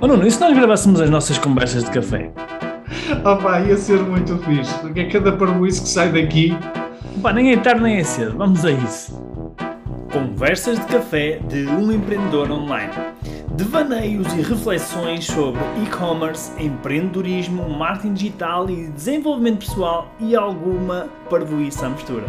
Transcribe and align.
Oh 0.00 0.06
Nuno, 0.06 0.24
e 0.24 0.30
se 0.30 0.40
nós 0.40 0.56
gravássemos 0.56 1.00
as 1.00 1.10
nossas 1.10 1.38
conversas 1.38 1.82
de 1.82 1.90
café? 1.90 2.30
Oh 3.24 3.36
pá, 3.36 3.60
ia 3.62 3.76
ser 3.76 3.98
muito 3.98 4.38
fixe, 4.38 4.72
porque 4.78 5.00
é 5.00 5.08
cada 5.08 5.32
parboice 5.32 5.82
que 5.82 5.88
sai 5.88 6.12
daqui. 6.12 6.52
Pá, 7.20 7.32
nem 7.32 7.52
é 7.52 7.56
tarde 7.56 7.82
nem 7.82 7.96
é 7.96 8.04
cedo, 8.04 8.38
vamos 8.38 8.64
a 8.64 8.70
isso. 8.70 9.20
Conversas 10.12 10.78
de 10.78 10.86
café 10.86 11.40
de 11.48 11.66
um 11.66 11.90
empreendedor 11.90 12.48
online. 12.48 12.92
Devaneios 13.56 14.32
e 14.34 14.40
reflexões 14.40 15.24
sobre 15.24 15.60
e-commerce, 15.84 16.52
empreendedorismo, 16.62 17.68
marketing 17.68 18.14
digital 18.14 18.70
e 18.70 18.88
desenvolvimento 18.90 19.66
pessoal 19.66 20.06
e 20.20 20.36
alguma 20.36 21.08
parvoíça 21.28 21.86
à 21.86 21.90
mistura. 21.90 22.24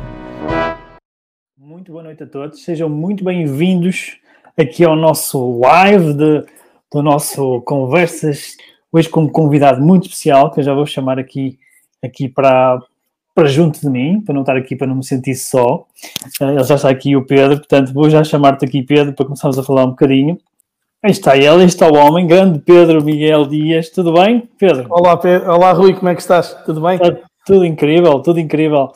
Muito 1.56 1.92
boa 1.92 2.04
noite 2.04 2.24
a 2.24 2.28
todos, 2.28 2.64
sejam 2.64 2.90
muito 2.90 3.24
bem-vindos 3.24 4.18
aqui 4.58 4.84
ao 4.84 4.96
nosso 4.96 5.60
live 5.60 6.14
de, 6.16 6.46
do 6.92 7.04
nosso 7.04 7.62
Conversas, 7.62 8.56
hoje 8.92 9.10
com 9.10 9.22
um 9.22 9.30
convidado 9.30 9.82
muito 9.82 10.04
especial, 10.04 10.52
que 10.52 10.60
eu 10.60 10.64
já 10.64 10.74
vou 10.74 10.86
chamar 10.86 11.20
aqui, 11.20 11.60
aqui 12.04 12.28
para, 12.28 12.82
para 13.36 13.48
junto 13.48 13.80
de 13.80 13.90
mim, 13.90 14.22
para 14.22 14.34
não 14.34 14.42
estar 14.42 14.58
aqui, 14.58 14.76
para 14.76 14.88
não 14.88 14.96
me 14.96 15.06
sentir 15.06 15.36
só. 15.36 15.86
Uh, 16.42 16.46
ele 16.46 16.64
já 16.64 16.76
está 16.76 16.90
aqui, 16.90 17.16
o 17.16 17.26
Pedro, 17.26 17.58
portanto 17.58 17.94
vou 17.94 18.10
já 18.10 18.24
chamar-te 18.24 18.66
aqui, 18.66 18.82
Pedro, 18.82 19.14
para 19.14 19.26
começarmos 19.26 19.60
a 19.60 19.64
falar 19.64 19.86
um 19.86 19.92
bocadinho. 19.92 20.38
Aí 21.02 21.12
está 21.12 21.38
ele, 21.38 21.48
aí 21.48 21.66
está 21.66 21.88
o 21.88 21.96
homem, 21.96 22.28
grande 22.28 22.60
Pedro 22.60 23.04
Miguel 23.04 23.46
Dias. 23.46 23.90
Tudo 23.90 24.14
bem, 24.14 24.50
Pedro? 24.58 24.88
Olá, 24.90 25.16
Pedro. 25.16 25.50
Olá, 25.50 25.72
Rui, 25.72 25.94
como 25.94 26.10
é 26.10 26.16
que 26.16 26.22
estás? 26.22 26.54
Tudo 26.66 26.82
bem? 26.82 26.96
Está 26.96 27.29
tudo 27.46 27.66
incrível, 27.66 28.20
tudo 28.20 28.40
incrível. 28.40 28.90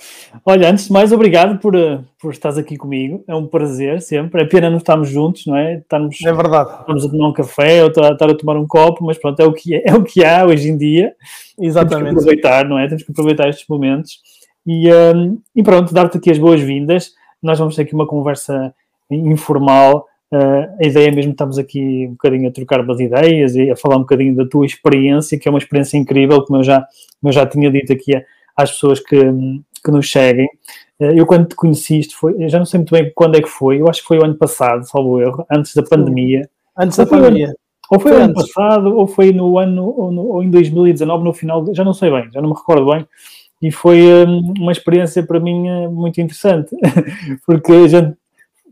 Olha, 0.45 0.69
antes 0.69 0.85
de 0.85 0.93
mais, 0.93 1.11
obrigado 1.11 1.59
por, 1.59 1.75
eh, 1.75 1.99
por 2.21 2.31
estares 2.31 2.57
aqui 2.57 2.77
comigo. 2.77 3.23
É 3.27 3.33
um 3.33 3.47
prazer 3.47 4.01
sempre. 4.01 4.43
É 4.43 4.45
pena 4.45 4.69
não 4.69 4.77
estarmos 4.77 5.09
juntos, 5.09 5.45
não 5.47 5.55
é? 5.55 5.79
Estamos, 5.79 6.21
é 6.23 6.33
verdade. 6.33 6.69
Estamos 6.81 7.05
a 7.05 7.09
tomar 7.09 7.27
um 7.29 7.33
café 7.33 7.83
ou 7.83 7.89
estar 7.89 8.29
a 8.29 8.37
tomar 8.37 8.57
um 8.57 8.67
copo, 8.67 9.03
mas 9.03 9.17
pronto, 9.17 9.39
é 9.39 9.45
o 9.45 9.53
que, 9.53 9.75
é, 9.75 9.83
é 9.85 9.95
o 9.95 10.03
que 10.03 10.23
há 10.23 10.45
hoje 10.45 10.69
em 10.69 10.77
dia. 10.77 11.13
Exatamente. 11.59 12.09
Temos 12.09 12.23
que 12.23 12.29
aproveitar, 12.29 12.69
não 12.69 12.77
é? 12.77 12.87
Temos 12.87 13.03
que 13.03 13.11
aproveitar 13.11 13.49
estes 13.49 13.67
momentos. 13.67 14.19
E, 14.65 14.91
um, 14.93 15.39
e 15.55 15.63
pronto, 15.63 15.93
dar-te 15.93 16.17
aqui 16.17 16.31
as 16.31 16.37
boas-vindas. 16.37 17.11
Nós 17.41 17.59
vamos 17.59 17.75
ter 17.75 17.81
aqui 17.81 17.93
uma 17.93 18.07
conversa 18.07 18.73
informal. 19.09 20.05
Uh, 20.31 20.65
a 20.81 20.87
ideia 20.87 21.09
é 21.09 21.11
mesmo 21.11 21.31
estamos 21.31 21.59
aqui 21.59 22.07
um 22.07 22.11
bocadinho 22.13 22.49
a 22.49 22.51
trocar 22.51 22.81
umas 22.81 22.99
ideias 22.99 23.55
e 23.55 23.69
a 23.69 23.75
falar 23.75 23.97
um 23.97 24.01
bocadinho 24.01 24.35
da 24.35 24.45
tua 24.47 24.65
experiência, 24.65 25.37
que 25.37 25.47
é 25.47 25.51
uma 25.51 25.59
experiência 25.59 25.95
incrível, 25.95 26.43
como 26.43 26.59
eu 26.59 26.63
já, 26.63 26.87
como 27.23 27.29
eu 27.29 27.33
já 27.33 27.45
tinha 27.45 27.71
dito 27.71 27.93
aqui 27.93 28.11
às 28.55 28.71
pessoas 28.71 28.99
que, 28.99 29.17
que 29.17 29.89
nos 29.91 30.11
seguem. 30.11 30.47
Uh, 30.99 31.05
eu 31.15 31.25
quando 31.25 31.47
te 31.47 31.55
conheci, 31.55 31.99
isto 31.99 32.17
foi, 32.17 32.35
eu 32.37 32.49
já 32.49 32.59
não 32.59 32.65
sei 32.65 32.79
muito 32.79 32.91
bem 32.91 33.11
quando 33.15 33.37
é 33.37 33.41
que 33.41 33.49
foi, 33.49 33.79
eu 33.79 33.87
acho 33.87 34.01
que 34.01 34.07
foi 34.07 34.19
o 34.19 34.25
ano 34.25 34.35
passado, 34.35 34.85
salvo 34.85 35.21
erro, 35.21 35.45
antes 35.49 35.73
da 35.73 35.83
pandemia. 35.83 36.47
Antes 36.77 36.97
da 36.97 37.05
pandemia. 37.05 37.53
Ou 37.89 37.99
foi, 37.99 38.11
o 38.11 38.15
ano 38.15 38.33
passado, 38.33 38.95
ou 38.95 39.07
foi 39.07 39.31
no 39.31 39.57
ano, 39.57 39.85
ou, 39.85 40.11
no, 40.11 40.27
ou 40.27 40.43
em 40.43 40.49
2019, 40.49 41.23
no 41.23 41.33
final, 41.33 41.65
já 41.73 41.83
não 41.83 41.93
sei 41.93 42.11
bem, 42.11 42.29
já 42.33 42.41
não 42.41 42.49
me 42.49 42.55
recordo 42.55 42.91
bem 42.91 43.07
e 43.63 43.71
foi 43.71 44.25
um, 44.25 44.53
uma 44.59 44.73
experiência 44.73 45.23
para 45.25 45.39
mim 45.39 45.87
muito 45.87 46.19
interessante, 46.19 46.75
porque 47.47 47.71
a 47.71 47.87
gente 47.87 48.17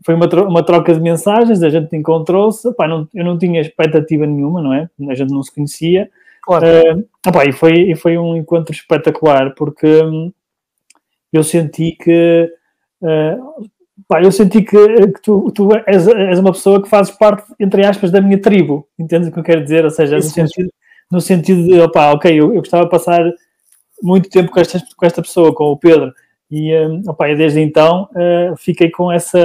foi 0.04 0.14
uma, 0.14 0.28
tro 0.28 0.46
uma 0.46 0.62
troca 0.62 0.92
de 0.92 1.00
mensagens, 1.00 1.62
a 1.62 1.70
gente 1.70 1.96
encontrou-se, 1.96 2.68
eu 2.68 3.24
não 3.24 3.38
tinha 3.38 3.60
expectativa 3.60 4.26
nenhuma, 4.26 4.60
não 4.60 4.74
é? 4.74 4.90
A 5.08 5.14
gente 5.14 5.32
não 5.32 5.42
se 5.42 5.54
conhecia. 5.54 6.10
Claro. 6.42 6.66
Uh, 6.66 7.08
opá, 7.26 7.44
e, 7.44 7.52
foi, 7.52 7.72
e 7.90 7.96
foi 7.96 8.18
um 8.18 8.36
encontro 8.36 8.74
espetacular, 8.74 9.54
porque 9.54 9.86
um, 9.86 10.32
eu 11.32 11.44
senti 11.44 11.92
que 11.92 12.52
uh, 13.00 13.70
pá, 14.08 14.22
eu 14.22 14.32
senti 14.32 14.62
que, 14.62 14.86
que 15.12 15.22
tu, 15.22 15.50
tu 15.52 15.68
és, 15.86 16.06
és, 16.08 16.38
uma 16.38 16.52
pessoa 16.52 16.82
que 16.82 16.88
fazes 16.88 17.14
parte, 17.16 17.44
entre 17.60 17.86
aspas, 17.86 18.10
da 18.10 18.20
minha 18.20 18.40
tribo, 18.40 18.88
entendes 18.98 19.28
o 19.28 19.32
que 19.32 19.38
eu 19.38 19.44
quero 19.44 19.62
dizer? 19.62 19.84
Ou 19.84 19.90
seja, 19.90 20.16
no 20.16 20.22
sentido, 20.22 20.70
no 21.10 21.20
sentido, 21.20 21.64
de, 21.64 21.80
opá, 21.80 22.12
ok, 22.12 22.30
eu, 22.32 22.52
eu 22.52 22.60
gostava 22.60 22.84
de 22.84 22.90
passar 22.90 23.22
muito 24.02 24.28
tempo 24.28 24.50
com 24.50 24.60
esta, 24.60 24.82
com 24.96 25.06
esta 25.06 25.22
pessoa, 25.22 25.54
com 25.54 25.64
o 25.66 25.78
Pedro, 25.78 26.12
e, 26.50 26.76
um, 26.86 27.02
opa, 27.06 27.28
e 27.28 27.36
desde 27.36 27.60
então 27.60 28.08
uh, 28.12 28.56
fiquei 28.56 28.90
com 28.90 29.12
essa, 29.12 29.40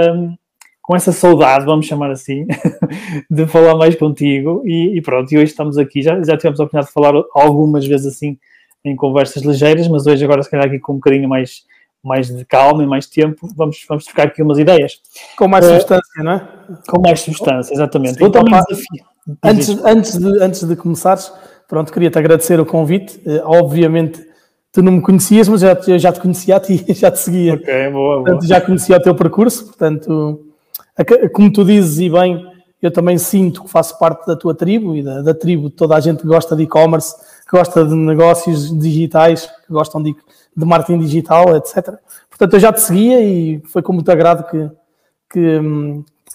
com 0.87 0.95
essa 0.95 1.11
saudade, 1.11 1.65
vamos 1.65 1.85
chamar 1.85 2.09
assim, 2.11 2.47
de 3.29 3.45
falar 3.45 3.75
mais 3.75 3.93
contigo, 3.95 4.61
e, 4.65 4.97
e, 4.97 5.01
pronto, 5.01 5.29
e 5.33 5.35
hoje 5.35 5.51
estamos 5.51 5.77
aqui, 5.77 6.01
já, 6.01 6.23
já 6.23 6.37
tivemos 6.37 6.61
a 6.61 6.63
oportunidade 6.63 6.87
de 6.87 6.93
falar 6.93 7.21
algumas 7.33 7.85
vezes 7.85 8.07
assim, 8.07 8.37
em 8.85 8.95
conversas 8.95 9.43
ligeiras, 9.43 9.89
mas 9.89 10.07
hoje 10.07 10.23
agora 10.23 10.41
se 10.41 10.49
calhar 10.49 10.65
aqui 10.65 10.79
com 10.79 10.93
um 10.93 10.95
bocadinho 10.95 11.27
mais, 11.27 11.65
mais 12.01 12.33
de 12.33 12.45
calma 12.45 12.83
e 12.83 12.87
mais 12.87 13.05
tempo, 13.05 13.49
vamos, 13.53 13.83
vamos 13.85 14.05
trocar 14.05 14.27
aqui 14.27 14.41
umas 14.41 14.59
ideias. 14.59 15.01
Com 15.37 15.49
mais 15.49 15.65
uh, 15.65 15.71
substância, 15.71 16.23
não 16.23 16.31
é? 16.31 16.47
Com 16.87 17.01
mais 17.01 17.19
substância, 17.19 17.73
exatamente. 17.73 18.19
Sim, 18.19 18.23
Eu 18.23 18.31
também 18.31 18.53
desafio. 18.53 19.05
Antes, 19.43 19.69
antes, 19.83 20.17
de, 20.17 20.41
antes 20.41 20.63
de 20.63 20.75
começares, 20.77 21.33
pronto, 21.67 21.91
queria-te 21.91 22.17
agradecer 22.17 22.61
o 22.61 22.65
convite, 22.65 23.19
uh, 23.27 23.41
obviamente 23.43 24.25
tu 24.71 24.81
não 24.81 24.93
me 24.93 25.01
conhecias, 25.01 25.49
mas 25.49 25.59
já, 25.59 25.77
eu 25.85 25.99
já 25.99 26.13
te 26.13 26.21
conhecia 26.21 26.55
a 26.55 26.61
ti, 26.61 26.85
já 26.95 27.11
te 27.11 27.19
seguia. 27.19 27.55
Ok, 27.55 27.89
boa, 27.89 28.15
portanto, 28.19 28.37
boa. 28.37 28.47
já 28.47 28.61
conhecia 28.61 28.95
o 28.95 29.01
teu 29.01 29.13
percurso, 29.15 29.65
portanto, 29.65 30.46
como 31.33 31.51
tu 31.51 31.63
dizes 31.63 31.99
e 31.99 32.09
bem, 32.09 32.45
eu 32.81 32.91
também 32.91 33.17
sinto 33.17 33.63
que 33.63 33.69
faço 33.69 33.97
parte 33.97 34.25
da 34.25 34.35
tua 34.35 34.53
tribo 34.53 34.95
e 34.95 35.03
da, 35.03 35.21
da 35.21 35.33
tribo 35.33 35.69
de 35.69 35.75
toda 35.75 35.95
a 35.95 35.99
gente 35.99 36.21
que 36.21 36.27
gosta 36.27 36.55
de 36.55 36.63
e-commerce, 36.63 37.15
que 37.49 37.57
gosta 37.57 37.85
de 37.85 37.95
negócios 37.95 38.77
digitais, 38.77 39.47
que 39.65 39.73
gostam 39.73 40.01
de, 40.01 40.15
de 40.55 40.65
marketing 40.65 40.99
digital, 40.99 41.55
etc. 41.55 41.95
Portanto, 42.29 42.53
eu 42.53 42.59
já 42.59 42.71
te 42.71 42.81
seguia 42.81 43.21
e 43.21 43.59
foi 43.65 43.81
com 43.81 43.93
muito 43.93 44.11
agrado 44.11 44.47
que, 44.49 44.69
que, 45.31 45.59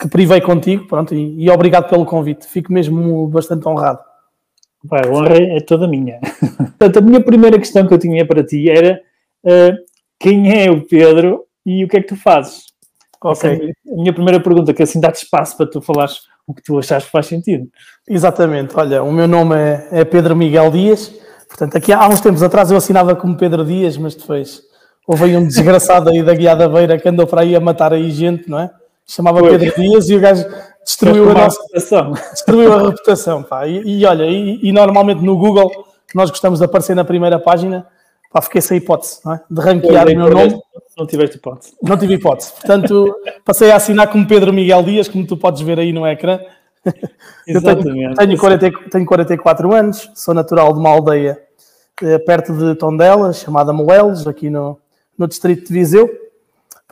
que 0.00 0.08
privei 0.08 0.40
contigo, 0.40 0.86
pronto, 0.86 1.14
e, 1.14 1.44
e 1.44 1.50
obrigado 1.50 1.88
pelo 1.88 2.04
convite. 2.04 2.46
Fico 2.46 2.72
mesmo 2.72 3.28
bastante 3.28 3.66
honrado. 3.68 4.00
Vai, 4.84 5.06
a 5.06 5.10
honra 5.10 5.36
é 5.36 5.60
toda 5.60 5.86
minha. 5.86 6.18
Portanto, 6.56 6.98
a 6.98 7.02
minha 7.02 7.20
primeira 7.20 7.58
questão 7.58 7.86
que 7.86 7.94
eu 7.94 7.98
tinha 7.98 8.26
para 8.26 8.42
ti 8.42 8.68
era 8.68 9.00
uh, 9.44 9.76
quem 10.18 10.52
é 10.60 10.70
o 10.70 10.82
Pedro 10.82 11.44
e 11.64 11.84
o 11.84 11.88
que 11.88 11.98
é 11.98 12.00
que 12.00 12.08
tu 12.08 12.16
fazes? 12.16 12.64
Ok. 13.22 13.72
A 13.92 13.96
minha 13.96 14.12
primeira 14.12 14.40
pergunta, 14.40 14.72
que 14.72 14.82
assim 14.82 15.00
dá-te 15.00 15.24
espaço 15.24 15.56
para 15.56 15.66
tu 15.66 15.80
falares 15.80 16.20
o 16.46 16.54
que 16.54 16.62
tu 16.62 16.78
achas 16.78 17.04
que 17.04 17.10
faz 17.10 17.26
sentido. 17.26 17.68
Exatamente. 18.08 18.74
Olha, 18.76 19.02
o 19.02 19.12
meu 19.12 19.28
nome 19.28 19.54
é, 19.56 19.88
é, 19.92 20.04
Pedro 20.04 20.34
Miguel 20.34 20.70
Dias. 20.70 21.12
Portanto, 21.48 21.76
aqui 21.76 21.92
há 21.92 22.08
uns 22.08 22.20
tempos 22.20 22.42
atrás 22.42 22.70
eu 22.70 22.76
assinava 22.76 23.14
como 23.14 23.36
Pedro 23.36 23.64
Dias, 23.64 23.96
mas 23.96 24.14
depois 24.14 24.62
houve 25.06 25.24
aí 25.24 25.36
um 25.36 25.46
desgraçado 25.46 26.08
aí 26.08 26.22
da 26.22 26.34
Guiada 26.34 26.68
Beira 26.68 26.98
que 26.98 27.08
andou 27.08 27.26
para 27.26 27.42
aí 27.42 27.54
a 27.54 27.60
matar 27.60 27.92
aí 27.92 28.10
gente, 28.10 28.48
não 28.48 28.58
é? 28.58 28.70
Chamava 29.06 29.40
Foi. 29.40 29.58
Pedro 29.58 29.74
Dias 29.80 30.08
e 30.08 30.16
o 30.16 30.20
gajo 30.20 30.46
destruiu 30.84 31.30
a 31.30 31.34
nossa 31.34 31.60
reputação. 31.60 32.12
Destruiu 32.32 32.72
a 32.72 32.82
reputação, 32.88 33.42
pá. 33.42 33.66
E, 33.66 34.00
e 34.00 34.06
olha, 34.06 34.24
e, 34.24 34.60
e, 34.62 34.72
normalmente 34.72 35.22
no 35.22 35.36
Google 35.36 35.70
nós 36.14 36.30
gostamos 36.30 36.58
de 36.58 36.64
aparecer 36.64 36.96
na 36.96 37.04
primeira 37.04 37.38
página, 37.38 37.86
pá, 38.32 38.40
fiquei 38.40 38.60
sem 38.60 38.78
hipótese, 38.78 39.20
não 39.24 39.34
é? 39.34 39.40
De 39.50 39.60
ranquear 39.60 40.08
o 40.08 40.16
meu 40.16 40.30
nome. 40.30 40.60
Não 40.96 41.06
tiveste 41.06 41.36
hipótese. 41.36 41.74
Não 41.82 41.96
tive 41.96 42.14
hipótese. 42.14 42.52
Portanto, 42.52 43.14
passei 43.44 43.70
a 43.70 43.76
assinar 43.76 44.08
como 44.08 44.26
Pedro 44.26 44.52
Miguel 44.52 44.82
Dias, 44.82 45.08
como 45.08 45.26
tu 45.26 45.36
podes 45.36 45.62
ver 45.62 45.78
aí 45.78 45.92
no 45.92 46.06
ecrã. 46.06 46.38
Exatamente. 47.46 48.16
Tenho, 48.16 48.38
40, 48.38 48.70
tenho 48.90 49.06
44 49.06 49.74
anos, 49.74 50.10
sou 50.14 50.34
natural 50.34 50.72
de 50.72 50.78
uma 50.78 50.90
aldeia 50.90 51.40
eh, 52.02 52.18
perto 52.18 52.52
de 52.52 52.74
Tondela, 52.74 53.32
chamada 53.32 53.72
Moelos, 53.72 54.26
aqui 54.26 54.50
no, 54.50 54.78
no 55.16 55.26
distrito 55.26 55.68
de 55.68 55.72
Viseu. 55.72 56.10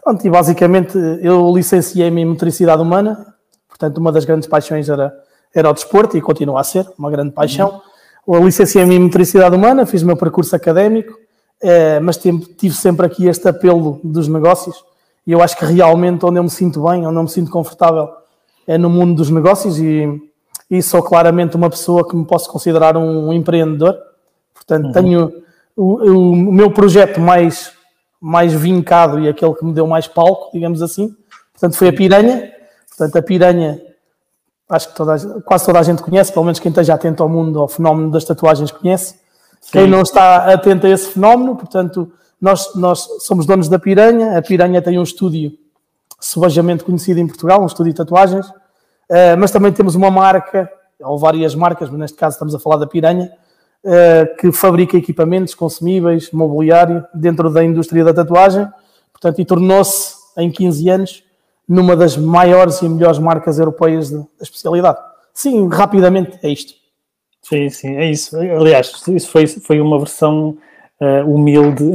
Pronto, 0.03 0.27
e 0.27 0.31
basicamente 0.31 0.97
eu 1.21 1.53
licenciei-me 1.55 2.23
em 2.23 2.25
motricidade 2.25 2.81
humana, 2.81 3.35
portanto 3.69 3.99
uma 3.99 4.11
das 4.11 4.25
grandes 4.25 4.49
paixões 4.49 4.89
era, 4.89 5.13
era 5.55 5.69
o 5.69 5.75
desporto 5.75 6.17
e 6.17 6.23
continua 6.23 6.61
a 6.61 6.65
ser 6.65 6.87
uma 6.99 7.11
grande 7.11 7.33
paixão. 7.33 7.83
Uhum. 8.27 8.45
Licenciei-me 8.45 8.95
em 8.95 8.99
motricidade 8.99 9.55
humana, 9.55 9.85
fiz 9.85 10.03
o 10.03 10.07
meu 10.07 10.17
percurso 10.17 10.55
académico, 10.57 11.19
eh, 11.63 12.01
mas 12.01 12.17
tive 12.17 12.75
sempre 12.75 13.07
aqui 13.07 13.27
este 13.27 13.49
apelo 13.49 14.01
dos 14.03 14.29
negócios 14.29 14.85
e 15.27 15.33
eu 15.33 15.43
acho 15.43 15.57
que 15.57 15.65
realmente 15.65 16.25
onde 16.25 16.39
eu 16.39 16.43
me 16.43 16.51
sinto 16.51 16.83
bem, 16.83 17.07
onde 17.07 17.17
eu 17.17 17.23
me 17.23 17.29
sinto 17.29 17.51
confortável 17.51 18.09
é 18.67 18.79
no 18.79 18.89
mundo 18.89 19.17
dos 19.17 19.31
negócios 19.31 19.79
e, 19.79 20.09
e 20.71 20.83
sou 20.83 21.03
claramente 21.03 21.57
uma 21.57 21.69
pessoa 21.69 22.09
que 22.09 22.17
me 22.17 22.25
posso 22.25 22.51
considerar 22.51 22.97
um 22.97 23.33
empreendedor. 23.33 23.97
Portanto, 24.55 24.87
uhum. 24.87 24.93
tenho 24.93 25.33
o, 25.77 26.11
o, 26.11 26.31
o 26.33 26.53
meu 26.53 26.71
projeto 26.71 27.21
mais 27.21 27.73
mais 28.21 28.53
vincado 28.53 29.19
e 29.19 29.29
aquele 29.29 29.55
que 29.55 29.65
me 29.65 29.73
deu 29.73 29.87
mais 29.87 30.07
palco, 30.07 30.51
digamos 30.53 30.83
assim. 30.83 31.17
Portanto, 31.53 31.77
foi 31.77 31.89
a 31.89 31.93
Piranha. 31.93 32.53
Portanto, 32.89 33.17
a 33.17 33.23
Piranha, 33.23 33.81
acho 34.69 34.89
que 34.89 34.95
toda, 34.95 35.19
quase 35.41 35.65
toda 35.65 35.79
a 35.79 35.83
gente 35.83 36.03
conhece, 36.03 36.31
pelo 36.31 36.45
menos 36.45 36.59
quem 36.59 36.69
esteja 36.69 36.95
atento 36.95 37.23
ao 37.23 37.29
mundo, 37.29 37.59
ao 37.61 37.69
fenómeno 37.69 38.11
das 38.11 38.25
tatuagens 38.25 38.71
conhece. 38.71 39.19
Quem 39.71 39.87
não 39.87 40.03
está 40.03 40.53
atento 40.53 40.87
a 40.87 40.91
esse 40.91 41.13
fenómeno, 41.13 41.57
portanto, 41.57 42.13
nós, 42.41 42.75
nós 42.75 43.07
somos 43.21 43.47
donos 43.47 43.69
da 43.69 43.79
Piranha. 43.79 44.39
A 44.39 44.43
Piranha 44.43 44.81
tem 44.81 44.99
um 44.99 45.03
estúdio 45.03 45.53
subajamente 46.19 46.85
conhecido 46.85 47.21
em 47.21 47.27
Portugal, 47.27 47.63
um 47.63 47.67
estúdio 47.67 47.93
de 47.93 47.97
tatuagens, 47.97 48.47
uh, 48.47 49.37
mas 49.39 49.51
também 49.51 49.73
temos 49.73 49.95
uma 49.95 50.11
marca, 50.11 50.71
ou 51.01 51.19
várias 51.19 51.55
marcas, 51.55 51.89
mas 51.89 51.99
neste 51.99 52.17
caso 52.17 52.35
estamos 52.35 52.55
a 52.55 52.59
falar 52.59 52.77
da 52.77 52.87
Piranha, 52.87 53.33
uh, 53.85 54.37
que 54.37 54.53
fabrica 54.53 54.97
equipamentos 54.97 55.55
consumíveis, 55.55 56.31
mobiliário, 56.31 57.05
dentro 57.15 57.51
da 57.51 57.65
indústria 57.65 58.05
da 58.05 58.13
tatuagem, 58.13 58.69
portanto, 59.13 59.41
e 59.41 59.45
tornou-se, 59.45 60.19
em 60.37 60.51
15 60.51 60.89
anos, 60.89 61.25
numa 61.69 61.95
das 61.95 62.17
maiores 62.17 62.83
e 62.83 62.89
melhores 62.89 63.19
marcas 63.19 63.59
europeias 63.59 64.11
da 64.11 64.25
especialidade. 64.41 64.99
Sim, 65.33 65.69
rapidamente, 65.69 66.39
é 66.43 66.49
isto. 66.49 66.80
Sim, 67.43 67.69
sim, 67.71 67.97
é 67.97 68.11
isso. 68.11 68.37
Aliás, 68.39 68.93
isso 69.09 69.31
foi, 69.31 69.47
foi 69.47 69.81
uma 69.81 69.99
versão 69.99 70.57
uh, 71.01 71.29
humilde 71.29 71.91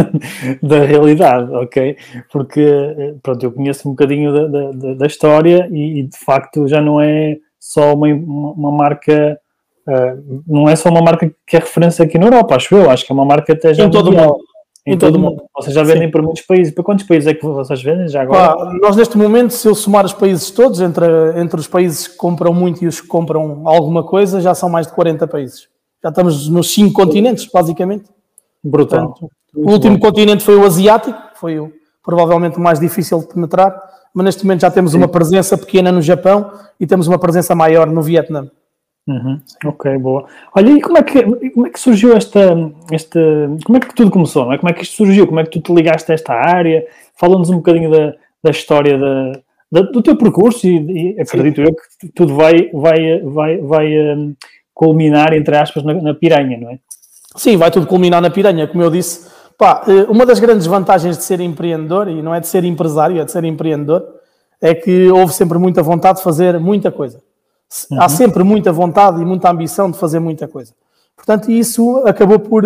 da 0.62 0.84
realidade, 0.84 1.52
ok? 1.52 1.96
Porque, 2.32 2.60
eh, 2.60 3.14
pronto, 3.22 3.44
eu 3.44 3.52
conheço 3.52 3.88
um 3.88 3.92
bocadinho 3.92 4.32
da, 4.32 4.70
da, 4.72 4.94
da 4.94 5.06
história 5.06 5.68
e, 5.70 6.00
e, 6.00 6.02
de 6.04 6.18
facto, 6.18 6.66
já 6.66 6.80
não 6.80 7.00
é 7.00 7.36
só 7.60 7.94
uma, 7.94 8.08
uma 8.08 8.72
marca, 8.72 9.38
uh, 9.86 10.42
não 10.46 10.68
é 10.68 10.74
só 10.74 10.88
uma 10.88 11.02
marca 11.02 11.30
que 11.46 11.56
é 11.56 11.60
referência 11.60 12.04
aqui 12.04 12.18
na 12.18 12.26
Europa, 12.26 12.56
acho 12.56 12.74
eu, 12.74 12.90
acho 12.90 13.04
que 13.04 13.12
é 13.12 13.14
uma 13.14 13.24
marca 13.24 13.52
até 13.52 13.74
já 13.74 13.84
em 13.84 13.90
todo 13.90 14.10
o 14.10 14.12
mundo. 14.12 14.38
Em, 14.88 14.94
em 14.94 14.98
todo 14.98 15.16
o 15.16 15.18
mundo. 15.18 15.42
Vocês 15.54 15.74
já 15.74 15.82
vendem 15.82 16.04
Sim. 16.04 16.10
para 16.10 16.22
muitos 16.22 16.42
países. 16.42 16.72
Para 16.72 16.82
quantos 16.82 17.04
países 17.04 17.26
é 17.26 17.34
que 17.34 17.44
vocês 17.44 17.82
vendem 17.82 18.08
já 18.08 18.22
agora? 18.22 18.56
Pá, 18.56 18.72
nós, 18.80 18.96
neste 18.96 19.18
momento, 19.18 19.50
se 19.52 19.68
eu 19.68 19.74
somar 19.74 20.06
os 20.06 20.14
países 20.14 20.50
todos, 20.50 20.80
entre, 20.80 21.06
entre 21.36 21.60
os 21.60 21.66
países 21.66 22.08
que 22.08 22.16
compram 22.16 22.54
muito 22.54 22.82
e 22.82 22.86
os 22.86 23.00
que 23.00 23.06
compram 23.06 23.68
alguma 23.68 24.02
coisa, 24.02 24.40
já 24.40 24.54
são 24.54 24.70
mais 24.70 24.86
de 24.86 24.94
40 24.94 25.26
países. 25.26 25.68
Já 26.02 26.08
estamos 26.08 26.48
nos 26.48 26.72
cinco 26.72 26.94
continentes, 26.94 27.46
basicamente. 27.52 28.04
Brutal. 28.64 29.08
Portanto, 29.08 29.30
o 29.54 29.70
último 29.70 29.98
bom. 29.98 30.06
continente 30.06 30.42
foi 30.42 30.56
o 30.56 30.64
asiático, 30.64 31.18
foi 31.34 31.58
o, 31.58 31.70
provavelmente 32.02 32.56
o 32.56 32.60
mais 32.60 32.80
difícil 32.80 33.18
de 33.20 33.26
penetrar, 33.26 33.78
mas 34.14 34.24
neste 34.24 34.44
momento 34.44 34.62
já 34.62 34.70
temos 34.70 34.92
Sim. 34.92 34.98
uma 34.98 35.08
presença 35.08 35.58
pequena 35.58 35.92
no 35.92 36.00
Japão 36.00 36.50
e 36.80 36.86
temos 36.86 37.06
uma 37.06 37.18
presença 37.18 37.54
maior 37.54 37.86
no 37.86 38.00
Vietnã. 38.00 38.48
Uhum. 39.08 39.40
Ok, 39.64 39.96
boa. 39.96 40.26
Olha, 40.54 40.70
e 40.70 40.82
como 40.82 40.98
é 40.98 41.02
que, 41.02 41.22
como 41.50 41.66
é 41.66 41.70
que 41.70 41.80
surgiu 41.80 42.14
esta, 42.14 42.40
esta. 42.92 43.18
Como 43.64 43.78
é 43.78 43.80
que 43.80 43.94
tudo 43.94 44.10
começou? 44.10 44.44
Não 44.44 44.52
é? 44.52 44.58
Como 44.58 44.68
é 44.68 44.74
que 44.74 44.82
isto 44.82 44.96
surgiu? 44.96 45.26
Como 45.26 45.40
é 45.40 45.44
que 45.44 45.50
tu 45.50 45.60
te 45.60 45.74
ligaste 45.74 46.12
a 46.12 46.14
esta 46.14 46.34
área? 46.34 46.86
Fala-nos 47.16 47.48
um 47.48 47.56
bocadinho 47.56 47.90
da, 47.90 48.14
da 48.44 48.50
história 48.50 48.98
da, 48.98 49.32
da, 49.72 49.80
do 49.80 50.02
teu 50.02 50.14
percurso 50.14 50.66
e, 50.66 51.14
e 51.14 51.20
acredito 51.20 51.56
Sim. 51.56 51.62
eu 51.62 51.74
que 51.74 52.08
tudo 52.14 52.34
vai, 52.34 52.68
vai, 52.70 53.20
vai, 53.22 53.56
vai 53.56 53.98
um, 54.14 54.34
culminar, 54.74 55.32
entre 55.32 55.56
aspas, 55.56 55.82
na, 55.82 55.94
na 55.94 56.12
piranha, 56.12 56.58
não 56.58 56.70
é? 56.70 56.78
Sim, 57.34 57.56
vai 57.56 57.70
tudo 57.70 57.86
culminar 57.86 58.20
na 58.20 58.28
piranha, 58.28 58.66
como 58.66 58.82
eu 58.82 58.90
disse. 58.90 59.30
Pá, 59.56 59.84
eh, 59.88 60.06
uma 60.10 60.26
das 60.26 60.38
grandes 60.38 60.66
vantagens 60.66 61.16
de 61.16 61.24
ser 61.24 61.40
empreendedor, 61.40 62.08
e 62.08 62.20
não 62.22 62.34
é 62.34 62.40
de 62.40 62.46
ser 62.46 62.62
empresário, 62.64 63.20
é 63.20 63.24
de 63.24 63.32
ser 63.32 63.44
empreendedor, 63.44 64.04
é 64.60 64.74
que 64.74 65.08
houve 65.08 65.32
sempre 65.32 65.58
muita 65.58 65.82
vontade 65.82 66.18
de 66.18 66.24
fazer 66.24 66.60
muita 66.60 66.92
coisa. 66.92 67.20
Uhum. 67.90 68.02
Há 68.02 68.08
sempre 68.08 68.42
muita 68.42 68.72
vontade 68.72 69.20
e 69.20 69.24
muita 69.24 69.50
ambição 69.50 69.90
de 69.90 69.98
fazer 69.98 70.18
muita 70.18 70.48
coisa. 70.48 70.72
Portanto, 71.14 71.50
isso 71.50 71.98
acabou 72.06 72.38
por, 72.38 72.64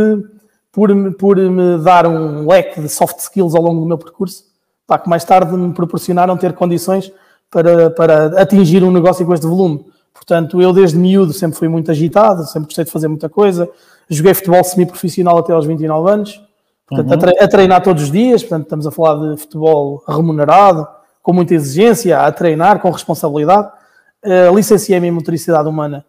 por, 0.71 1.15
por 1.15 1.37
me 1.37 1.79
dar 1.83 2.07
um 2.07 2.47
leque 2.47 2.81
de 2.81 2.89
soft 2.89 3.19
skills 3.19 3.55
ao 3.55 3.63
longo 3.63 3.81
do 3.81 3.87
meu 3.87 3.99
percurso, 3.99 4.45
pá, 4.87 4.99
que 4.99 5.09
mais 5.09 5.25
tarde 5.25 5.53
me 5.57 5.73
proporcionaram 5.75 6.37
ter 6.37 6.53
condições 6.53 7.13
para, 7.51 7.91
para 7.91 8.41
atingir 8.41 8.85
um 8.85 8.91
negócio 8.91 9.27
com 9.27 9.35
este 9.35 9.47
volume. 9.47 9.85
Portanto, 10.15 10.63
eu 10.63 10.73
desde 10.73 10.97
miúdo 10.97 11.33
sempre 11.33 11.59
fui 11.59 11.69
muito 11.69 11.91
agitado, 11.91 12.45
sempre 12.47 12.67
gostei 12.67 12.85
de 12.85 12.91
fazer 12.91 13.09
muita 13.09 13.29
coisa. 13.29 13.69
Joguei 14.09 14.35
futebol 14.35 14.63
semi-profissional 14.63 15.39
até 15.39 15.53
aos 15.53 15.67
29 15.67 16.11
anos, 16.11 16.43
portanto, 16.87 17.25
uhum. 17.25 17.33
a, 17.41 17.49
treinar 17.49 17.83
todos 17.83 18.05
os 18.05 18.11
dias. 18.11 18.43
Portanto, 18.43 18.65
estamos 18.65 18.87
a 18.87 18.91
falar 18.91 19.35
de 19.35 19.41
futebol 19.41 20.05
remunerado, 20.07 20.87
com 21.23 21.33
muita 21.33 21.55
exigência, 21.55 22.21
a 22.21 22.31
treinar 22.31 22.81
com 22.81 22.91
responsabilidade 22.91 23.71
uh, 24.25 24.55
licenciei-me 24.55 25.09
em 25.09 25.11
motricidade 25.11 25.69
humana 25.69 26.05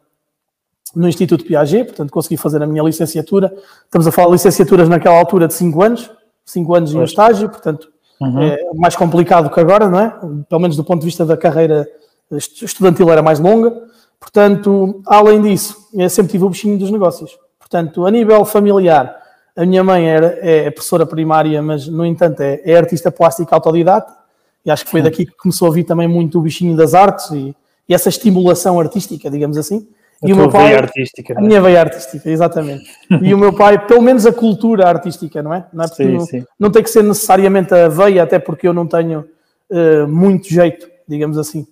no 0.96 1.08
Instituto 1.08 1.44
Piaget, 1.44 1.86
portanto 1.86 2.12
consegui 2.12 2.38
fazer 2.38 2.62
a 2.62 2.68
minha 2.68 2.84
licenciatura. 2.84 3.54
Estamos 3.86 4.08
a 4.08 4.12
falar 4.12 4.28
de 4.28 4.34
licenciaturas 4.34 4.88
naquela 4.88 5.18
altura 5.18 5.48
de 5.48 5.54
5 5.54 5.82
anos, 5.82 6.12
5 6.46 6.76
anos 6.76 6.94
em 6.94 6.98
um 6.98 7.04
estágio, 7.04 7.50
portanto 7.50 7.90
uhum. 8.22 8.44
é 8.44 8.58
mais 8.76 8.96
complicado 8.96 9.50
que 9.50 9.60
agora, 9.60 9.90
não 9.90 10.00
é? 10.00 10.10
Pelo 10.48 10.62
menos 10.62 10.76
do 10.76 10.84
ponto 10.84 11.00
de 11.00 11.06
vista 11.06 11.26
da 11.26 11.36
carreira 11.36 11.88
estudantil 12.32 13.12
era 13.12 13.22
mais 13.22 13.40
longa. 13.40 13.74
Portanto, 14.20 15.02
além 15.06 15.42
disso, 15.42 15.76
eu 15.94 16.10
sempre 16.10 16.32
tive 16.32 16.46
o 16.46 16.50
bichinho 16.50 16.78
dos 16.78 16.92
negócios. 16.92 17.38
Portanto, 17.60 18.06
a 18.06 18.12
nível 18.12 18.46
familiar, 18.46 19.18
a 19.56 19.66
minha 19.66 19.84
mãe 19.84 20.08
era, 20.08 20.38
é 20.42 20.72
professora 20.72 21.06
primária, 21.06 21.62
mas, 21.62 21.88
no 21.88 22.06
entanto, 22.06 22.42
é, 22.42 22.62
é 22.64 22.78
artista 22.78 23.12
plástica 23.12 23.54
autodidata. 23.56 24.14
E 24.66 24.72
acho 24.72 24.86
que 24.86 24.92
foi 24.92 25.02
daqui 25.02 25.26
que 25.26 25.36
começou 25.36 25.68
a 25.68 25.72
vir 25.72 25.84
também 25.84 26.08
muito 26.08 26.40
o 26.40 26.42
bichinho 26.42 26.76
das 26.78 26.94
artes 26.94 27.32
e, 27.32 27.54
e 27.88 27.94
essa 27.94 28.10
estimulação 28.10 28.80
artística, 28.80 29.30
digamos 29.30 29.58
assim. 29.58 29.88
A 30.24 30.30
e 30.30 30.34
o 30.34 30.38
meu 30.38 30.50
pai, 30.50 30.68
veia 30.68 30.78
artística, 30.78 31.34
a 31.38 31.42
é? 31.42 31.46
minha 31.46 31.62
veia 31.62 31.82
artística, 31.82 32.30
exatamente. 32.30 32.86
e 33.22 33.34
o 33.34 33.38
meu 33.38 33.54
pai, 33.54 33.86
pelo 33.86 34.02
menos 34.02 34.26
a 34.26 34.32
cultura 34.32 34.88
artística, 34.88 35.44
não 35.44 35.54
é? 35.54 35.66
Não, 35.74 35.84
é 35.84 35.88
sim, 35.88 36.14
não, 36.14 36.20
sim. 36.22 36.46
não 36.58 36.72
tem 36.72 36.82
que 36.82 36.90
ser 36.90 37.04
necessariamente 37.04 37.74
a 37.74 37.90
veia, 37.90 38.24
até 38.24 38.40
porque 38.40 38.68
eu 38.68 38.74
não 38.74 38.88
tenho 38.88 39.26
uh, 39.70 40.08
muito 40.08 40.48
jeito, 40.48 40.88
digamos 41.08 41.38
assim, 41.38 41.68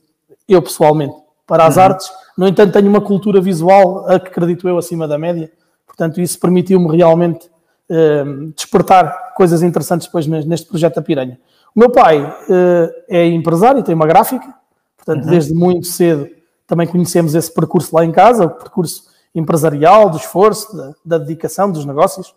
eu 0.50 0.62
pessoalmente, 0.62 1.16
para 1.48 1.66
as 1.66 1.78
uhum. 1.78 1.84
artes. 1.84 2.12
No 2.38 2.48
entanto, 2.48 2.74
tenho 2.74 2.90
uma 2.90 3.02
cultura 3.02 3.40
visual, 3.40 4.06
a 4.10 4.20
que 4.20 4.28
acredito 4.28 4.68
eu, 4.68 4.78
acima 4.78 5.08
da 5.08 5.18
média. 5.18 5.50
Portanto, 5.86 6.20
isso 6.20 6.38
permitiu-me 6.40 6.96
realmente 6.96 7.50
uh, 7.90 8.52
despertar 8.54 9.34
coisas 9.36 9.64
interessantes 9.64 10.08
depois 10.08 10.28
neste 10.28 10.68
projeto 10.68 10.96
da 10.96 11.02
Piranha. 11.02 11.40
O 11.74 11.80
meu 11.80 11.90
pai 11.90 12.22
uh, 12.22 12.90
é 13.08 13.26
empresário, 13.28 13.82
tem 13.82 13.96
uma 13.96 14.08
gráfica, 14.08 14.61
Portanto, 15.04 15.26
uhum. 15.26 15.32
desde 15.32 15.54
muito 15.54 15.88
cedo 15.88 16.30
também 16.68 16.88
conhecemos 16.88 17.36
esse 17.36 17.54
percurso 17.54 17.94
lá 17.94 18.06
em 18.06 18.12
casa, 18.12 18.46
o 18.46 18.50
percurso 18.50 19.10
empresarial, 19.34 20.10
do 20.10 20.18
esforço, 20.18 20.76
da, 20.76 20.94
da 21.04 21.18
dedicação, 21.18 21.72
dos 21.72 21.86
negócios. 21.86 22.34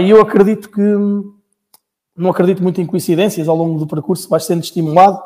E 0.00 0.10
eu 0.10 0.20
acredito 0.20 0.70
que 0.70 0.80
não 2.16 2.30
acredito 2.30 2.62
muito 2.62 2.80
em 2.80 2.86
coincidências 2.86 3.48
ao 3.48 3.56
longo 3.56 3.78
do 3.78 3.86
percurso, 3.86 4.28
vais 4.28 4.44
sendo 4.44 4.62
estimulado 4.62 5.20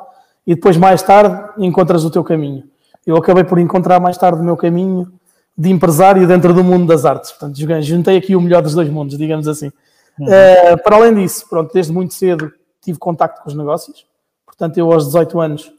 e 0.47 0.55
depois 0.55 0.77
mais 0.77 1.03
tarde 1.03 1.53
encontras 1.59 2.05
o 2.05 2.11
teu 2.11 2.25
caminho. 2.25 2.65
Eu 3.07 3.17
acabei 3.17 3.45
por 3.45 3.59
encontrar 3.59 4.01
mais 4.01 4.17
tarde 4.17 4.41
o 4.41 4.45
meu 4.45 4.57
caminho 4.57 5.13
de 5.57 5.71
empresário 5.71 6.27
dentro 6.27 6.53
do 6.53 6.65
mundo 6.65 6.87
das 6.87 7.05
artes. 7.05 7.31
Portanto, 7.33 7.59
juntei 7.83 8.17
aqui 8.17 8.35
o 8.35 8.41
melhor 8.41 8.63
dos 8.63 8.75
dois 8.75 8.89
mundos, 8.89 9.17
digamos 9.17 9.47
assim. 9.47 9.71
Uhum. 10.19 10.27
Uh, 10.27 10.83
para 10.83 10.97
além 10.97 11.15
disso, 11.15 11.47
pronto, 11.49 11.73
desde 11.73 11.93
muito 11.93 12.15
cedo 12.15 12.53
tive 12.83 12.99
contacto 12.99 13.43
com 13.43 13.49
os 13.49 13.55
negócios. 13.55 14.07
Portanto, 14.45 14.79
eu 14.79 14.93
aos 14.93 15.07
18 15.07 15.41
anos 15.41 15.73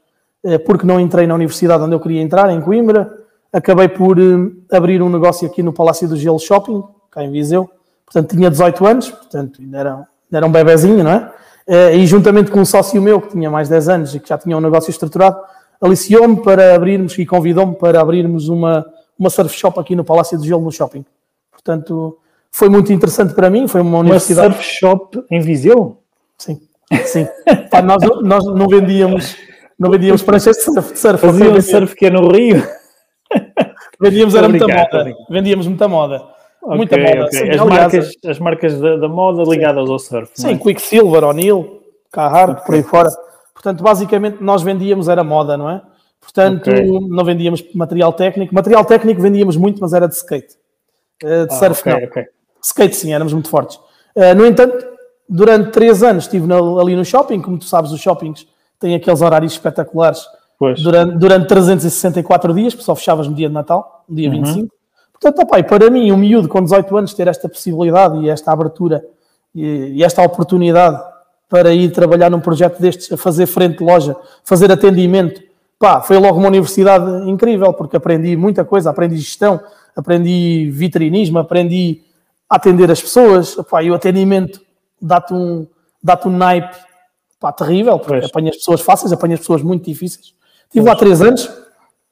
porque 0.58 0.86
não 0.86 1.00
entrei 1.00 1.26
na 1.26 1.34
universidade 1.34 1.82
onde 1.82 1.94
eu 1.94 2.00
queria 2.00 2.22
entrar, 2.22 2.50
em 2.50 2.60
Coimbra. 2.60 3.12
Acabei 3.52 3.88
por 3.88 4.18
eh, 4.18 4.22
abrir 4.70 5.02
um 5.02 5.08
negócio 5.08 5.48
aqui 5.48 5.62
no 5.62 5.72
Palácio 5.72 6.08
do 6.08 6.16
Gelo 6.16 6.38
Shopping, 6.38 6.84
cá 7.10 7.24
em 7.24 7.30
Viseu. 7.30 7.70
Portanto, 8.04 8.36
tinha 8.36 8.50
18 8.50 8.86
anos, 8.86 9.10
portanto, 9.10 9.60
ainda 9.60 9.78
era, 9.78 9.92
ainda 9.94 10.06
era 10.32 10.46
um 10.46 10.52
bebezinho, 10.52 11.02
não 11.02 11.10
é? 11.10 11.32
Eh, 11.66 11.96
e 11.96 12.06
juntamente 12.06 12.50
com 12.50 12.60
um 12.60 12.64
sócio 12.64 13.00
meu, 13.02 13.20
que 13.20 13.30
tinha 13.30 13.50
mais 13.50 13.68
10 13.68 13.88
anos 13.88 14.14
e 14.14 14.20
que 14.20 14.28
já 14.28 14.38
tinha 14.38 14.56
um 14.56 14.60
negócio 14.60 14.90
estruturado, 14.90 15.36
aliciou-me 15.80 16.42
para 16.42 16.74
abrirmos 16.74 17.18
e 17.18 17.26
convidou-me 17.26 17.74
para 17.74 18.00
abrirmos 18.00 18.48
uma, 18.48 18.86
uma 19.18 19.30
surf 19.30 19.56
shop 19.56 19.80
aqui 19.80 19.96
no 19.96 20.04
Palácio 20.04 20.38
do 20.38 20.44
Gelo, 20.44 20.62
no 20.62 20.70
shopping. 20.70 21.04
Portanto, 21.50 22.18
foi 22.50 22.68
muito 22.68 22.92
interessante 22.92 23.34
para 23.34 23.50
mim, 23.50 23.66
foi 23.66 23.80
uma 23.80 23.98
universidade... 23.98 24.48
Uma 24.48 24.54
surf 24.54 24.70
shop 24.70 25.24
em 25.30 25.40
Viseu? 25.40 25.98
Sim, 26.38 26.60
sim. 27.04 27.26
Pá, 27.70 27.82
nós, 27.82 28.02
nós 28.22 28.44
não 28.44 28.68
vendíamos 28.68 29.36
não 29.78 29.90
vendíamos 29.90 30.22
pranchas 30.22 30.56
de 30.56 30.62
surf. 30.62 30.98
Surf 30.98 31.20
Faziam 31.20 31.60
surf 31.60 31.94
que 31.94 32.06
é 32.06 32.10
no 32.10 32.28
Rio. 32.28 32.62
Vendíamos, 34.00 34.34
era 34.34 34.48
muita 34.48 34.68
moda. 34.68 35.16
Vendíamos 35.28 35.66
muita 35.66 35.88
moda. 35.88 36.28
Okay, 36.62 36.76
muita 36.76 36.98
moda. 36.98 37.24
Okay. 37.26 37.38
Sim, 37.38 37.50
as, 37.50 37.60
aliás, 37.60 37.68
marcas, 37.68 38.10
as 38.26 38.38
marcas 38.38 38.80
da, 38.80 38.96
da 38.96 39.08
moda 39.08 39.42
ligadas 39.42 39.88
ao 39.88 39.98
surf. 39.98 40.30
Sim, 40.34 40.54
é? 40.54 40.58
Quicksilver, 40.58 41.24
O'Neill, 41.24 41.82
Carhartt, 42.12 42.52
okay. 42.52 42.64
por 42.66 42.74
aí 42.74 42.82
fora. 42.82 43.10
Portanto, 43.54 43.82
basicamente, 43.82 44.42
nós 44.42 44.62
vendíamos, 44.62 45.08
era 45.08 45.24
moda, 45.24 45.56
não 45.56 45.70
é? 45.70 45.80
Portanto, 46.20 46.70
não 47.08 47.24
vendíamos 47.24 47.64
material 47.74 48.12
técnico. 48.12 48.54
Material 48.54 48.84
técnico 48.84 49.20
vendíamos 49.20 49.56
muito, 49.56 49.80
mas 49.80 49.92
era 49.92 50.06
de 50.08 50.14
skate. 50.14 50.56
Eh, 51.22 51.46
de 51.46 51.54
ah, 51.54 51.56
surf, 51.56 51.82
não. 51.88 51.98
Skate, 52.62 52.96
sim, 52.96 53.14
éramos 53.14 53.32
muito 53.32 53.48
fortes. 53.48 53.76
Uh, 54.14 54.34
no 54.36 54.44
entanto, 54.44 54.84
durante 55.28 55.70
três 55.70 56.02
anos 56.02 56.24
estive 56.24 56.52
ali 56.52 56.96
no 56.96 57.04
shopping. 57.04 57.40
Como 57.40 57.58
tu 57.58 57.64
sabes, 57.64 57.92
os 57.92 58.00
shoppings 58.00 58.46
tem 58.78 58.94
aqueles 58.94 59.20
horários 59.20 59.52
espetaculares 59.52 60.26
durante, 60.82 61.16
durante 61.16 61.46
364 61.48 62.54
dias, 62.54 62.74
porque 62.74 62.84
só 62.84 62.94
fechavas 62.94 63.28
no 63.28 63.34
dia 63.34 63.48
de 63.48 63.54
Natal, 63.54 64.04
no 64.08 64.16
dia 64.16 64.28
uhum. 64.28 64.42
25. 64.42 64.74
Portanto, 65.12 65.42
opa, 65.42 65.62
para 65.62 65.90
mim, 65.90 66.12
um 66.12 66.16
miúdo 66.16 66.48
com 66.48 66.62
18 66.62 66.96
anos 66.96 67.14
ter 67.14 67.28
esta 67.28 67.48
possibilidade 67.48 68.18
e 68.18 68.28
esta 68.28 68.52
abertura 68.52 69.04
e, 69.54 69.94
e 69.94 70.04
esta 70.04 70.22
oportunidade 70.22 71.02
para 71.48 71.72
ir 71.72 71.90
trabalhar 71.90 72.30
num 72.30 72.40
projeto 72.40 72.80
destes, 72.80 73.10
a 73.12 73.16
fazer 73.16 73.46
frente 73.46 73.78
de 73.78 73.84
loja, 73.84 74.16
fazer 74.44 74.70
atendimento, 74.70 75.40
pá, 75.78 76.00
foi 76.00 76.18
logo 76.18 76.38
uma 76.38 76.48
universidade 76.48 77.28
incrível, 77.28 77.72
porque 77.72 77.96
aprendi 77.96 78.36
muita 78.36 78.64
coisa, 78.64 78.90
aprendi 78.90 79.16
gestão, 79.16 79.60
aprendi 79.94 80.68
vitrinismo, 80.70 81.38
aprendi 81.38 82.02
a 82.48 82.56
atender 82.56 82.90
as 82.90 83.00
pessoas, 83.00 83.54
pá, 83.70 83.82
e 83.82 83.90
o 83.90 83.94
atendimento 83.94 84.60
dá-te 85.00 85.32
um, 85.32 85.66
dá 86.02 86.20
um 86.26 86.30
naipe 86.30 86.76
pá, 87.40 87.52
terrível, 87.52 87.98
porque 87.98 88.20
pois. 88.20 88.30
apanhas 88.30 88.56
pessoas 88.56 88.80
fáceis, 88.80 89.12
apanhas 89.12 89.40
pessoas 89.40 89.62
muito 89.62 89.84
difíceis. 89.84 90.34
Estive 90.64 90.86
lá 90.86 90.96
três 90.96 91.20
anos 91.22 91.50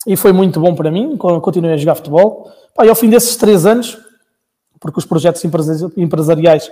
e 0.07 0.17
foi 0.17 0.33
muito 0.33 0.61
bom 0.61 0.75
para 0.75 0.91
mim, 0.91 1.17
continuei 1.17 1.75
a 1.75 1.77
jogar 1.77 1.95
futebol. 1.95 2.51
Pá, 2.75 2.85
e 2.85 2.89
ao 2.89 2.95
fim 2.95 3.09
desses 3.09 3.37
três 3.37 3.67
anos, 3.67 3.99
porque 4.81 4.99
os 4.99 5.07
projetos 5.07 5.43
empresariais, 5.97 6.71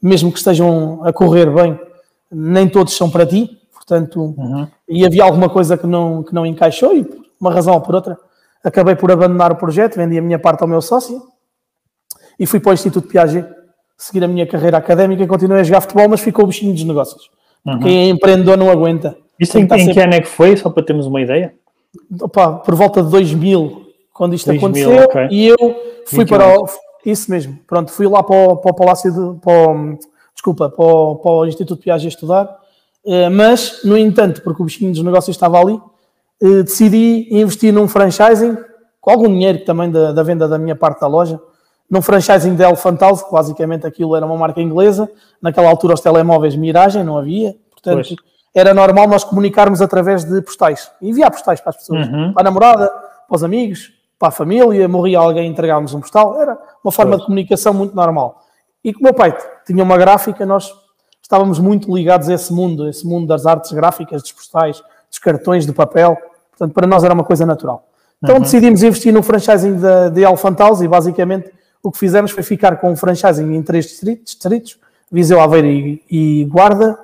mesmo 0.00 0.30
que 0.30 0.38
estejam 0.38 1.00
a 1.04 1.12
correr 1.12 1.50
bem, 1.50 1.78
nem 2.30 2.68
todos 2.68 2.96
são 2.96 3.10
para 3.10 3.26
ti, 3.26 3.58
portanto, 3.72 4.34
uhum. 4.36 4.66
e 4.88 5.04
havia 5.04 5.24
alguma 5.24 5.48
coisa 5.48 5.76
que 5.76 5.86
não, 5.86 6.22
que 6.22 6.34
não 6.34 6.44
encaixou 6.44 6.96
e 6.96 7.04
por 7.04 7.24
uma 7.40 7.52
razão 7.52 7.74
ou 7.74 7.80
por 7.80 7.94
outra, 7.94 8.18
acabei 8.62 8.94
por 8.94 9.10
abandonar 9.10 9.52
o 9.52 9.56
projeto, 9.56 9.96
vendi 9.96 10.18
a 10.18 10.22
minha 10.22 10.38
parte 10.38 10.62
ao 10.62 10.68
meu 10.68 10.80
sócio 10.80 11.22
e 12.38 12.46
fui 12.46 12.58
para 12.58 12.70
o 12.70 12.74
Instituto 12.74 13.08
Piaget 13.08 13.46
seguir 13.96 14.24
a 14.24 14.28
minha 14.28 14.46
carreira 14.46 14.76
académica 14.76 15.22
e 15.22 15.26
continuei 15.26 15.60
a 15.60 15.64
jogar 15.64 15.82
futebol, 15.82 16.08
mas 16.08 16.20
ficou 16.20 16.44
o 16.44 16.48
bichinho 16.48 16.72
dos 16.72 16.84
negócios. 16.84 17.30
Uhum. 17.66 17.78
Quem 17.80 17.98
é 17.98 18.08
empreendedor 18.08 18.56
não 18.56 18.70
aguenta. 18.70 19.16
Isto 19.38 19.58
em, 19.58 19.64
em 19.64 19.68
sempre... 19.68 19.94
que 19.94 20.00
ano 20.00 20.14
é 20.14 20.20
que 20.20 20.28
foi, 20.28 20.56
só 20.56 20.70
para 20.70 20.82
termos 20.82 21.06
uma 21.06 21.20
ideia? 21.20 21.54
Opa, 22.20 22.54
por 22.54 22.74
volta 22.74 23.02
de 23.02 23.10
2000, 23.10 23.86
quando 24.12 24.34
isto 24.34 24.46
2000, 24.46 24.66
aconteceu, 24.66 25.04
okay. 25.04 25.28
e 25.30 25.46
eu 25.46 25.56
fui 26.06 26.26
para 26.26 26.58
o, 26.58 26.66
isso 27.06 27.30
mesmo, 27.30 27.58
pronto, 27.66 27.90
fui 27.90 28.06
lá 28.06 28.22
para 28.22 28.36
o, 28.36 28.56
para 28.56 28.70
o 28.70 28.74
Palácio 28.74 29.10
de, 29.12 29.40
para 29.40 29.70
o, 29.70 29.98
desculpa, 30.32 30.68
para 30.68 30.84
o, 30.84 31.16
para 31.16 31.30
o 31.30 31.46
Instituto 31.46 31.80
Piaget 31.80 32.08
estudar, 32.08 32.48
eh, 33.06 33.28
mas, 33.28 33.80
no 33.84 33.96
entanto, 33.96 34.42
porque 34.42 34.62
o 34.62 34.64
bichinho 34.64 34.92
dos 34.92 35.02
negócios 35.02 35.34
estava 35.34 35.60
ali, 35.60 35.80
eh, 36.42 36.62
decidi 36.62 37.28
investir 37.30 37.72
num 37.72 37.86
franchising, 37.86 38.56
com 39.00 39.10
algum 39.10 39.28
dinheiro 39.28 39.64
também 39.64 39.90
da, 39.90 40.12
da 40.12 40.22
venda 40.22 40.48
da 40.48 40.58
minha 40.58 40.74
parte 40.74 41.00
da 41.00 41.06
loja, 41.06 41.40
num 41.90 42.02
franchising 42.02 42.54
da 42.54 42.68
Elephant 42.68 43.00
House, 43.00 43.22
que 43.22 43.30
basicamente 43.30 43.86
aquilo 43.86 44.16
era 44.16 44.24
uma 44.24 44.36
marca 44.36 44.60
inglesa, 44.60 45.08
naquela 45.40 45.68
altura 45.68 45.94
os 45.94 46.00
telemóveis 46.00 46.56
Miragem 46.56 47.04
não 47.04 47.18
havia, 47.18 47.54
portanto 47.70 48.08
pois. 48.08 48.16
era 48.54 48.72
normal 48.72 49.06
nós 49.06 49.24
comunicarmos 49.24 49.82
através 49.82 50.24
de 50.24 50.40
postais, 50.42 50.90
enviar 51.00 51.30
postais 51.30 51.60
para 51.60 51.70
as 51.70 51.76
pessoas, 51.76 52.06
uhum. 52.08 52.32
para 52.32 52.42
a 52.42 52.44
namorada, 52.44 52.88
para 52.88 53.36
os 53.36 53.44
amigos, 53.44 53.92
para 54.18 54.28
a 54.28 54.32
família, 54.32 54.88
morria 54.88 55.18
alguém, 55.18 55.48
entregávamos 55.48 55.92
um 55.94 56.00
postal, 56.00 56.40
era 56.40 56.58
uma 56.82 56.92
forma 56.92 57.12
pois. 57.12 57.20
de 57.20 57.26
comunicação 57.26 57.74
muito 57.74 57.94
normal. 57.94 58.42
E 58.82 58.92
como 58.92 59.04
meu 59.04 59.14
pai 59.14 59.36
tinha 59.66 59.82
uma 59.82 59.96
gráfica, 59.96 60.44
nós 60.46 60.72
estávamos 61.20 61.58
muito 61.58 61.94
ligados 61.94 62.28
a 62.28 62.34
esse 62.34 62.52
mundo, 62.52 62.88
esse 62.88 63.06
mundo 63.06 63.26
das 63.26 63.46
artes 63.46 63.72
gráficas, 63.72 64.22
dos 64.22 64.32
postais, 64.32 64.82
dos 65.08 65.18
cartões 65.18 65.66
de 65.66 65.72
papel, 65.72 66.16
portanto 66.50 66.72
para 66.74 66.86
nós 66.86 67.04
era 67.04 67.14
uma 67.14 67.24
coisa 67.24 67.44
natural. 67.46 67.86
Então 68.22 68.36
uhum. 68.36 68.42
decidimos 68.42 68.82
investir 68.82 69.12
no 69.12 69.22
franchising 69.22 69.76
de, 69.76 70.10
de 70.10 70.22
Elephant 70.22 70.58
House 70.58 70.80
e 70.80 70.88
basicamente 70.88 71.52
o 71.84 71.92
que 71.92 71.98
fizemos 71.98 72.30
foi 72.30 72.42
ficar 72.42 72.78
com 72.78 72.90
o 72.92 72.96
franchising 72.96 73.54
em 73.54 73.62
três 73.62 73.84
distritos, 73.84 74.32
distritos 74.32 74.78
Viseu, 75.12 75.38
Aveiro 75.38 75.68
e, 75.68 76.02
e, 76.10 76.44
Guarda. 76.46 76.98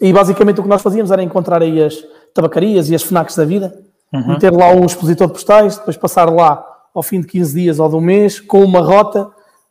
E 0.00 0.12
basicamente 0.12 0.58
o 0.58 0.62
que 0.64 0.68
nós 0.68 0.82
fazíamos 0.82 1.12
era 1.12 1.22
encontrar 1.22 1.62
aí 1.62 1.82
as 1.82 2.04
tabacarias 2.34 2.90
e 2.90 2.96
as 2.96 3.02
FNACs 3.02 3.36
da 3.36 3.44
vida, 3.44 3.78
uhum. 4.12 4.28
meter 4.28 4.52
lá 4.52 4.70
um 4.70 4.84
expositor 4.84 5.28
de 5.28 5.34
postais, 5.34 5.78
depois 5.78 5.96
passar 5.96 6.28
lá 6.28 6.66
ao 6.92 7.02
fim 7.02 7.20
de 7.20 7.28
15 7.28 7.54
dias 7.54 7.78
ou 7.78 7.88
de 7.88 7.94
um 7.94 8.00
mês, 8.00 8.40
com 8.40 8.62
uma 8.62 8.80
rota, 8.80 9.30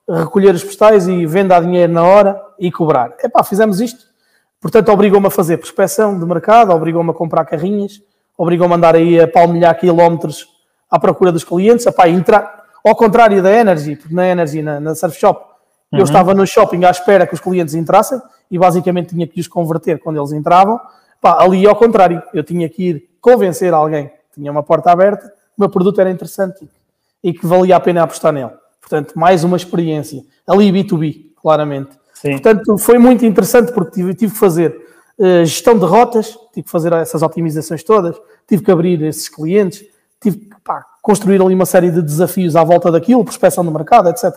recolher 0.09 0.55
os 0.55 0.63
postais 0.63 1.07
e 1.09 1.25
venda 1.25 1.57
a 1.57 1.59
dinheiro 1.59 1.91
na 1.91 2.03
hora 2.03 2.41
e 2.57 2.71
cobrar. 2.71 3.13
Epá, 3.21 3.43
fizemos 3.43 3.81
isto. 3.81 4.05
Portanto, 4.61 4.89
obrigou-me 4.93 5.27
a 5.27 5.29
fazer 5.29 5.57
prospecção 5.57 6.17
de 6.17 6.25
mercado, 6.25 6.71
obrigou-me 6.71 7.11
a 7.11 7.13
comprar 7.13 7.43
carrinhas, 7.43 8.01
obrigou-me 8.37 8.73
a 8.73 8.77
andar 8.77 8.95
aí 8.95 9.19
a 9.19 9.27
palmilhar 9.27 9.77
quilómetros 9.77 10.47
à 10.89 10.97
procura 10.97 11.33
dos 11.33 11.43
clientes. 11.43 11.85
Epá, 11.85 12.07
entrar 12.07 12.62
ao 12.83 12.95
contrário 12.95 13.41
da 13.41 13.51
Energy, 13.51 13.95
porque 13.95 14.13
na 14.13 14.27
Energy, 14.27 14.61
na, 14.61 14.79
na 14.79 14.95
Surf 14.95 15.17
Shop, 15.17 15.45
uhum. 15.91 15.99
eu 15.99 16.03
estava 16.03 16.33
no 16.33 16.45
shopping 16.45 16.83
à 16.85 16.91
espera 16.91 17.25
que 17.25 17.33
os 17.33 17.39
clientes 17.39 17.73
entrassem 17.73 18.21
e 18.49 18.57
basicamente 18.57 19.09
tinha 19.09 19.27
que 19.27 19.39
os 19.39 19.47
converter 19.47 19.99
quando 19.99 20.19
eles 20.19 20.31
entravam. 20.31 20.79
Pá, 21.21 21.41
ali 21.41 21.65
ao 21.65 21.75
contrário, 21.75 22.21
eu 22.33 22.43
tinha 22.43 22.67
que 22.67 22.89
ir 22.89 23.09
convencer 23.21 23.73
alguém 23.73 24.11
tinha 24.33 24.51
uma 24.51 24.63
porta 24.63 24.91
aberta, 24.91 25.31
o 25.57 25.61
meu 25.61 25.69
produto 25.69 26.01
era 26.01 26.09
interessante 26.09 26.67
e 27.23 27.31
que 27.33 27.45
valia 27.45 27.75
a 27.75 27.79
pena 27.79 28.03
apostar 28.03 28.33
nele. 28.33 28.51
Portanto, 28.81 29.13
mais 29.17 29.43
uma 29.43 29.55
experiência. 29.55 30.23
Ali 30.45 30.71
B2B, 30.71 31.27
claramente. 31.41 31.91
Sim. 32.13 32.31
Portanto, 32.31 32.77
foi 32.77 32.97
muito 32.97 33.25
interessante 33.25 33.71
porque 33.71 33.91
tive, 33.91 34.13
tive 34.13 34.33
que 34.33 34.39
fazer 34.39 34.75
uh, 35.17 35.45
gestão 35.45 35.77
de 35.77 35.85
rotas, 35.85 36.37
tive 36.53 36.63
que 36.63 36.69
fazer 36.69 36.91
essas 36.93 37.21
otimizações 37.21 37.83
todas, 37.83 38.19
tive 38.47 38.63
que 38.63 38.71
abrir 38.71 39.01
esses 39.03 39.29
clientes, 39.29 39.85
tive 40.19 40.37
que 40.37 40.52
construir 41.03 41.41
ali 41.41 41.53
uma 41.53 41.65
série 41.65 41.91
de 41.91 42.01
desafios 42.01 42.55
à 42.55 42.63
volta 42.63 42.89
daquilo, 42.89 43.25
prospecção 43.25 43.63
do 43.63 43.69
mercado, 43.69 44.07
etc. 44.07 44.33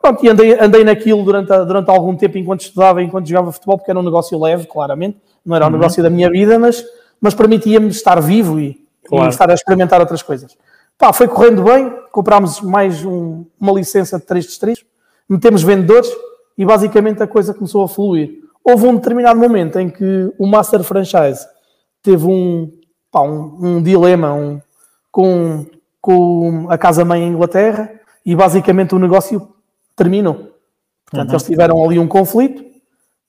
Pronto, 0.00 0.24
e 0.24 0.28
andei, 0.30 0.58
andei 0.58 0.82
naquilo 0.82 1.22
durante, 1.22 1.48
durante 1.66 1.90
algum 1.90 2.16
tempo 2.16 2.38
enquanto 2.38 2.62
estudava, 2.62 3.02
enquanto 3.02 3.28
jogava 3.28 3.52
futebol, 3.52 3.76
porque 3.76 3.90
era 3.90 4.00
um 4.00 4.02
negócio 4.02 4.40
leve, 4.40 4.66
claramente, 4.66 5.18
não 5.44 5.54
era 5.54 5.66
o 5.66 5.68
uhum. 5.68 5.74
negócio 5.74 6.02
da 6.02 6.08
minha 6.08 6.30
vida, 6.30 6.58
mas, 6.58 6.82
mas 7.20 7.34
permitia-me 7.34 7.88
estar 7.88 8.18
vivo 8.22 8.58
e, 8.58 8.82
claro. 9.06 9.26
e, 9.26 9.28
estar 9.28 9.50
a 9.50 9.54
experimentar 9.54 10.00
outras 10.00 10.22
coisas. 10.22 10.56
Pá, 10.96 11.12
foi 11.12 11.28
correndo 11.28 11.62
bem, 11.62 11.94
comprámos 12.10 12.62
mais 12.62 13.04
um, 13.04 13.44
uma 13.60 13.72
licença 13.72 14.18
de 14.18 14.24
três 14.24 14.46
distritos, 14.46 14.86
metemos 15.28 15.62
vendedores 15.62 16.10
e 16.56 16.64
basicamente 16.64 17.22
a 17.22 17.26
coisa 17.26 17.52
começou 17.52 17.84
a 17.84 17.88
fluir. 17.88 18.44
Houve 18.64 18.86
um 18.86 18.96
determinado 18.96 19.38
momento 19.38 19.78
em 19.78 19.90
que 19.90 20.32
o 20.38 20.46
Master 20.46 20.82
Franchise 20.82 21.46
teve 22.02 22.26
um, 22.26 22.72
pá, 23.12 23.20
um, 23.20 23.58
um 23.60 23.82
dilema 23.82 24.32
um, 24.32 24.58
com 25.12 25.66
com 26.00 26.66
a 26.68 26.78
casa-mãe 26.78 27.22
em 27.22 27.28
Inglaterra 27.28 27.90
e 28.24 28.34
basicamente 28.34 28.94
o 28.94 28.98
negócio 28.98 29.54
terminou. 29.96 30.52
Portanto, 31.04 31.28
uhum. 31.28 31.34
eles 31.34 31.42
tiveram 31.42 31.84
ali 31.84 31.98
um 31.98 32.06
conflito. 32.06 32.64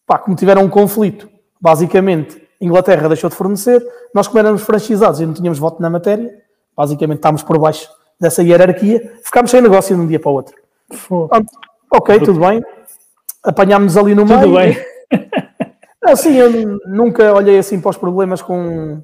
Pá, 0.05 0.17
como 0.17 0.35
tiveram 0.35 0.63
um 0.63 0.69
conflito, 0.69 1.29
basicamente, 1.61 2.41
Inglaterra 2.59 3.07
deixou 3.07 3.29
de 3.29 3.35
fornecer, 3.35 3.85
nós 4.13 4.27
como 4.27 4.39
éramos 4.39 4.63
franchisados 4.63 5.21
e 5.21 5.25
não 5.25 5.33
tínhamos 5.33 5.59
voto 5.59 5.81
na 5.81 5.89
matéria, 5.89 6.33
basicamente 6.75 7.17
estávamos 7.17 7.43
por 7.43 7.57
baixo 7.59 7.87
dessa 8.19 8.43
hierarquia, 8.43 9.13
ficámos 9.23 9.51
sem 9.51 9.61
negócio 9.61 9.95
de 9.95 10.01
um 10.01 10.07
dia 10.07 10.19
para 10.19 10.31
o 10.31 10.33
outro. 10.33 10.55
Pronto, 11.07 11.45
ok, 11.93 12.19
tudo 12.19 12.39
bem. 12.39 12.61
Apanhámos-nos 13.43 13.97
ali 13.97 14.15
no 14.15 14.25
meio. 14.25 14.41
Tudo 14.41 14.55
bem. 14.55 14.77
Assim, 16.03 16.35
eu 16.35 16.79
nunca 16.87 17.33
olhei 17.33 17.59
assim 17.59 17.79
para 17.79 17.89
os 17.89 17.97
problemas 17.97 18.41
com, 18.41 19.01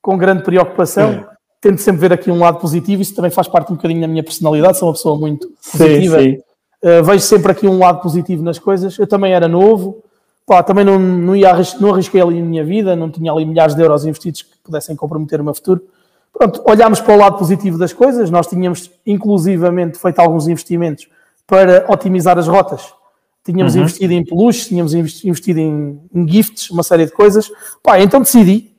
com 0.00 0.16
grande 0.16 0.42
preocupação 0.42 1.24
tento 1.60 1.78
sempre 1.78 2.00
ver 2.00 2.12
aqui 2.12 2.30
um 2.30 2.38
lado 2.38 2.58
positivo, 2.58 3.02
isso 3.02 3.14
também 3.14 3.30
faz 3.30 3.48
parte 3.48 3.72
um 3.72 3.76
bocadinho 3.76 4.00
da 4.00 4.08
minha 4.08 4.22
personalidade, 4.22 4.78
sou 4.78 4.88
uma 4.88 4.94
pessoa 4.94 5.18
muito 5.18 5.48
positiva. 5.62 6.20
Sim, 6.20 6.36
sim. 6.36 6.38
Uh, 6.80 7.02
vejo 7.02 7.20
sempre 7.20 7.50
aqui 7.50 7.66
um 7.66 7.78
lado 7.78 8.00
positivo 8.00 8.42
nas 8.42 8.58
coisas. 8.58 8.96
Eu 8.98 9.06
também 9.06 9.32
era 9.32 9.48
novo, 9.48 10.02
pá, 10.46 10.62
também 10.62 10.84
não, 10.84 10.98
não, 10.98 11.34
ia 11.34 11.52
não 11.80 11.92
arrisquei 11.92 12.20
ali 12.20 12.40
a 12.40 12.44
minha 12.44 12.64
vida, 12.64 12.94
não 12.94 13.10
tinha 13.10 13.32
ali 13.32 13.44
milhares 13.44 13.74
de 13.74 13.82
euros 13.82 14.04
investidos 14.04 14.42
que 14.42 14.56
pudessem 14.62 14.94
comprometer 14.94 15.40
o 15.40 15.44
meu 15.44 15.54
futuro. 15.54 15.82
Pronto, 16.32 16.62
olhámos 16.64 17.00
para 17.00 17.14
o 17.14 17.18
lado 17.18 17.36
positivo 17.36 17.76
das 17.76 17.92
coisas, 17.92 18.30
nós 18.30 18.46
tínhamos 18.46 18.90
inclusivamente 19.04 19.98
feito 19.98 20.20
alguns 20.20 20.46
investimentos 20.46 21.08
para 21.46 21.84
otimizar 21.88 22.38
as 22.38 22.46
rotas. 22.46 22.94
Tínhamos 23.44 23.74
uhum. 23.74 23.80
investido 23.80 24.12
em 24.12 24.24
peluches, 24.24 24.68
tínhamos 24.68 24.94
investido 24.94 25.58
em, 25.58 26.00
em 26.14 26.28
gifts, 26.28 26.70
uma 26.70 26.82
série 26.82 27.06
de 27.06 27.12
coisas. 27.12 27.50
Pá, 27.82 27.98
então 27.98 28.20
decidi, 28.20 28.70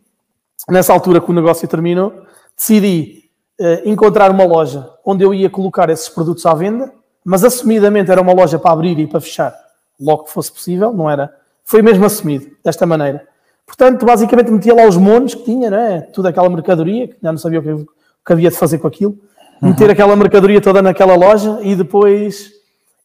nessa 0.70 0.94
altura 0.94 1.20
que 1.20 1.30
o 1.30 1.34
negócio 1.34 1.68
terminou, 1.68 2.14
decidi 2.60 3.24
uh, 3.60 3.90
encontrar 3.90 4.30
uma 4.30 4.44
loja 4.44 4.90
onde 5.06 5.24
eu 5.24 5.34
ia 5.34 5.50
colocar 5.50 5.90
esses 5.90 6.10
produtos 6.10 6.46
à 6.46 6.54
venda, 6.54 6.92
mas 7.24 7.46
assumidamente 7.46 8.12
era 8.12 8.22
uma 8.22 8.34
loja 8.34 8.60
para 8.60 8.72
abrir 8.72 9.00
e 9.00 9.08
para 9.08 9.22
fechar 9.22 9.56
logo 10.00 10.26
que 10.26 10.32
fosse 10.32 10.52
possível, 10.52 10.94
não 10.94 11.10
era? 11.10 11.34
Foi 11.64 11.82
mesmo 11.82 12.06
assumido 12.06 12.48
desta 12.64 12.86
maneira. 12.86 13.26
Portanto, 13.66 14.06
basicamente 14.06 14.52
metia 14.52 14.74
lá 14.74 14.86
os 14.86 14.98
monos 14.98 15.36
que 15.36 15.44
tinha, 15.44 15.70
né? 15.70 16.02
toda 16.14 16.30
aquela 16.30 16.50
mercadoria, 16.50 17.08
que 17.08 17.16
já 17.22 17.32
não 17.32 17.40
sabia 17.40 17.60
o 17.60 17.64
que, 17.64 17.72
o 17.72 17.88
que 18.26 18.34
havia 18.34 18.50
de 18.50 18.58
fazer 18.58 18.80
com 18.80 18.88
aquilo, 18.88 19.18
uhum. 19.62 19.70
meter 19.70 19.90
aquela 19.90 20.16
mercadoria 20.16 20.60
toda 20.60 20.82
naquela 20.82 21.16
loja 21.16 21.60
e 21.62 21.76
depois 21.76 22.52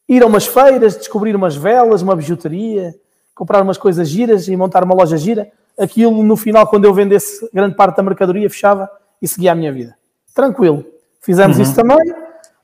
ir 0.08 0.22
a 0.22 0.26
umas 0.26 0.46
feiras, 0.46 0.96
descobrir 0.96 1.36
umas 1.36 1.54
velas, 1.54 2.02
uma 2.02 2.16
bijuteria, 2.16 2.94
comprar 3.34 3.62
umas 3.62 3.76
coisas 3.76 4.08
giras 4.08 4.48
e 4.48 4.56
montar 4.56 4.82
uma 4.84 4.94
loja 4.94 5.16
gira. 5.16 5.48
Aquilo, 5.78 6.22
no 6.22 6.36
final, 6.36 6.66
quando 6.66 6.84
eu 6.86 6.94
vendesse 6.94 7.48
grande 7.52 7.76
parte 7.76 7.96
da 7.96 8.02
mercadoria, 8.02 8.48
fechava 8.48 8.88
e 9.24 9.28
seguia 9.28 9.52
a 9.52 9.54
minha 9.54 9.72
vida. 9.72 9.96
Tranquilo. 10.34 10.84
Fizemos 11.22 11.56
uhum. 11.56 11.62
isso 11.62 11.74
também. 11.74 12.14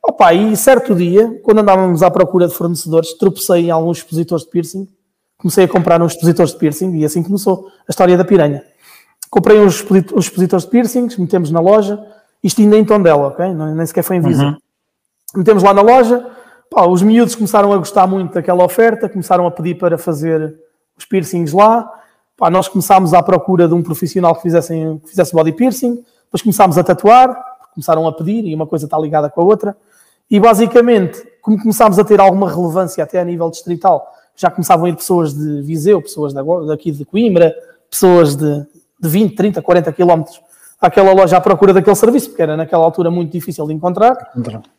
Opa, 0.03 0.35
e 0.35 0.55
certo 0.55 0.95
dia, 0.95 1.41
quando 1.43 1.61
andávamos 1.61 2.03
à 2.03 2.11
procura 2.11 2.47
de 2.47 2.55
fornecedores, 2.55 3.15
tropecei 3.15 3.67
em 3.67 3.71
alguns 3.71 3.99
expositores 3.99 4.45
de 4.45 4.51
piercing. 4.51 4.89
Comecei 5.39 5.65
a 5.65 5.69
comprar 5.69 6.03
uns 6.03 6.13
expositores 6.13 6.53
de 6.53 6.59
piercing 6.59 6.95
e 6.97 7.05
assim 7.05 7.23
começou 7.23 7.69
a 7.89 7.91
história 7.91 8.15
da 8.17 8.25
piranha. 8.25 8.63
Comprei 9.31 9.59
uns, 9.59 9.83
uns 9.91 10.27
expositores 10.27 10.67
de 10.67 10.71
piercings, 10.71 11.17
metemos 11.17 11.51
na 11.51 11.61
loja, 11.61 11.99
isto 12.43 12.61
ainda 12.61 12.77
em 12.77 12.85
Tondela, 12.85 13.29
ok? 13.29 13.55
Nem 13.55 13.87
sequer 13.87 14.03
foi 14.03 14.17
em 14.17 14.21
Visa. 14.21 14.45
Uhum. 14.45 14.57
Metemos 15.37 15.63
lá 15.63 15.73
na 15.73 15.81
loja, 15.81 16.27
pá, 16.71 16.85
os 16.87 17.01
miúdos 17.01 17.35
começaram 17.35 17.73
a 17.73 17.79
gostar 17.79 18.07
muito 18.07 18.35
daquela 18.35 18.63
oferta, 18.65 19.09
começaram 19.09 19.47
a 19.47 19.51
pedir 19.51 19.79
para 19.79 19.97
fazer 19.97 20.59
os 20.99 21.07
piercings 21.07 21.55
lá. 21.55 21.91
Pá, 22.37 22.51
nós 22.51 22.69
começámos 22.69 23.15
à 23.15 23.23
procura 23.23 23.67
de 23.67 23.73
um 23.73 23.83
profissional 23.83 24.35
que, 24.35 24.43
fizessem, 24.43 24.99
que 24.99 25.09
fizesse 25.09 25.33
body 25.33 25.53
piercing. 25.53 26.05
Depois 26.31 26.43
começámos 26.43 26.79
a 26.79 26.85
tatuar, 26.85 27.37
começaram 27.75 28.07
a 28.07 28.13
pedir 28.13 28.47
e 28.47 28.55
uma 28.55 28.67
coisa 28.67 28.85
está 28.85 28.97
ligada 28.97 29.29
com 29.29 29.41
a 29.41 29.45
outra. 29.45 29.77
E 30.31 30.39
basicamente, 30.39 31.21
como 31.43 31.59
começámos 31.59 31.99
a 31.99 32.05
ter 32.05 32.21
alguma 32.21 32.49
relevância 32.49 33.03
até 33.03 33.21
a 33.21 33.25
nível 33.25 33.51
distrital, 33.51 34.15
já 34.37 34.49
começavam 34.49 34.87
a 34.87 34.89
ir 34.89 34.95
pessoas 34.95 35.35
de 35.35 35.61
Viseu, 35.63 36.01
pessoas 36.01 36.33
daqui 36.33 36.93
de 36.93 37.05
Coimbra, 37.05 37.53
pessoas 37.91 38.37
de, 38.37 38.61
de 39.01 39.09
20, 39.09 39.35
30, 39.35 39.61
40 39.61 39.93
quilómetros 39.93 40.41
àquela 40.81 41.13
loja 41.13 41.37
à 41.37 41.41
procura 41.41 41.75
daquele 41.75 41.97
serviço, 41.97 42.29
porque 42.29 42.43
era 42.43 42.57
naquela 42.57 42.85
altura 42.85 43.11
muito 43.11 43.33
difícil 43.33 43.67
de 43.67 43.75
encontrar. 43.75 44.17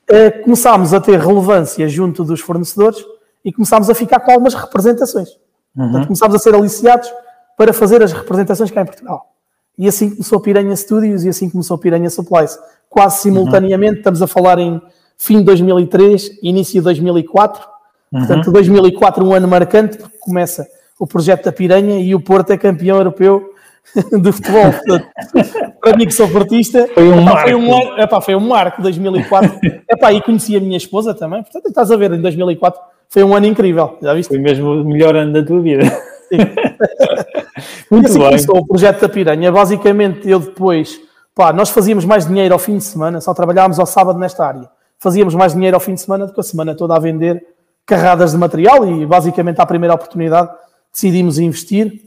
Eh, 0.09 0.31
começámos 0.31 0.93
a 0.93 1.01
ter 1.01 1.19
relevância 1.19 1.87
junto 1.87 2.23
dos 2.23 2.39
fornecedores 2.39 3.05
e 3.43 3.51
começámos 3.51 3.89
a 3.89 3.93
ficar 3.93 4.19
com 4.21 4.31
algumas 4.31 4.53
representações. 4.53 5.29
Uhum. 5.75 5.83
Portanto, 5.83 6.07
começámos 6.07 6.35
a 6.35 6.39
ser 6.39 6.55
aliciados 6.55 7.11
para 7.57 7.73
fazer 7.73 8.01
as 8.01 8.13
representações 8.13 8.71
cá 8.71 8.81
em 8.81 8.85
Portugal. 8.85 9.31
E 9.77 9.87
assim 9.87 10.09
começou 10.09 10.37
a 10.37 10.41
Piranha 10.41 10.75
Studios 10.75 11.23
e 11.23 11.29
assim 11.29 11.49
começou 11.49 11.75
a 11.75 11.77
Piranha 11.79 12.09
Supplies. 12.09 12.57
quase 12.89 13.21
simultaneamente, 13.21 13.99
estamos 13.99 14.21
a 14.21 14.27
falar 14.27 14.59
em 14.59 14.81
fim 15.17 15.39
de 15.39 15.45
2003, 15.45 16.39
início 16.43 16.79
de 16.79 16.81
2004. 16.81 17.63
Portanto, 18.11 18.51
2004 18.51 19.25
um 19.25 19.33
ano 19.33 19.47
marcante, 19.47 19.97
porque 19.97 20.17
começa 20.19 20.67
o 20.99 21.07
projeto 21.07 21.45
da 21.45 21.51
Piranha 21.51 21.99
e 21.99 22.13
o 22.13 22.19
Porto 22.19 22.51
é 22.51 22.57
campeão 22.57 22.97
europeu 22.97 23.53
de 24.21 24.31
futebol. 24.31 24.71
Portanto, 24.71 25.07
para 25.81 25.97
mim 25.97 26.05
que 26.05 26.13
sou 26.13 26.27
portista, 26.27 26.87
Foi 26.93 27.09
um 27.09 27.21
epá, 27.21 27.33
marco. 27.33 27.41
foi 27.49 27.55
um, 27.55 27.97
epá, 27.99 28.21
foi 28.21 28.35
um 28.35 28.39
marco 28.41 28.81
2004. 28.81 29.59
epá, 29.89 30.11
e 30.13 30.21
conheci 30.21 30.55
a 30.55 30.59
minha 30.59 30.77
esposa 30.77 31.13
também. 31.13 31.41
Portanto, 31.41 31.67
estás 31.67 31.89
a 31.91 31.95
ver, 31.95 32.11
em 32.11 32.21
2004 32.21 32.79
foi 33.07 33.23
um 33.23 33.33
ano 33.33 33.45
incrível. 33.45 33.97
Já 34.01 34.13
viste? 34.13 34.29
Foi 34.29 34.39
mesmo 34.39 34.71
o 34.71 34.83
melhor 34.85 35.15
ano 35.15 35.33
da 35.33 35.43
tua 35.43 35.61
vida. 35.61 35.83
E 37.91 37.93
Muito 37.93 38.07
assim 38.07 38.17
bem. 38.17 38.27
começou 38.29 38.57
o 38.57 38.65
projeto 38.65 39.01
da 39.01 39.09
Piranha. 39.09 39.51
Basicamente, 39.51 40.27
eu 40.27 40.39
depois, 40.39 40.99
pá, 41.35 41.53
nós 41.53 41.69
fazíamos 41.69 42.05
mais 42.05 42.25
dinheiro 42.25 42.53
ao 42.53 42.59
fim 42.59 42.77
de 42.77 42.83
semana, 42.83 43.21
só 43.21 43.33
trabalhávamos 43.33 43.77
ao 43.77 43.85
sábado 43.85 44.17
nesta 44.17 44.45
área. 44.45 44.69
Fazíamos 44.97 45.35
mais 45.35 45.53
dinheiro 45.53 45.75
ao 45.75 45.79
fim 45.79 45.93
de 45.93 46.01
semana 46.01 46.25
do 46.25 46.33
que 46.33 46.39
a 46.39 46.43
semana 46.43 46.73
toda 46.73 46.95
a 46.95 46.99
vender 46.99 47.45
carradas 47.85 48.31
de 48.31 48.37
material 48.37 48.87
e 48.87 49.05
basicamente 49.05 49.59
à 49.59 49.65
primeira 49.65 49.93
oportunidade 49.93 50.49
decidimos 50.91 51.39
investir 51.39 52.01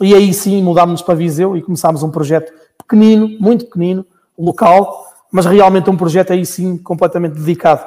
e 0.00 0.14
aí 0.14 0.32
sim 0.32 0.62
mudámos-nos 0.62 1.02
para 1.02 1.14
Viseu 1.14 1.56
e 1.56 1.62
começámos 1.62 2.02
um 2.02 2.10
projeto 2.10 2.52
pequenino, 2.78 3.28
muito 3.38 3.66
pequenino, 3.66 4.04
local, 4.38 5.06
mas 5.30 5.44
realmente 5.46 5.90
um 5.90 5.96
projeto 5.96 6.32
aí 6.32 6.44
sim 6.46 6.78
completamente 6.78 7.34
dedicado 7.34 7.86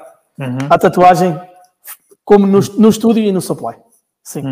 à 0.70 0.78
tatuagem, 0.78 1.40
como 2.24 2.46
no, 2.46 2.60
no 2.78 2.90
estúdio 2.90 3.24
e 3.24 3.32
no 3.32 3.42
supply. 3.42 3.76
Sim. 4.24 4.44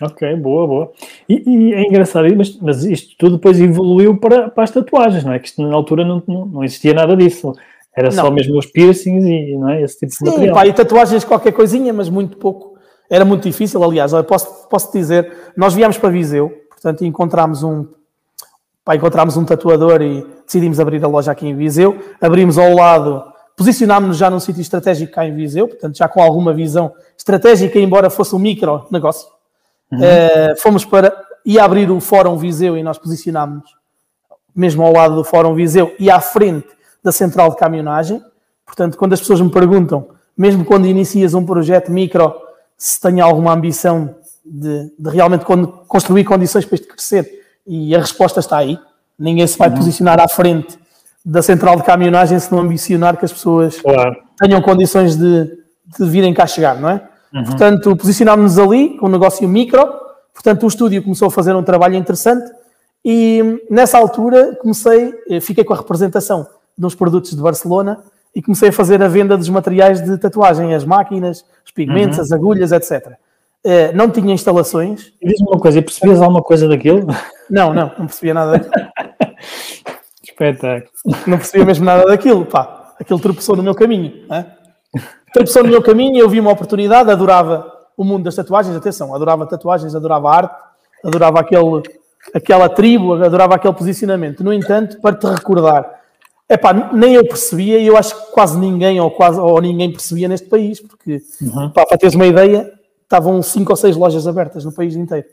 Ok, 0.00 0.36
boa, 0.36 0.66
boa. 0.66 0.92
E, 1.28 1.42
e 1.46 1.74
é 1.74 1.82
engraçado, 1.82 2.26
mas, 2.36 2.56
mas 2.58 2.84
isto 2.84 3.14
tudo 3.18 3.36
depois 3.36 3.60
evoluiu 3.60 4.16
para, 4.16 4.48
para 4.48 4.64
as 4.64 4.70
tatuagens, 4.70 5.22
não 5.22 5.32
é? 5.32 5.38
Que 5.38 5.48
isto 5.48 5.62
na 5.62 5.74
altura 5.74 6.04
não, 6.04 6.22
não, 6.26 6.46
não 6.46 6.64
existia 6.64 6.94
nada 6.94 7.16
disso. 7.16 7.52
Era 7.94 8.10
só 8.10 8.24
Não. 8.24 8.30
mesmo 8.30 8.58
os 8.58 8.66
piercings 8.66 9.24
e 9.24 9.56
não 9.56 9.68
é? 9.68 9.82
esse 9.82 9.98
tipo 9.98 10.10
de 10.10 10.16
Sim, 10.16 10.24
material. 10.24 10.54
pá, 10.54 10.66
e 10.66 10.72
tatuagens 10.72 11.24
qualquer 11.24 11.52
coisinha, 11.52 11.92
mas 11.92 12.08
muito 12.08 12.38
pouco. 12.38 12.78
Era 13.10 13.24
muito 13.24 13.42
difícil, 13.42 13.82
aliás, 13.84 14.12
posso, 14.26 14.66
posso 14.68 14.90
dizer, 14.90 15.30
nós 15.54 15.74
viemos 15.74 15.98
para 15.98 16.08
Viseu, 16.08 16.50
portanto 16.70 17.04
encontramos 17.04 17.62
um, 17.62 17.86
pá, 18.82 18.96
encontramos 18.96 19.36
um 19.36 19.44
tatuador 19.44 20.00
e 20.00 20.26
decidimos 20.46 20.80
abrir 20.80 21.04
a 21.04 21.08
loja 21.08 21.30
aqui 21.30 21.46
em 21.46 21.54
Viseu, 21.54 21.98
abrimos 22.18 22.56
ao 22.56 22.74
lado, 22.74 23.22
posicionámos-nos 23.54 24.16
já 24.16 24.30
num 24.30 24.40
sítio 24.40 24.62
estratégico 24.62 25.12
cá 25.12 25.26
em 25.26 25.34
Viseu, 25.34 25.68
portanto 25.68 25.98
já 25.98 26.08
com 26.08 26.22
alguma 26.22 26.54
visão 26.54 26.90
estratégica, 27.18 27.78
embora 27.78 28.08
fosse 28.08 28.34
um 28.34 28.38
micro 28.38 28.86
negócio. 28.90 29.28
Eh, 30.00 30.54
fomos 30.58 30.84
para, 30.84 31.12
ia 31.44 31.64
abrir 31.64 31.90
o 31.90 32.00
Fórum 32.00 32.36
Viseu 32.38 32.76
e 32.76 32.82
nós 32.82 32.98
posicionámos-nos 32.98 33.70
mesmo 34.54 34.82
ao 34.82 34.92
lado 34.92 35.16
do 35.16 35.24
Fórum 35.24 35.54
Viseu 35.54 35.94
e 35.98 36.10
à 36.10 36.20
frente 36.20 36.68
da 37.02 37.10
central 37.10 37.50
de 37.50 37.56
caminhonagem. 37.56 38.22
Portanto, 38.64 38.96
quando 38.96 39.12
as 39.12 39.20
pessoas 39.20 39.40
me 39.40 39.50
perguntam, 39.50 40.08
mesmo 40.36 40.64
quando 40.64 40.86
inicias 40.86 41.34
um 41.34 41.44
projeto 41.44 41.90
micro, 41.90 42.34
se 42.76 43.00
tem 43.00 43.20
alguma 43.20 43.52
ambição 43.52 44.14
de, 44.44 44.90
de 44.98 45.10
realmente 45.10 45.44
construir 45.86 46.24
condições 46.24 46.64
para 46.64 46.74
isto 46.76 46.88
crescer, 46.88 47.42
e 47.66 47.94
a 47.94 47.98
resposta 47.98 48.40
está 48.40 48.56
aí. 48.58 48.78
Ninguém 49.18 49.46
se 49.46 49.56
vai 49.56 49.70
posicionar 49.70 50.20
à 50.20 50.28
frente 50.28 50.78
da 51.24 51.40
central 51.42 51.76
de 51.76 51.84
caminhonagem 51.84 52.38
se 52.38 52.50
não 52.50 52.58
ambicionar 52.60 53.16
que 53.16 53.24
as 53.24 53.32
pessoas 53.32 53.80
Claro. 53.80 54.16
tenham 54.36 54.60
condições 54.60 55.16
de, 55.16 55.44
de 55.98 56.08
virem 56.08 56.34
cá 56.34 56.46
chegar, 56.46 56.76
não 56.80 56.88
é? 56.88 57.08
Portanto, 57.32 57.96
posicionámos-nos 57.96 58.58
ali 58.58 58.96
com 58.98 59.06
um 59.06 59.10
negócio 59.10 59.48
micro, 59.48 59.86
portanto, 60.34 60.64
o 60.64 60.66
estúdio 60.68 61.02
começou 61.02 61.28
a 61.28 61.30
fazer 61.30 61.54
um 61.54 61.62
trabalho 61.62 61.94
interessante 61.94 62.50
e 63.04 63.60
nessa 63.70 63.98
altura 63.98 64.56
comecei, 64.60 65.14
eh, 65.30 65.40
fiquei 65.40 65.64
com 65.64 65.72
a 65.72 65.76
representação 65.76 66.46
uns 66.78 66.94
produtos 66.94 67.30
de 67.34 67.40
Barcelona 67.40 67.98
e 68.34 68.42
comecei 68.42 68.68
a 68.68 68.72
fazer 68.72 69.02
a 69.02 69.08
venda 69.08 69.36
dos 69.36 69.48
materiais 69.48 70.00
de 70.02 70.16
tatuagem, 70.18 70.74
as 70.74 70.84
máquinas, 70.84 71.44
os 71.64 71.70
pigmentos, 71.70 72.18
as 72.18 72.32
agulhas, 72.32 72.72
etc. 72.72 73.12
Eh, 73.64 73.92
Não 73.92 74.10
tinha 74.10 74.34
instalações, 74.34 75.12
E 75.20 75.28
Diz-me 75.28 75.48
uma 75.48 75.58
coisa, 75.60 75.80
percebias 75.80 76.20
alguma 76.20 76.42
coisa 76.42 76.68
daquilo? 76.68 77.06
não, 77.48 77.72
não, 77.72 77.90
não 77.98 78.06
percebia 78.06 78.34
nada 78.34 78.52
daquilo. 78.52 78.72
Espetáculo. 80.22 80.90
não 81.26 81.36
percebia 81.38 81.64
mesmo 81.66 81.84
nada 81.84 82.04
daquilo, 82.06 82.44
pá, 82.46 82.94
aquilo 82.98 83.18
tropeçou 83.18 83.56
no 83.56 83.62
meu 83.62 83.74
caminho, 83.74 84.24
não 84.28 84.61
tropeçou 85.32 85.62
no 85.62 85.70
meu 85.70 85.82
caminho 85.82 86.16
e 86.16 86.18
eu 86.18 86.28
vi 86.28 86.40
uma 86.40 86.52
oportunidade, 86.52 87.10
adorava 87.10 87.70
o 87.96 88.04
mundo 88.04 88.24
das 88.24 88.34
tatuagens, 88.34 88.76
atenção, 88.76 89.14
adorava 89.14 89.46
tatuagens, 89.46 89.94
adorava 89.94 90.30
arte, 90.30 90.54
adorava 91.04 91.40
aquele, 91.40 91.82
aquela 92.34 92.68
tribo, 92.68 93.14
adorava 93.14 93.54
aquele 93.54 93.74
posicionamento. 93.74 94.42
No 94.44 94.52
entanto, 94.52 95.00
para 95.00 95.16
te 95.16 95.26
recordar, 95.26 96.00
epá, 96.48 96.72
nem 96.92 97.14
eu 97.14 97.26
percebia 97.26 97.78
e 97.78 97.86
eu 97.86 97.96
acho 97.96 98.14
que 98.14 98.32
quase 98.32 98.58
ninguém 98.58 99.00
ou 99.00 99.10
quase 99.10 99.38
ou 99.38 99.60
ninguém 99.60 99.90
percebia 99.90 100.28
neste 100.28 100.48
país, 100.48 100.80
porque 100.80 101.20
pá, 101.74 101.86
para 101.86 101.98
teres 101.98 102.14
uma 102.14 102.26
ideia, 102.26 102.72
estavam 103.02 103.42
cinco 103.42 103.72
ou 103.72 103.76
seis 103.76 103.96
lojas 103.96 104.26
abertas 104.26 104.64
no 104.64 104.72
país 104.72 104.96
inteiro. 104.96 105.26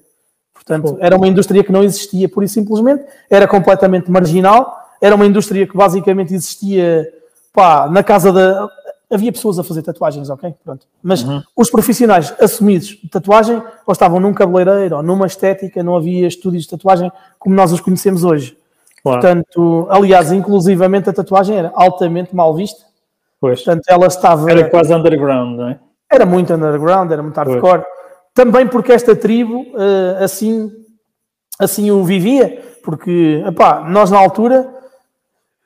Portanto, 0.54 0.98
era 1.00 1.16
uma 1.16 1.28
indústria 1.28 1.64
que 1.64 1.72
não 1.72 1.84
existia 1.84 2.28
pura 2.28 2.46
e 2.46 2.50
simplesmente, 2.50 3.04
era 3.30 3.48
completamente 3.48 4.12
marginal, 4.12 4.78
era 5.02 5.16
uma 5.16 5.26
indústria 5.26 5.66
que 5.66 5.76
basicamente 5.76 6.34
existia 6.34 7.08
pá, 7.54 7.88
na 7.90 8.04
casa 8.04 8.32
da. 8.32 8.70
Havia 9.12 9.32
pessoas 9.32 9.58
a 9.58 9.64
fazer 9.64 9.82
tatuagens, 9.82 10.30
ok? 10.30 10.54
Pronto. 10.64 10.86
Mas 11.02 11.26
os 11.56 11.70
profissionais 11.70 12.34
assumidos 12.40 12.90
de 12.90 13.10
tatuagem 13.10 13.62
ou 13.86 13.92
estavam 13.92 14.20
num 14.20 14.34
cabeleireiro 14.34 14.98
ou 14.98 15.04
numa 15.04 15.26
estética, 15.26 15.82
não 15.82 15.96
havia 15.96 16.28
estúdios 16.28 16.64
de 16.64 16.70
tatuagem 16.70 17.12
como 17.40 17.56
nós 17.56 17.72
os 17.72 17.82
conhecemos 17.82 18.24
hoje. 18.24 18.56
Claro. 19.02 19.22
Portanto, 19.22 19.88
aliás, 19.90 20.32
inclusivamente 20.32 21.10
a 21.10 21.14
tatuagem 21.14 21.58
era 21.58 21.72
altamente 21.74 22.36
mal 22.36 22.54
vista. 22.54 22.86
Pois. 23.42 23.64
Portanto, 23.64 23.86
ela 23.88 24.08
estava 24.08 24.52
Era 24.52 24.70
quase 24.70 24.94
underground, 24.94 25.58
não 25.58 25.70
é? 25.70 25.80
era 26.12 26.26
muito 26.26 26.54
underground, 26.54 27.12
era 27.12 27.22
muito 27.22 27.38
hardcore. 27.38 27.84
Também 28.34 28.68
porque 28.68 28.92
esta 28.92 29.16
tribo 29.16 29.66
eh, 29.78 30.24
assim, 30.24 30.72
assim 31.60 31.92
o 31.92 32.04
vivia, 32.04 32.62
porque 32.84 33.44
epá, 33.46 33.88
nós 33.88 34.10
na 34.10 34.18
altura, 34.18 34.68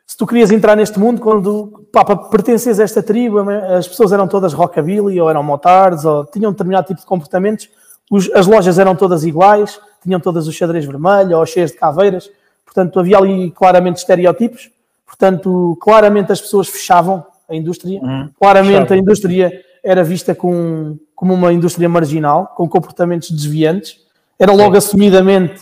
se 0.06 0.18
tu 0.18 0.28
querias 0.28 0.52
entrar 0.52 0.76
neste 0.76 1.00
mundo, 1.00 1.20
quando 1.22 1.86
pá, 1.92 2.04
pertenceres 2.16 2.80
a 2.80 2.84
esta 2.84 3.02
tribo, 3.02 3.40
as 3.50 3.88
pessoas 3.88 4.12
eram 4.12 4.28
todas 4.28 4.54
rockabilly, 4.54 5.20
ou 5.20 5.30
eram 5.30 5.42
motards, 5.44 6.06
ou 6.06 6.26
tinham 6.26 6.52
determinado 6.52 6.88
tipo 6.88 7.00
de 7.00 7.06
comportamentos, 7.06 7.70
Os- 8.12 8.30
as 8.34 8.46
lojas 8.46 8.78
eram 8.78 8.96
todas 8.96 9.24
iguais, 9.24 9.80
tinham 10.04 10.20
todas 10.20 10.46
o 10.48 10.52
xadrez 10.52 10.84
vermelho, 10.86 11.38
ou 11.38 11.46
cheias 11.46 11.72
de 11.72 11.78
caveiras, 11.78 12.30
portanto 12.66 13.00
havia 13.00 13.18
ali 13.18 13.50
claramente 13.52 13.98
estereótipos, 13.98 14.70
portanto 15.06 15.78
claramente 15.82 16.32
as 16.32 16.42
pessoas 16.42 16.68
fechavam 16.68 17.26
a 17.50 17.56
indústria, 17.56 18.02
claramente 18.38 18.74
fechavam. 18.74 18.94
a 18.98 18.98
indústria 18.98 19.62
era 19.84 20.04
vista 20.04 20.36
com, 20.36 20.98
como 21.16 21.34
uma 21.34 21.54
indústria 21.54 21.88
marginal, 21.88 22.48
com 22.56 22.68
comportamentos 22.68 23.32
desviantes, 23.32 23.98
era 24.38 24.52
logo 24.52 24.76
assumidamente, 24.78 25.62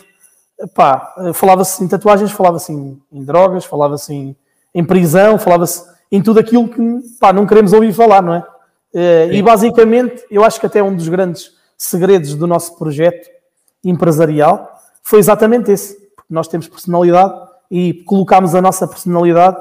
pá, 0.67 1.15
falava-se 1.33 1.83
em 1.83 1.87
tatuagens, 1.87 2.31
falava-se 2.31 2.71
em, 2.71 3.01
em 3.11 3.23
drogas, 3.23 3.65
falava-se 3.65 4.13
em, 4.13 4.35
em 4.73 4.83
prisão, 4.83 5.37
falava-se 5.37 5.83
em 6.11 6.21
tudo 6.21 6.39
aquilo 6.39 6.67
que 6.67 6.81
pá, 7.19 7.31
não 7.31 7.45
queremos 7.45 7.73
ouvir 7.73 7.93
falar, 7.93 8.21
não 8.21 8.35
é? 8.35 8.43
Eh, 8.93 9.29
E 9.33 9.41
basicamente, 9.41 10.23
eu 10.29 10.43
acho 10.43 10.59
que 10.59 10.65
até 10.65 10.83
um 10.83 10.95
dos 10.95 11.07
grandes 11.07 11.51
segredos 11.77 12.35
do 12.35 12.45
nosso 12.45 12.77
projeto 12.77 13.29
empresarial 13.83 14.69
foi 15.01 15.19
exatamente 15.19 15.71
esse, 15.71 15.95
porque 16.15 16.33
nós 16.33 16.47
temos 16.47 16.67
personalidade 16.67 17.33
e 17.69 17.93
colocámos 18.05 18.53
a 18.53 18.61
nossa 18.61 18.87
personalidade 18.87 19.57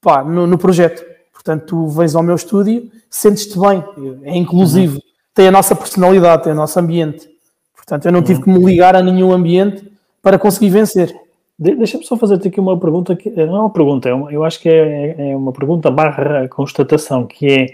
pá, 0.00 0.24
no, 0.24 0.46
no 0.46 0.58
projeto. 0.58 1.04
Portanto, 1.32 1.66
tu 1.66 1.88
vens 1.88 2.14
ao 2.14 2.22
meu 2.22 2.34
estúdio, 2.34 2.90
sentes-te 3.08 3.58
bem, 3.58 3.84
é 4.24 4.36
inclusivo, 4.36 5.00
tem 5.32 5.46
a 5.46 5.52
nossa 5.52 5.76
personalidade, 5.76 6.42
tem 6.44 6.52
o 6.52 6.56
nosso 6.56 6.78
ambiente. 6.80 7.28
Portanto, 7.76 8.06
eu 8.06 8.12
não 8.12 8.22
tive 8.22 8.42
que 8.42 8.48
me 8.48 8.58
ligar 8.64 8.96
a 8.96 9.02
nenhum 9.02 9.30
ambiente 9.32 9.95
para 10.26 10.40
conseguir 10.40 10.70
vencer. 10.70 11.14
De- 11.56 11.76
Deixa-me 11.76 12.02
só 12.04 12.16
fazer-te 12.16 12.48
aqui 12.48 12.58
uma 12.58 12.76
pergunta, 12.80 13.14
que, 13.14 13.30
não 13.30 13.56
é 13.56 13.60
uma 13.60 13.70
pergunta, 13.72 14.08
é 14.08 14.12
uma- 14.12 14.32
eu 14.32 14.42
acho 14.42 14.58
que 14.60 14.68
é, 14.68 15.30
é 15.30 15.36
uma 15.36 15.52
pergunta 15.52 15.88
barra 15.88 16.48
constatação, 16.48 17.24
que 17.24 17.46
é, 17.46 17.66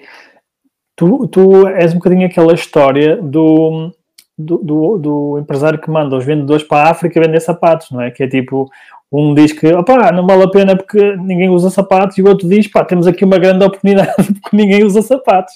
tu, 0.95 1.27
tu 1.29 1.67
és 1.69 1.93
um 1.93 1.97
bocadinho 1.97 2.27
aquela 2.27 2.53
história 2.53 3.17
do, 3.17 3.91
do, 4.37 4.59
do, 4.59 4.99
do 4.99 5.39
empresário 5.39 5.81
que 5.81 5.91
manda 5.91 6.15
os 6.15 6.27
vendedores 6.27 6.63
para 6.63 6.89
a 6.89 6.91
África 6.91 7.19
vender 7.21 7.41
sapatos, 7.41 7.91
não 7.91 8.03
é? 8.03 8.11
Que 8.11 8.25
é 8.25 8.29
tipo, 8.29 8.69
um 9.11 9.35
diz 9.35 9.53
que, 9.53 9.73
opá, 9.73 10.13
não 10.13 10.27
vale 10.27 10.43
a 10.45 10.49
pena 10.51 10.77
porque 10.77 11.17
ninguém 11.17 11.49
usa 11.49 11.71
sapatos, 11.71 12.19
e 12.19 12.23
o 12.23 12.29
outro 12.29 12.47
diz, 12.47 12.69
pá, 12.69 12.85
temos 12.85 13.07
aqui 13.07 13.25
uma 13.25 13.39
grande 13.39 13.65
oportunidade 13.65 14.13
porque 14.43 14.55
ninguém 14.57 14.85
usa 14.85 15.01
sapatos. 15.01 15.55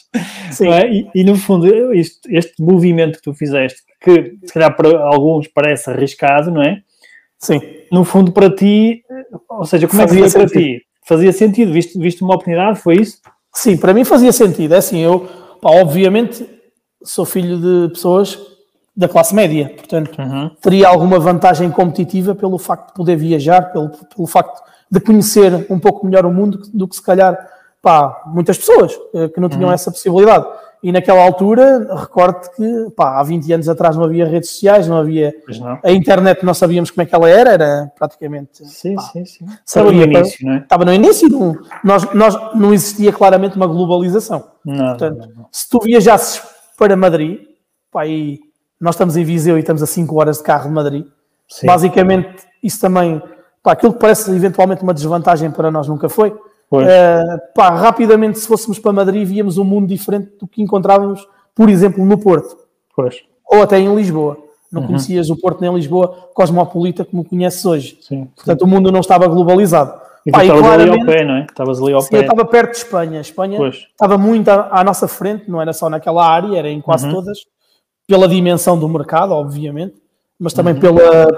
Sim. 0.50 0.70
é? 0.70 0.90
e, 0.90 1.10
e, 1.14 1.24
no 1.24 1.36
fundo, 1.36 1.94
isto- 1.94 2.26
este 2.30 2.54
movimento 2.62 3.16
que 3.18 3.22
tu 3.22 3.34
fizeste, 3.34 3.82
que 4.00 4.36
se 4.46 4.52
calhar 4.54 4.74
para 4.74 4.98
alguns 5.00 5.46
parece 5.46 5.90
arriscado, 5.90 6.50
não 6.50 6.62
é? 6.62 6.82
Sim. 7.38 7.60
no 7.92 8.04
fundo, 8.04 8.32
para 8.32 8.54
ti, 8.54 9.02
ou 9.48 9.64
seja, 9.64 9.86
como 9.86 10.02
é 10.02 10.06
que 10.06 10.10
Fazia 10.10 10.30
foi 10.30 10.40
para 10.40 10.48
sentido. 10.48 10.62
ti? 10.62 10.86
Fazia 11.04 11.32
sentido? 11.32 11.72
Viste, 11.72 11.98
viste 11.98 12.22
uma 12.22 12.34
oportunidade? 12.34 12.80
Foi 12.80 12.96
isso? 12.96 13.18
Sim, 13.52 13.76
para 13.76 13.94
mim 13.94 14.04
fazia 14.04 14.32
sentido. 14.32 14.74
É 14.74 14.78
assim, 14.78 14.98
eu, 14.98 15.28
pá, 15.60 15.70
obviamente, 15.70 16.48
sou 17.02 17.24
filho 17.24 17.58
de 17.58 17.92
pessoas 17.92 18.38
da 18.96 19.08
classe 19.08 19.34
média, 19.34 19.72
portanto, 19.76 20.16
teria 20.62 20.88
alguma 20.88 21.18
vantagem 21.18 21.70
competitiva 21.70 22.34
pelo 22.34 22.58
facto 22.58 22.88
de 22.88 22.94
poder 22.94 23.16
viajar, 23.16 23.70
pelo, 23.70 23.90
pelo 23.90 24.26
facto 24.26 24.62
de 24.90 25.00
conhecer 25.00 25.66
um 25.68 25.78
pouco 25.78 26.06
melhor 26.06 26.24
o 26.24 26.32
mundo 26.32 26.62
do 26.72 26.88
que 26.88 26.96
se 26.96 27.02
calhar 27.02 27.36
pá, 27.82 28.22
muitas 28.26 28.56
pessoas 28.56 28.98
eh, 29.14 29.28
que 29.28 29.38
não 29.38 29.48
tinham 29.48 29.68
uhum. 29.68 29.72
essa 29.72 29.90
possibilidade. 29.90 30.46
E 30.82 30.92
naquela 30.92 31.22
altura, 31.22 31.94
recordo 31.96 32.50
que 32.54 32.90
pá, 32.94 33.18
há 33.18 33.22
20 33.22 33.52
anos 33.52 33.68
atrás 33.68 33.96
não 33.96 34.04
havia 34.04 34.26
redes 34.26 34.50
sociais, 34.50 34.86
não 34.86 34.98
havia 34.98 35.34
não. 35.58 35.78
a 35.82 35.90
internet, 35.90 36.44
não 36.44 36.54
sabíamos 36.54 36.90
como 36.90 37.02
é 37.02 37.06
que 37.06 37.14
ela 37.14 37.28
era, 37.28 37.50
era 37.50 37.92
praticamente. 37.98 38.64
Sim, 38.66 38.94
pá, 38.94 39.02
sim, 39.02 39.24
sim. 39.24 39.46
Estava 39.64 39.90
no 39.90 40.02
início, 40.02 40.46
não 40.46 40.52
é? 40.52 40.58
Estava 40.58 40.84
no 40.84 40.92
início, 40.92 41.28
não, 41.28 41.58
nós, 41.82 42.12
nós, 42.12 42.54
não 42.54 42.74
existia 42.74 43.12
claramente 43.12 43.56
uma 43.56 43.66
globalização. 43.66 44.44
Não, 44.64 44.88
Portanto, 44.90 45.28
não, 45.34 45.46
se 45.50 45.68
tu 45.68 45.80
viajasses 45.80 46.42
para 46.76 46.96
Madrid, 46.96 47.40
pá, 47.90 48.06
e 48.06 48.38
nós 48.80 48.94
estamos 48.94 49.16
em 49.16 49.24
Viseu 49.24 49.56
e 49.56 49.60
estamos 49.60 49.82
a 49.82 49.86
5 49.86 50.14
horas 50.14 50.38
de 50.38 50.44
carro 50.44 50.68
de 50.68 50.74
Madrid, 50.74 51.06
sim. 51.48 51.66
basicamente 51.66 52.44
isso 52.62 52.80
também, 52.80 53.22
pá, 53.62 53.72
aquilo 53.72 53.94
que 53.94 54.00
parece 54.00 54.30
eventualmente 54.30 54.82
uma 54.82 54.92
desvantagem 54.92 55.50
para 55.50 55.70
nós 55.70 55.88
nunca 55.88 56.08
foi 56.08 56.36
Uh, 56.72 57.38
pá, 57.54 57.70
rapidamente, 57.70 58.38
se 58.38 58.48
fôssemos 58.48 58.78
para 58.78 58.92
Madrid, 58.92 59.26
víamos 59.26 59.56
um 59.56 59.64
mundo 59.64 59.86
diferente 59.86 60.32
do 60.38 60.46
que 60.46 60.62
encontrávamos, 60.62 61.26
por 61.54 61.68
exemplo, 61.68 62.04
no 62.04 62.18
Porto. 62.18 62.56
Pois. 62.94 63.22
Ou 63.46 63.62
até 63.62 63.78
em 63.78 63.94
Lisboa. 63.94 64.38
Não 64.70 64.82
uhum. 64.82 64.88
conhecias 64.88 65.30
o 65.30 65.36
Porto 65.36 65.60
nem 65.60 65.72
Lisboa 65.72 66.30
cosmopolita 66.34 67.04
como 67.04 67.24
conheces 67.24 67.64
hoje. 67.64 67.98
Sim, 68.00 68.28
Portanto, 68.34 68.58
sim. 68.58 68.64
o 68.64 68.68
mundo 68.68 68.90
não 68.90 69.00
estava 69.00 69.28
globalizado. 69.28 70.06
E 70.26 70.32
Pá, 70.32 70.44
estavas 70.44 70.64
ali 70.64 70.90
ao 70.90 71.06
pé, 71.06 71.24
não 71.24 71.36
é? 71.36 71.46
Estavas 71.48 71.80
ali 71.80 71.92
ao 71.92 72.00
sim, 72.00 72.10
pé. 72.10 72.16
eu 72.16 72.20
estava 72.22 72.44
perto 72.44 72.72
de 72.72 72.76
Espanha. 72.78 73.20
Espanha 73.20 73.58
pois. 73.58 73.76
estava 73.76 74.18
muito 74.18 74.48
à, 74.48 74.80
à, 74.80 74.82
nossa 74.82 75.06
frente, 75.06 75.48
não 75.48 75.62
era 75.62 75.72
só 75.72 75.88
naquela 75.88 76.26
área, 76.26 76.58
era 76.58 76.68
em 76.68 76.80
quase 76.80 77.06
uhum. 77.06 77.12
todas, 77.12 77.38
pela 78.08 78.26
dimensão 78.26 78.76
do 78.76 78.88
mercado, 78.88 79.30
obviamente, 79.30 79.94
mas 80.38 80.52
também 80.52 80.74
uhum. 80.74 80.80
pela, 80.80 81.28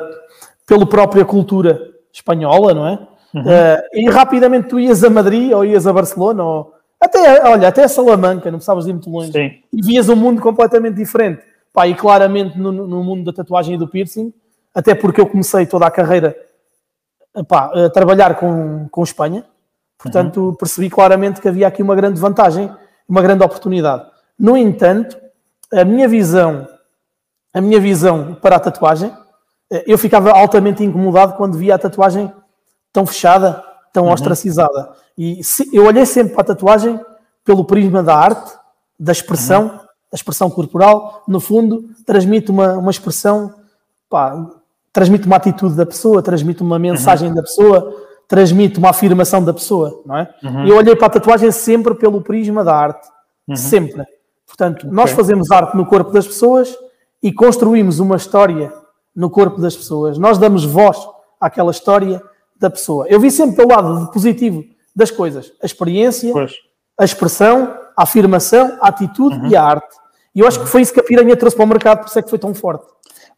pela 0.66 0.86
própria 0.86 1.22
cultura 1.22 1.78
espanhola, 2.10 2.72
não 2.72 2.88
é? 2.88 2.98
Uhum. 3.34 3.42
Uh, 3.42 3.78
e 3.92 4.08
rapidamente 4.08 4.68
tu 4.68 4.80
ias 4.80 5.04
a 5.04 5.10
Madrid 5.10 5.52
ou 5.52 5.64
ias 5.64 5.86
a 5.86 5.92
Barcelona 5.92 6.42
ou 6.42 6.74
até, 7.00 7.48
olha, 7.48 7.68
até 7.68 7.84
a 7.84 7.88
Salamanca, 7.88 8.50
não 8.50 8.58
precisavas 8.58 8.86
ir 8.86 8.92
muito 8.92 9.08
longe. 9.08 9.30
Sim. 9.30 9.50
E 9.72 9.82
vias 9.82 10.08
um 10.08 10.16
mundo 10.16 10.40
completamente 10.40 10.96
diferente. 10.96 11.42
Pá, 11.72 11.86
e 11.86 11.94
claramente 11.94 12.58
no, 12.58 12.72
no, 12.72 13.04
mundo 13.04 13.24
da 13.24 13.32
tatuagem 13.32 13.74
e 13.74 13.78
do 13.78 13.86
piercing, 13.86 14.32
até 14.74 14.94
porque 14.94 15.20
eu 15.20 15.26
comecei 15.26 15.64
toda 15.64 15.86
a 15.86 15.90
carreira 15.90 16.36
pá, 17.46 17.70
a 17.72 17.90
trabalhar 17.90 18.34
com, 18.34 18.88
com 18.90 19.02
Espanha, 19.04 19.44
portanto 19.96 20.40
uhum. 20.40 20.54
percebi 20.54 20.90
claramente 20.90 21.40
que 21.40 21.46
havia 21.46 21.68
aqui 21.68 21.82
uma 21.82 21.94
grande 21.94 22.18
vantagem, 22.18 22.68
uma 23.08 23.22
grande 23.22 23.44
oportunidade. 23.44 24.06
No 24.36 24.56
entanto, 24.56 25.16
a 25.72 25.84
minha 25.84 26.08
visão, 26.08 26.66
a 27.54 27.60
minha 27.60 27.78
visão 27.78 28.34
para 28.34 28.56
a 28.56 28.60
tatuagem, 28.60 29.12
eh, 29.70 29.84
eu 29.86 29.98
ficava 29.98 30.32
altamente 30.32 30.82
incomodado 30.82 31.34
quando 31.34 31.58
via 31.58 31.74
a 31.74 31.78
tatuagem 31.78 32.32
tão 32.92 33.06
fechada, 33.06 33.62
tão 33.92 34.04
uhum. 34.04 34.12
ostracizada. 34.12 34.90
E 35.16 35.42
se, 35.42 35.68
eu 35.72 35.84
olhei 35.86 36.06
sempre 36.06 36.32
para 36.32 36.42
a 36.42 36.46
tatuagem 36.46 37.00
pelo 37.44 37.64
prisma 37.64 38.02
da 38.02 38.14
arte, 38.14 38.52
da 38.98 39.12
expressão, 39.12 39.62
uhum. 39.62 39.76
da 39.78 40.14
expressão 40.14 40.50
corporal. 40.50 41.22
No 41.26 41.40
fundo, 41.40 41.84
transmite 42.04 42.50
uma, 42.50 42.74
uma 42.74 42.90
expressão, 42.90 43.54
pá, 44.08 44.46
transmite 44.92 45.26
uma 45.26 45.36
atitude 45.36 45.74
da 45.74 45.86
pessoa, 45.86 46.22
transmite 46.22 46.62
uma 46.62 46.78
mensagem 46.78 47.28
uhum. 47.28 47.34
da 47.34 47.42
pessoa, 47.42 47.96
transmite 48.26 48.78
uma 48.78 48.90
afirmação 48.90 49.42
da 49.42 49.54
pessoa, 49.54 50.02
não 50.04 50.16
é? 50.16 50.34
Uhum. 50.42 50.66
Eu 50.66 50.76
olhei 50.76 50.94
para 50.94 51.06
a 51.06 51.10
tatuagem 51.10 51.50
sempre 51.50 51.94
pelo 51.94 52.20
prisma 52.20 52.62
da 52.62 52.74
arte, 52.74 53.08
uhum. 53.48 53.56
sempre. 53.56 54.04
Portanto, 54.46 54.84
okay. 54.84 54.90
nós 54.90 55.10
fazemos 55.12 55.50
arte 55.50 55.76
no 55.76 55.86
corpo 55.86 56.10
das 56.10 56.26
pessoas 56.26 56.76
e 57.22 57.32
construímos 57.32 57.98
uma 57.98 58.16
história 58.16 58.72
no 59.14 59.30
corpo 59.30 59.60
das 59.60 59.76
pessoas. 59.76 60.18
Nós 60.18 60.38
damos 60.38 60.64
voz 60.64 60.98
àquela 61.40 61.70
história 61.70 62.22
da 62.58 62.70
pessoa. 62.70 63.06
Eu 63.08 63.20
vi 63.20 63.30
sempre 63.30 63.56
pelo 63.56 63.68
lado 63.68 64.10
positivo 64.10 64.64
das 64.94 65.10
coisas. 65.10 65.52
A 65.62 65.66
experiência, 65.66 66.32
pois. 66.32 66.52
a 66.98 67.04
expressão, 67.04 67.74
a 67.96 68.02
afirmação, 68.02 68.78
a 68.80 68.88
atitude 68.88 69.36
uhum. 69.36 69.48
e 69.48 69.56
a 69.56 69.62
arte. 69.62 69.96
E 70.34 70.40
eu 70.40 70.46
acho 70.46 70.60
que 70.60 70.66
foi 70.66 70.82
isso 70.82 70.92
que 70.92 71.00
a 71.00 71.04
piranha 71.04 71.36
trouxe 71.36 71.56
para 71.56 71.64
o 71.64 71.68
mercado, 71.68 72.00
por 72.00 72.08
isso 72.08 72.18
é 72.18 72.22
que 72.22 72.30
foi 72.30 72.38
tão 72.38 72.54
forte. 72.54 72.86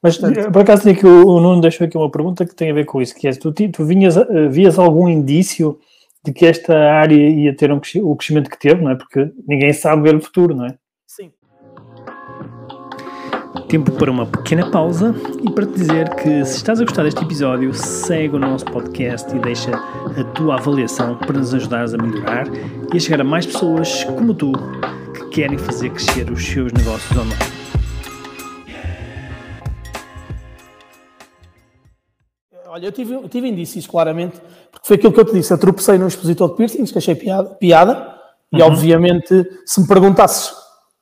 Mas 0.03 0.17
Portanto, 0.17 0.51
por 0.51 0.63
acaso 0.63 0.95
que 0.95 1.07
o, 1.07 1.27
o 1.27 1.41
Nuno 1.41 1.61
deixou 1.61 1.87
aqui 1.87 1.97
uma 1.97 2.11
pergunta 2.11 2.47
que 2.47 2.55
tem 2.55 2.71
a 2.71 2.75
ver 2.75 2.87
com 2.87 3.03
isso, 3.03 3.15
que 3.15 3.29
é 3.29 3.33
tu, 3.33 3.53
tu 3.53 3.85
vinhas, 3.85 4.17
eh, 4.17 4.49
vias 4.49 4.79
algum 4.79 5.09
indício 5.09 5.79
de 6.25 6.33
que 6.33 6.47
esta 6.47 6.75
área 6.75 7.15
ia 7.15 7.55
ter 7.55 7.71
um, 7.73 7.81
o 8.03 8.17
crescimento 8.17 8.51
que 8.51 8.59
teve, 8.59 8.83
não 8.83 8.91
é? 8.91 8.95
Porque 8.95 9.31
ninguém 9.47 9.73
sabe 9.73 10.03
ver 10.03 10.17
o 10.17 10.21
futuro, 10.21 10.55
não 10.55 10.67
é? 10.67 10.75
Tempo 13.71 13.93
para 13.93 14.11
uma 14.11 14.27
pequena 14.27 14.69
pausa 14.69 15.15
e 15.45 15.49
para 15.49 15.65
te 15.65 15.75
dizer 15.75 16.13
que 16.17 16.45
se 16.45 16.57
estás 16.57 16.81
a 16.81 16.85
gostar 16.85 17.05
deste 17.05 17.23
episódio, 17.23 17.73
segue 17.73 18.35
o 18.35 18.39
nosso 18.41 18.65
podcast 18.65 19.33
e 19.33 19.39
deixa 19.39 19.71
a 19.71 20.25
tua 20.35 20.57
avaliação 20.57 21.17
para 21.17 21.39
nos 21.39 21.55
ajudares 21.55 21.95
a 21.95 21.97
melhorar 21.97 22.49
e 22.93 22.97
a 22.97 22.99
chegar 22.99 23.21
a 23.21 23.25
mais 23.25 23.47
pessoas 23.47 24.03
como 24.03 24.35
tu 24.35 24.51
que 25.15 25.29
querem 25.29 25.57
fazer 25.57 25.91
crescer 25.91 26.29
os 26.33 26.45
seus 26.45 26.73
negócios 26.73 27.17
online. 27.17 27.39
Olha, 32.67 32.87
eu 32.87 32.93
tive, 32.93 33.15
eu 33.15 33.29
tive 33.29 33.47
indícios, 33.47 33.87
claramente, 33.87 34.41
porque 34.73 34.89
foi 34.89 34.97
aquilo 34.97 35.13
que 35.13 35.21
eu 35.21 35.25
te 35.27 35.33
disse. 35.33 35.53
Eu 35.53 35.59
tropecei 35.59 35.97
num 35.97 36.09
expositor 36.09 36.51
de 36.51 36.57
piercings, 36.57 36.91
que 36.91 36.99
achei 36.99 37.15
piada, 37.15 37.51
piada 37.51 38.17
e, 38.53 38.61
uhum. 38.61 38.67
obviamente, 38.67 39.49
se 39.65 39.81
me 39.81 39.87
perguntasses 39.87 40.59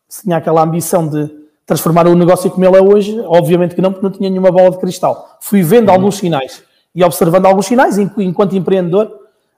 se 0.07 0.23
tinha 0.23 0.37
aquela 0.37 0.63
ambição 0.63 1.09
de 1.09 1.38
transformar 1.69 2.09
o 2.09 2.15
negócio 2.15 2.51
como 2.51 2.65
ele 2.65 2.79
é 2.79 2.81
hoje? 2.81 3.21
Obviamente 3.27 3.75
que 3.75 3.83
não, 3.83 3.93
porque 3.93 4.05
não 4.05 4.11
tinha 4.11 4.31
nenhuma 4.31 4.51
bola 4.51 4.71
de 4.71 4.79
cristal. 4.79 5.37
Fui 5.39 5.63
vendo 5.63 5.89
uhum. 5.89 5.95
alguns 5.95 6.17
sinais 6.17 6.63
e 6.95 7.05
observando 7.05 7.45
alguns 7.45 7.67
sinais, 7.67 7.99
enquanto 7.99 8.57
empreendedor, 8.57 9.13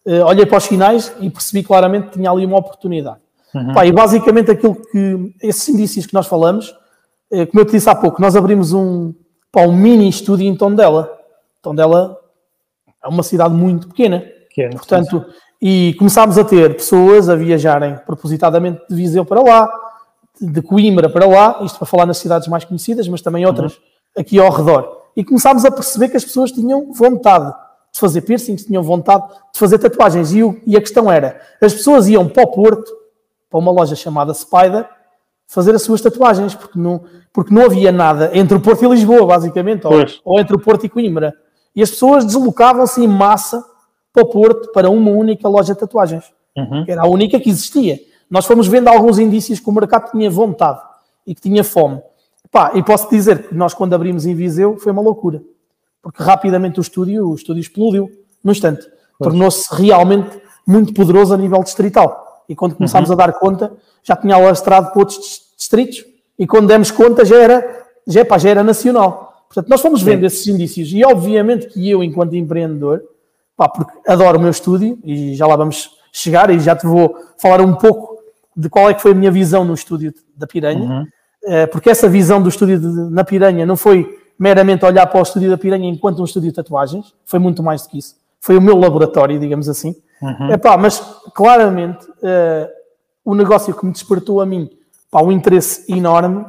uh, 0.05 0.25
olhei 0.27 0.45
para 0.45 0.59
os 0.59 0.65
sinais 0.65 1.15
e 1.21 1.31
percebi 1.31 1.63
claramente 1.63 2.09
que 2.09 2.19
tinha 2.19 2.29
ali 2.29 2.45
uma 2.45 2.59
oportunidade. 2.59 3.19
Uhum. 3.55 3.73
Pá, 3.73 3.87
e 3.87 3.93
basicamente 3.93 4.51
aquilo 4.51 4.75
que, 4.75 5.33
esses 5.41 5.69
indícios 5.69 6.05
que 6.05 6.13
nós 6.13 6.27
falamos, 6.27 6.71
uh, 7.31 7.47
como 7.47 7.61
eu 7.61 7.65
te 7.65 7.73
disse 7.73 7.89
há 7.89 7.95
pouco, 7.95 8.21
nós 8.21 8.35
abrimos 8.35 8.73
um, 8.73 9.15
pá, 9.53 9.63
um 9.63 9.73
mini 9.73 10.09
estúdio 10.09 10.45
em 10.45 10.57
Tondela. 10.57 11.09
Tondela 11.63 12.19
é 13.05 13.09
uma 13.09 13.23
cidade 13.23 13.55
muito 13.55 13.87
pequena. 13.87 14.25
pequena 14.49 14.71
Portanto, 14.71 15.25
e 15.63 15.95
começámos 15.97 16.37
a 16.39 16.45
ter 16.45 16.75
pessoas 16.75 17.29
a 17.29 17.37
viajarem 17.37 17.97
propositadamente 18.05 18.83
de 18.91 18.97
Viseu 18.97 19.25
para 19.25 19.41
lá, 19.41 19.71
de 20.41 20.63
Coimbra 20.63 21.09
para 21.09 21.27
lá, 21.27 21.59
isto 21.63 21.79
para 21.79 21.87
falar 21.87 22.07
nas 22.07 22.19
cidades 22.19 22.49
mais 22.49 22.65
conhecidas, 22.65 23.07
mas 23.07 23.21
também 23.21 23.45
outras 23.45 23.75
uhum. 23.75 23.81
aqui 24.19 24.39
ao 24.39 24.51
redor. 24.51 25.01
E 25.17 25.25
começámos 25.25 25.65
a 25.65 25.71
perceber 25.71 26.09
que 26.09 26.17
as 26.17 26.25
pessoas 26.25 26.51
tinham 26.51 26.93
vontade 26.93 27.53
de 27.93 27.99
fazer 27.99 28.23
piercings, 28.23 28.65
tinham 28.65 28.83
vontade 28.83 29.27
de 29.53 29.59
fazer 29.59 29.79
tatuagens. 29.79 30.33
E, 30.33 30.43
o, 30.43 30.59
e 30.67 30.77
a 30.77 30.81
questão 30.81 31.11
era: 31.11 31.41
as 31.61 31.75
pessoas 31.75 32.09
iam 32.09 32.29
para 32.29 32.45
o 32.45 32.47
Porto, 32.47 32.91
para 33.51 33.59
uma 33.59 33.71
loja 33.71 33.95
chamada 33.95 34.33
Spider, 34.33 34.89
fazer 35.47 35.75
as 35.75 35.83
suas 35.83 36.01
tatuagens, 36.01 36.55
porque 36.55 36.79
não, 36.79 37.03
porque 37.33 37.53
não 37.53 37.65
havia 37.65 37.93
nada 37.93 38.31
entre 38.33 38.57
o 38.57 38.61
Porto 38.61 38.85
e 38.85 38.89
Lisboa, 38.89 39.27
basicamente, 39.27 39.87
ou, 39.87 39.93
ou 40.25 40.41
entre 40.41 40.57
o 40.57 40.61
Porto 40.61 40.87
e 40.87 40.89
Coimbra. 40.89 41.35
E 41.75 41.83
as 41.83 41.91
pessoas 41.91 42.25
deslocavam-se 42.25 43.03
em 43.03 43.09
massa 43.09 43.65
para 44.13 44.23
o 44.23 44.27
Porto, 44.27 44.73
para 44.73 44.89
uma 44.89 45.11
única 45.11 45.49
loja 45.49 45.75
de 45.75 45.81
tatuagens, 45.81 46.25
uhum. 46.57 46.85
que 46.85 46.91
era 46.91 47.03
a 47.03 47.07
única 47.07 47.39
que 47.39 47.51
existia 47.51 47.99
nós 48.31 48.47
fomos 48.47 48.69
vendo 48.69 48.89
alguns 48.89 49.19
indícios 49.19 49.59
que 49.59 49.69
o 49.69 49.73
mercado 49.73 50.13
tinha 50.13 50.31
vontade 50.31 50.81
e 51.27 51.35
que 51.35 51.41
tinha 51.41 51.65
fome. 51.65 52.01
Pá, 52.51 52.73
e 52.75 52.83
posso 52.83 53.11
dizer 53.11 53.49
que 53.49 53.55
nós, 53.55 53.75
quando 53.75 53.93
abrimos 53.95 54.25
em 54.25 54.35
Viseu, 54.35 54.77
foi 54.79 54.93
uma 54.93 55.03
loucura. 55.03 55.43
Porque 56.03 56.23
rapidamente 56.23 56.79
o 56.79 56.83
estúdio, 56.83 57.29
o 57.29 57.35
estúdio 57.35 57.61
explodiu 57.61 58.11
no 58.43 58.53
instante. 58.53 58.87
Tornou-se 59.19 59.69
realmente 59.75 60.41
muito 60.67 60.95
poderoso 60.95 61.35
a 61.35 61.37
nível 61.37 61.63
distrital. 61.63 62.45
E 62.49 62.55
quando 62.55 62.75
começámos 62.75 63.11
uhum. 63.11 63.15
a 63.15 63.19
dar 63.19 63.33
conta, 63.35 63.73
já 64.03 64.17
tinha 64.17 64.35
alastrado 64.35 64.91
para 64.91 65.01
outros 65.01 65.19
distritos. 65.57 66.05
E 66.39 66.47
quando 66.47 66.69
demos 66.69 66.91
conta, 66.91 67.25
já 67.25 67.37
era, 67.37 67.87
já, 68.07 68.25
pá, 68.25 68.39
já 68.39 68.51
era 68.51 68.65
nacional. 68.65 69.45
Portanto, 69.47 69.69
nós 69.69 69.81
fomos 69.81 70.03
vendo 70.03 70.21
Sim. 70.21 70.27
esses 70.27 70.47
indícios. 70.47 70.93
E 70.93 71.05
obviamente 71.05 71.67
que 71.67 71.89
eu, 71.91 72.03
enquanto 72.03 72.35
empreendedor, 72.35 73.03
pá, 73.57 73.69
porque 73.69 73.93
adoro 74.07 74.39
o 74.39 74.41
meu 74.41 74.51
estúdio, 74.51 74.99
e 75.05 75.35
já 75.35 75.47
lá 75.47 75.57
vamos 75.57 75.91
chegar, 76.13 76.51
e 76.51 76.59
já 76.59 76.75
te 76.75 76.87
vou 76.87 77.17
falar 77.37 77.61
um 77.61 77.75
pouco 77.75 78.20
de 78.57 78.69
qual 78.69 78.91
é 78.91 78.95
que 78.95 79.03
foi 79.03 79.13
a 79.13 79.15
minha 79.15 79.31
visão 79.31 79.65
no 79.65 79.75
estúdio 79.75 80.13
da 80.37 80.47
Piranha, 80.47 80.81
uhum. 80.81 81.07
Eh, 81.43 81.67
porque 81.67 81.89
essa 81.89 82.09
visão 82.09 82.43
do 82.43 82.49
estúdio 82.49 82.79
de, 82.79 83.11
na 83.11 83.25
Piranha 83.25 83.65
não 83.65 83.77
foi 83.77 84.19
meramente 84.39 84.85
olhar 84.85 85.07
para 85.07 85.19
o 85.19 85.23
estúdio 85.23 85.49
da 85.49 85.57
Piranha 85.57 85.89
enquanto 85.89 86.21
um 86.21 86.25
estúdio 86.25 86.51
de 86.51 86.57
tatuagens, 86.57 87.15
foi 87.25 87.39
muito 87.39 87.63
mais 87.63 87.83
do 87.83 87.89
que 87.89 87.99
isso. 87.99 88.17
Foi 88.41 88.57
o 88.57 88.61
meu 88.61 88.77
laboratório, 88.77 89.39
digamos 89.39 89.69
assim. 89.69 89.95
Uhum. 90.21 90.53
Epá, 90.53 90.77
mas 90.77 91.01
claramente 91.35 92.05
uh, 92.07 92.69
o 93.25 93.35
negócio 93.35 93.75
que 93.75 93.85
me 93.87 93.93
despertou 93.93 94.41
a 94.41 94.47
mim 94.47 94.69
pá, 95.11 95.23
um 95.23 95.33
interesse 95.33 95.91
enorme 95.91 96.45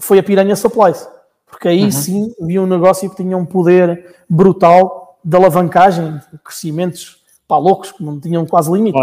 foi 0.00 0.20
a 0.20 0.22
Piranha 0.22 0.54
Supplies, 0.54 1.08
porque 1.46 1.66
aí 1.66 1.84
uhum. 1.84 1.90
sim 1.90 2.34
vi 2.40 2.58
um 2.60 2.66
negócio 2.66 3.10
que 3.10 3.16
tinha 3.16 3.36
um 3.36 3.44
poder 3.44 4.16
brutal 4.30 5.18
de 5.24 5.36
alavancagem, 5.36 6.20
de 6.32 6.38
crescimentos 6.44 7.18
pá, 7.46 7.56
loucos, 7.56 7.90
que 7.90 8.04
não 8.04 8.20
tinham 8.20 8.46
quase 8.46 8.70
limite. 8.70 8.98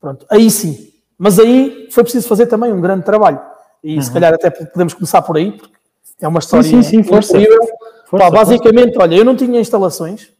Pronto, 0.00 0.24
aí 0.30 0.50
sim, 0.50 0.91
mas 1.18 1.38
aí 1.38 1.88
foi 1.90 2.02
preciso 2.02 2.28
fazer 2.28 2.46
também 2.46 2.72
um 2.72 2.80
grande 2.80 3.04
trabalho. 3.04 3.40
E 3.82 3.96
uhum. 3.96 4.02
se 4.02 4.12
calhar 4.12 4.32
até 4.32 4.50
podemos 4.50 4.94
começar 4.94 5.22
por 5.22 5.36
aí, 5.36 5.52
porque 5.52 5.72
é 6.20 6.28
uma 6.28 6.38
história 6.38 6.62
sim, 6.62 6.82
sim, 6.82 7.02
sim, 7.02 7.02
força. 7.02 7.36
Pá, 8.10 8.30
basicamente, 8.30 8.98
olha, 8.98 9.14
eu 9.14 9.24
não 9.24 9.34
tinha 9.34 9.60
instalações 9.60 10.30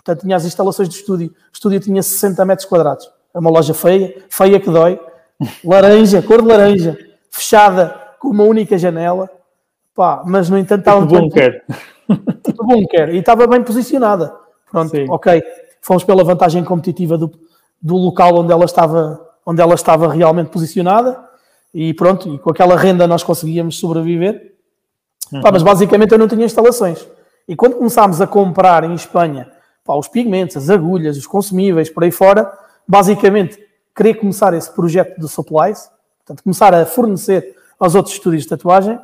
Portanto, 0.00 0.22
tinha 0.22 0.36
as 0.36 0.44
instalações 0.44 0.88
do 0.88 0.94
estúdio. 0.94 1.28
O 1.28 1.52
estúdio 1.52 1.78
tinha 1.80 2.02
60 2.02 2.44
metros 2.44 2.66
quadrados. 2.66 3.08
É 3.34 3.38
uma 3.38 3.50
loja 3.50 3.74
feia, 3.74 4.24
feia 4.28 4.58
que 4.58 4.70
dói. 4.70 4.98
Laranja, 5.64 6.22
cor 6.22 6.42
de 6.42 6.48
laranja, 6.48 6.98
fechada 7.30 7.96
com 8.18 8.28
uma 8.28 8.44
única 8.44 8.76
janela. 8.76 9.30
Pá, 9.94 10.22
mas, 10.26 10.48
no 10.50 10.58
entanto, 10.58 10.80
estava... 10.80 11.06
Tipo 11.06 11.20
bunker. 11.20 11.64
Tipo 12.44 12.66
bunker. 12.66 13.14
E 13.14 13.18
estava 13.18 13.46
bem 13.46 13.62
posicionada. 13.62 14.34
Pronto, 14.70 14.90
Sim. 14.90 15.06
ok. 15.08 15.42
Fomos 15.80 16.04
pela 16.04 16.24
vantagem 16.24 16.64
competitiva 16.64 17.16
do, 17.16 17.30
do 17.80 17.96
local 17.96 18.36
onde 18.36 18.52
ela 18.52 18.64
estava 18.64 19.20
onde 19.44 19.60
ela 19.60 19.74
estava 19.74 20.12
realmente 20.12 20.48
posicionada 20.48 21.30
e 21.72 21.94
pronto, 21.94 22.32
e 22.34 22.38
com 22.38 22.50
aquela 22.50 22.76
renda 22.76 23.06
nós 23.06 23.22
conseguíamos 23.22 23.78
sobreviver. 23.78 24.54
Uhum. 25.32 25.40
Pá, 25.40 25.52
mas 25.52 25.62
basicamente 25.62 26.12
eu 26.12 26.18
não 26.18 26.28
tinha 26.28 26.44
instalações. 26.44 27.06
E 27.46 27.54
quando 27.54 27.76
começámos 27.76 28.20
a 28.20 28.26
comprar 28.26 28.84
em 28.84 28.94
Espanha 28.94 29.50
pá, 29.84 29.94
os 29.94 30.08
pigmentos, 30.08 30.56
as 30.56 30.70
agulhas, 30.70 31.16
os 31.16 31.26
consumíveis, 31.26 31.88
por 31.88 32.04
aí 32.04 32.10
fora, 32.10 32.52
basicamente 32.86 33.58
queria 33.94 34.14
começar 34.14 34.54
esse 34.54 34.70
projeto 34.72 35.20
de 35.20 35.28
supplies, 35.28 35.90
portanto, 36.18 36.42
começar 36.42 36.74
a 36.74 36.86
fornecer 36.86 37.56
aos 37.78 37.94
outros 37.94 38.14
estúdios 38.14 38.42
de 38.42 38.48
tatuagem. 38.48 38.98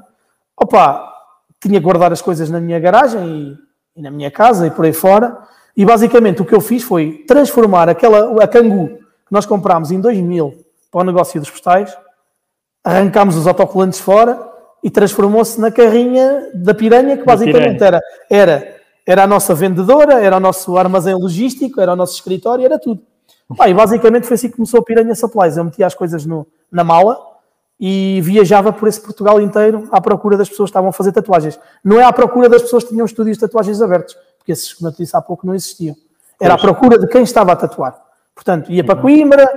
Opa, 0.57 1.13
tinha 1.61 1.79
que 1.79 1.85
guardar 1.85 2.13
as 2.13 2.23
coisas 2.23 2.51
na 2.51 2.61
minha 2.61 2.79
garagem 2.79 3.59
e, 3.97 4.01
e, 4.01 4.03
na 4.03 4.11
minha 4.11 4.31
casa 4.31 4.67
e 4.67 4.71
por 4.71 4.85
aí 4.85 4.93
fora. 4.93 5.39
E 5.77 5.85
basicamente 5.85 6.41
o 6.41 6.45
que 6.45 6.55
eu 6.55 6.61
fiz 6.61 6.83
foi 6.83 7.25
transformar 7.27 7.89
aquela, 7.89 8.43
a 8.43 8.49
Cangu 8.49 8.99
que 9.27 9.33
nós 9.33 9.45
comprámos 9.45 9.91
em 9.91 10.01
2000 10.01 10.55
para 10.91 11.01
o 11.01 11.05
negócio 11.05 11.41
dos 11.41 11.51
postais, 11.51 11.97
arrancámos 12.83 13.37
os 13.37 13.47
autocolantes 13.47 13.99
fora 13.99 14.39
e 14.83 14.91
transformou-se 14.91 15.61
na 15.61 15.71
carrinha 15.71 16.51
da 16.55 16.73
piranha, 16.73 17.17
que 17.17 17.25
basicamente 17.25 17.83
era, 17.83 18.01
era, 18.31 18.77
era 19.05 19.25
a 19.25 19.27
nossa 19.27 19.55
vendedora, 19.55 20.23
era 20.23 20.37
o 20.37 20.41
nosso 20.41 20.77
armazém 20.77 21.15
logístico, 21.15 21.81
era 21.81 21.93
o 21.93 21.97
nosso 21.97 22.15
escritório, 22.15 22.65
era 22.65 22.79
tudo. 22.79 23.03
E 23.67 23.75
basicamente 23.75 24.27
foi 24.27 24.35
assim 24.35 24.49
que 24.49 24.57
começou 24.57 24.81
a 24.81 24.83
Piranha 24.83 25.15
Supplies. 25.15 25.57
Eu 25.57 25.65
metia 25.65 25.87
as 25.87 25.95
coisas 25.95 26.25
no, 26.25 26.47
na 26.71 26.85
mala 26.85 27.19
e 27.79 28.21
viajava 28.23 28.73
por 28.73 28.89
esse 28.89 29.01
Portugal 29.01 29.41
inteiro 29.41 29.89
à 29.93 30.01
procura 30.01 30.37
das 30.37 30.49
pessoas 30.49 30.69
que 30.69 30.71
estavam 30.71 30.91
a 30.91 30.93
fazer 30.93 31.13
tatuagens. 31.13 31.59
Não 31.85 32.01
é 32.01 32.05
à 32.05 32.13
procura 32.13 32.49
das 32.49 32.63
pessoas 32.63 32.85
que 32.85 32.91
tinham 32.91 33.05
estúdios 33.05 33.37
de 33.37 33.41
tatuagens 33.41 33.81
abertos, 33.83 34.17
porque 34.39 34.53
esses, 34.53 34.73
como 34.73 34.89
eu 34.89 34.93
te 34.93 34.99
disse 34.99 35.17
há 35.17 35.21
pouco, 35.21 35.47
não 35.47 35.55
existiam. 35.55 35.95
Era 36.41 36.55
à 36.55 36.59
procura 36.59 36.99
de 36.99 37.07
quem 37.07 37.23
estava 37.23 37.53
a 37.53 37.57
tatuar. 37.57 38.06
Portanto, 38.37 38.71
ia 38.71 38.85
para 38.85 39.01
Coimbra, 39.01 39.49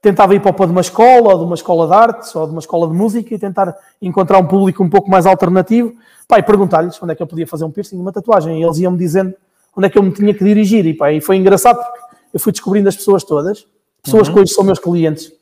tentava 0.00 0.34
ir 0.34 0.40
para 0.40 0.52
o 0.52 0.54
pé 0.54 0.64
de 0.64 0.72
uma 0.72 0.80
escola, 0.80 1.32
ou 1.32 1.38
de 1.38 1.44
uma 1.44 1.56
escola 1.56 1.88
de 1.88 1.92
artes, 1.92 2.34
ou 2.36 2.46
de 2.46 2.52
uma 2.52 2.60
escola 2.60 2.86
de 2.86 2.94
música 2.94 3.34
e 3.34 3.38
tentar 3.38 3.76
encontrar 4.00 4.38
um 4.38 4.46
público 4.46 4.82
um 4.82 4.88
pouco 4.88 5.10
mais 5.10 5.26
alternativo. 5.26 5.92
Pá, 6.28 6.38
e 6.38 6.42
perguntar-lhes 6.42 7.02
onde 7.02 7.12
é 7.12 7.14
que 7.16 7.22
eu 7.22 7.26
podia 7.26 7.46
fazer 7.46 7.64
um 7.64 7.70
piercing, 7.70 8.00
uma 8.00 8.12
tatuagem. 8.12 8.60
E 8.60 8.64
eles 8.64 8.78
iam-me 8.78 8.96
dizendo 8.96 9.34
onde 9.76 9.88
é 9.88 9.90
que 9.90 9.98
eu 9.98 10.02
me 10.02 10.12
tinha 10.12 10.32
que 10.32 10.44
dirigir. 10.44 10.86
E, 10.86 10.94
pá, 10.94 11.12
e 11.12 11.20
foi 11.20 11.36
engraçado 11.36 11.82
porque 11.82 11.98
eu 12.32 12.40
fui 12.40 12.52
descobrindo 12.52 12.88
as 12.88 12.96
pessoas 12.96 13.24
todas, 13.24 13.66
pessoas 14.02 14.28
uhum. 14.28 14.34
que 14.34 14.40
hoje 14.40 14.54
são 14.54 14.64
meus 14.64 14.78
clientes 14.78 15.32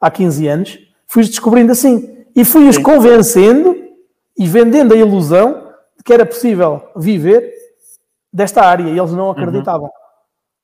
há 0.00 0.10
15 0.10 0.46
anos, 0.46 0.78
fui-os 1.08 1.28
descobrindo 1.28 1.72
assim. 1.72 2.16
E 2.36 2.44
fui-os 2.44 2.78
convencendo 2.78 3.76
e 4.38 4.46
vendendo 4.46 4.94
a 4.94 4.96
ilusão 4.96 5.72
de 5.96 6.04
que 6.04 6.12
era 6.12 6.24
possível 6.24 6.82
viver 6.96 7.52
desta 8.32 8.62
área. 8.62 8.84
E 8.84 8.96
eles 8.96 9.12
não 9.12 9.30
acreditavam. 9.30 9.86
Uhum. 9.86 9.97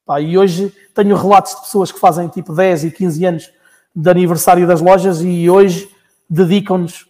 Pá, 0.06 0.20
e 0.20 0.36
hoje 0.36 0.72
tenho 0.94 1.16
relatos 1.16 1.54
de 1.54 1.62
pessoas 1.62 1.90
que 1.90 1.98
fazem 1.98 2.28
tipo 2.28 2.54
10 2.54 2.84
e 2.84 2.90
15 2.90 3.24
anos 3.24 3.50
de 3.94 4.10
aniversário 4.10 4.66
das 4.66 4.80
lojas 4.80 5.22
e 5.22 5.48
hoje 5.48 5.88
dedicam-nos 6.28 7.06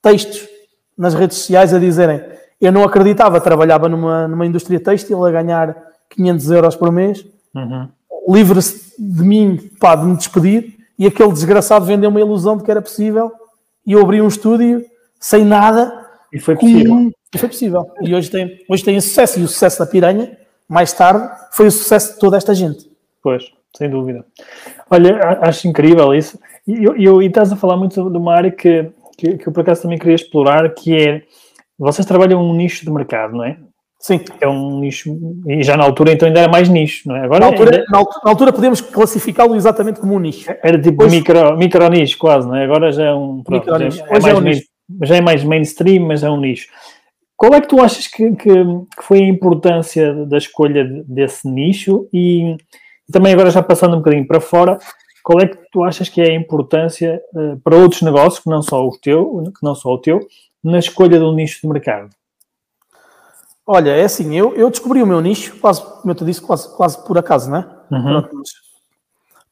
textos 0.00 0.48
nas 0.96 1.14
redes 1.14 1.38
sociais 1.38 1.74
a 1.74 1.78
dizerem 1.78 2.22
eu 2.60 2.72
não 2.72 2.82
acreditava, 2.82 3.40
trabalhava 3.40 3.88
numa, 3.88 4.26
numa 4.26 4.46
indústria 4.46 4.80
têxtil 4.80 5.24
a 5.24 5.30
ganhar 5.30 5.76
500 6.10 6.50
euros 6.50 6.76
por 6.76 6.90
mês, 6.90 7.24
uhum. 7.54 7.88
livre-se 8.28 8.94
de 8.98 9.22
mim 9.22 9.70
pá, 9.78 9.94
de 9.94 10.06
me 10.06 10.16
despedir 10.16 10.76
e 10.98 11.06
aquele 11.06 11.32
desgraçado 11.32 11.84
vendeu 11.84 12.10
uma 12.10 12.20
ilusão 12.20 12.56
de 12.56 12.64
que 12.64 12.70
era 12.70 12.82
possível 12.82 13.30
e 13.86 13.92
eu 13.92 14.00
abri 14.00 14.20
um 14.20 14.28
estúdio 14.28 14.84
sem 15.20 15.44
nada 15.44 16.06
e 16.32 16.40
foi 16.40 16.56
possível. 16.56 17.12
E 17.34 17.38
foi 17.38 17.48
possível. 17.48 17.86
E 18.02 18.14
hoje 18.14 18.30
tem, 18.30 18.64
hoje 18.68 18.84
tem 18.84 19.00
sucesso 19.00 19.38
e 19.38 19.42
o 19.42 19.48
sucesso 19.48 19.78
da 19.78 19.86
piranha 19.86 20.36
mais 20.68 20.92
tarde, 20.92 21.28
foi 21.52 21.66
o 21.66 21.70
sucesso 21.70 22.14
de 22.14 22.18
toda 22.18 22.36
esta 22.36 22.54
gente. 22.54 22.90
Pois, 23.22 23.44
sem 23.76 23.88
dúvida. 23.88 24.24
Olha, 24.90 25.38
acho 25.40 25.66
incrível 25.66 26.14
isso. 26.14 26.38
E, 26.66 26.84
eu, 26.84 27.22
e 27.22 27.26
estás 27.26 27.50
a 27.52 27.56
falar 27.56 27.76
muito 27.76 28.10
de 28.10 28.18
uma 28.18 28.34
área 28.34 28.50
que, 28.50 28.90
que, 29.16 29.38
que 29.38 29.48
eu 29.48 29.52
por 29.52 29.60
acaso 29.60 29.82
também 29.82 29.98
queria 29.98 30.14
explorar, 30.14 30.68
que 30.74 30.94
é, 30.94 31.22
vocês 31.78 32.06
trabalham 32.06 32.42
um 32.42 32.54
nicho 32.54 32.84
de 32.84 32.90
mercado, 32.90 33.34
não 33.36 33.44
é? 33.44 33.56
Sim. 34.00 34.20
É 34.40 34.46
um 34.46 34.78
nicho, 34.78 35.16
e 35.46 35.62
já 35.62 35.76
na 35.76 35.82
altura 35.82 36.12
então 36.12 36.28
ainda 36.28 36.40
era 36.40 36.50
mais 36.50 36.68
nicho, 36.68 37.08
não 37.08 37.16
é? 37.16 37.24
Agora, 37.24 37.40
na, 37.40 37.46
altura, 37.46 37.76
ainda... 37.78 37.86
na, 37.90 38.30
altura 38.30 38.52
podemos 38.52 38.80
classificá-lo 38.80 39.56
exatamente 39.56 39.98
como 39.98 40.14
um 40.14 40.20
nicho. 40.20 40.48
Era 40.62 40.80
tipo 40.80 41.02
Hoje... 41.02 41.16
micro, 41.16 41.56
micro 41.56 41.88
nicho 41.88 42.16
quase, 42.16 42.46
não 42.46 42.54
é? 42.54 42.64
Agora 42.64 42.92
já 42.92 43.06
é 43.06 43.14
um... 43.14 43.42
Pronto, 43.42 43.66
já, 43.66 43.84
é, 43.84 43.88
é, 43.88 44.10
mais 44.12 44.24
é 44.24 44.34
um 44.34 44.40
main, 44.40 44.60
já 45.02 45.16
é 45.16 45.20
mais 45.20 45.42
mainstream, 45.42 46.06
mas 46.06 46.22
é 46.22 46.30
um 46.30 46.38
nicho. 46.38 46.68
Qual 47.38 47.54
é 47.54 47.60
que 47.60 47.68
tu 47.68 47.80
achas 47.80 48.08
que, 48.08 48.32
que, 48.34 48.52
que 48.52 49.02
foi 49.02 49.20
a 49.20 49.28
importância 49.28 50.12
da 50.26 50.36
escolha 50.36 50.84
desse 51.06 51.48
nicho 51.48 52.08
e, 52.12 52.56
e, 53.08 53.12
também 53.12 53.32
agora 53.32 53.48
já 53.48 53.62
passando 53.62 53.94
um 53.94 53.98
bocadinho 53.98 54.26
para 54.26 54.40
fora, 54.40 54.76
qual 55.22 55.40
é 55.40 55.46
que 55.46 55.56
tu 55.70 55.84
achas 55.84 56.08
que 56.08 56.20
é 56.20 56.30
a 56.30 56.34
importância 56.34 57.22
uh, 57.32 57.56
para 57.60 57.76
outros 57.76 58.02
negócios, 58.02 58.42
que 58.42 58.50
não 58.50 58.60
só 58.60 58.84
o 58.84 58.90
teu, 58.98 59.44
que 59.56 59.62
não 59.64 59.76
só 59.76 59.90
o 59.90 59.98
teu, 59.98 60.18
na 60.64 60.80
escolha 60.80 61.16
de 61.16 61.24
um 61.24 61.32
nicho 61.32 61.60
de 61.62 61.68
mercado? 61.68 62.10
Olha, 63.64 63.90
é 63.90 64.02
assim, 64.02 64.36
eu, 64.36 64.56
eu 64.56 64.68
descobri 64.68 65.00
o 65.00 65.06
meu 65.06 65.20
nicho, 65.20 65.60
quase, 65.60 65.80
como 65.80 66.10
eu 66.10 66.16
te 66.16 66.24
disse, 66.24 66.40
quase, 66.40 66.74
quase 66.74 67.06
por 67.06 67.16
acaso, 67.18 67.50
não 67.50 67.58
é? 67.58 67.66
Uhum. 67.92 68.28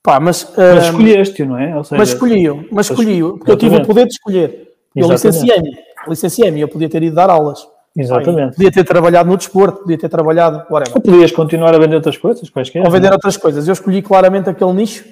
Pá, 0.03 0.19
mas, 0.19 0.53
mas 0.57 0.59
um, 0.59 0.63
eh, 0.63 0.89
escolheste, 0.89 1.45
não 1.45 1.57
é? 1.57 1.85
Seja, 1.85 1.97
mas 1.97 2.09
escolhi-o, 2.09 2.69
mas 2.73 2.91
escolhi-o, 2.91 3.39
porque 3.39 3.53
eu 3.53 3.57
tive 3.57 3.77
o 3.77 3.87
poder 3.87 4.07
de 4.07 4.15
escolher. 4.15 4.73
Eu 4.95 5.09
licenciei-me, 5.09 5.71
licenciei-me, 6.09 6.61
eu 6.61 6.69
podia 6.69 6.89
ter 6.89 7.03
ido 7.05 7.15
dar 7.15 7.31
aulas. 7.31 7.76
Exatamente. 7.97 8.57
podia 8.57 8.71
ter 8.71 8.85
trabalhado 8.85 9.29
no 9.29 9.37
desporto, 9.37 9.81
podia 9.81 9.99
ter 9.99 10.09
trabalhado. 10.09 10.59
Whatever. 10.71 10.97
Ou 10.97 11.01
podias 11.01 11.33
continuar 11.33 11.75
a 11.75 11.79
vender 11.79 11.97
outras 11.97 12.19
coisas, 12.19 12.51
quaisquer. 12.51 12.85
Ou 12.85 12.91
vender 12.91 13.13
outras 13.13 13.37
coisas. 13.37 13.67
Eu 13.67 13.73
escolhi 13.73 14.03
claramente 14.03 14.51
aquele 14.51 14.73
nicho, 14.73 15.05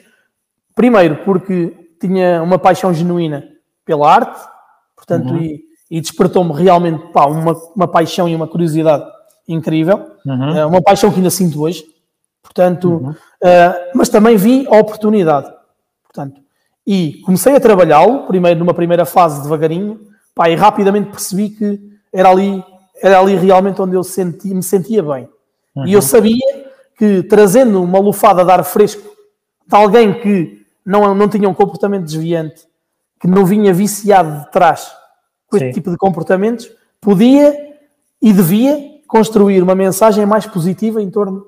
primeiro 0.75 1.17
porque 1.25 1.73
tinha 2.01 2.43
uma 2.43 2.59
paixão 2.59 2.93
genuína 2.93 3.45
pela 3.85 4.13
arte, 4.13 4.41
portanto, 4.95 5.31
uhum. 5.31 5.39
e, 5.39 5.61
e 5.91 6.01
despertou-me 6.01 6.53
realmente 6.53 7.07
pá, 7.13 7.27
uma, 7.27 7.55
uma 7.75 7.89
paixão 7.89 8.29
e 8.29 8.35
uma 8.35 8.47
curiosidade 8.47 9.05
incrível, 9.49 10.07
uhum. 10.25 10.57
Eh, 10.57 10.67
uma 10.67 10.83
paixão 10.83 11.11
que 11.11 11.17
ainda 11.17 11.31
sinto 11.31 11.63
hoje, 11.63 11.85
portanto, 12.43 12.91
uhum. 12.91 13.11
uh, 13.11 13.91
mas 13.95 14.09
também 14.09 14.37
vi 14.37 14.67
a 14.69 14.79
oportunidade, 14.79 15.53
portanto, 16.03 16.41
e 16.87 17.21
comecei 17.25 17.55
a 17.55 17.61
trabalhá-lo, 17.61 18.27
primeiro 18.27 18.59
numa 18.59 18.75
primeira 18.75 19.05
fase 19.05 19.43
devagarinho, 19.43 20.01
pá, 20.35 20.49
e 20.49 20.55
rapidamente 20.55 21.11
percebi 21.11 21.51
que 21.51 21.81
era 22.13 22.31
ali 22.31 22.63
era 23.03 23.19
ali 23.19 23.37
realmente 23.37 23.81
onde 23.81 23.97
eu 23.97 24.05
senti, 24.05 24.55
me 24.55 24.63
sentia 24.63 25.03
bem. 25.03 25.29
Uhum. 25.75 25.87
E 25.87 25.93
eu 25.93 26.03
sabia 26.03 26.65
que 26.97 27.23
trazendo 27.25 27.83
uma 27.83 27.99
lufada 27.99 28.45
de 28.45 28.51
ar 28.51 28.65
fresco 28.65 29.03
de 29.67 29.75
alguém 29.77 30.21
que 30.21 30.65
não, 30.85 31.15
não 31.15 31.29
tinha 31.29 31.49
um 31.49 31.55
comportamento 31.55 32.05
desviante, 32.05 32.67
que 33.21 33.27
não 33.27 33.45
vinha 33.45 33.73
viciado 33.73 34.41
de 34.41 34.51
trás 34.51 34.93
com 35.49 35.57
este 35.57 35.69
Sim. 35.69 35.73
tipo 35.73 35.91
de 35.91 35.97
comportamentos, 35.97 36.71
podia 37.01 37.57
e 38.21 38.33
devia 38.33 38.79
construir 39.07 39.63
uma 39.63 39.75
mensagem 39.75 40.25
mais 40.27 40.47
positiva 40.47 41.01
em 41.01 41.11
torno 41.11 41.45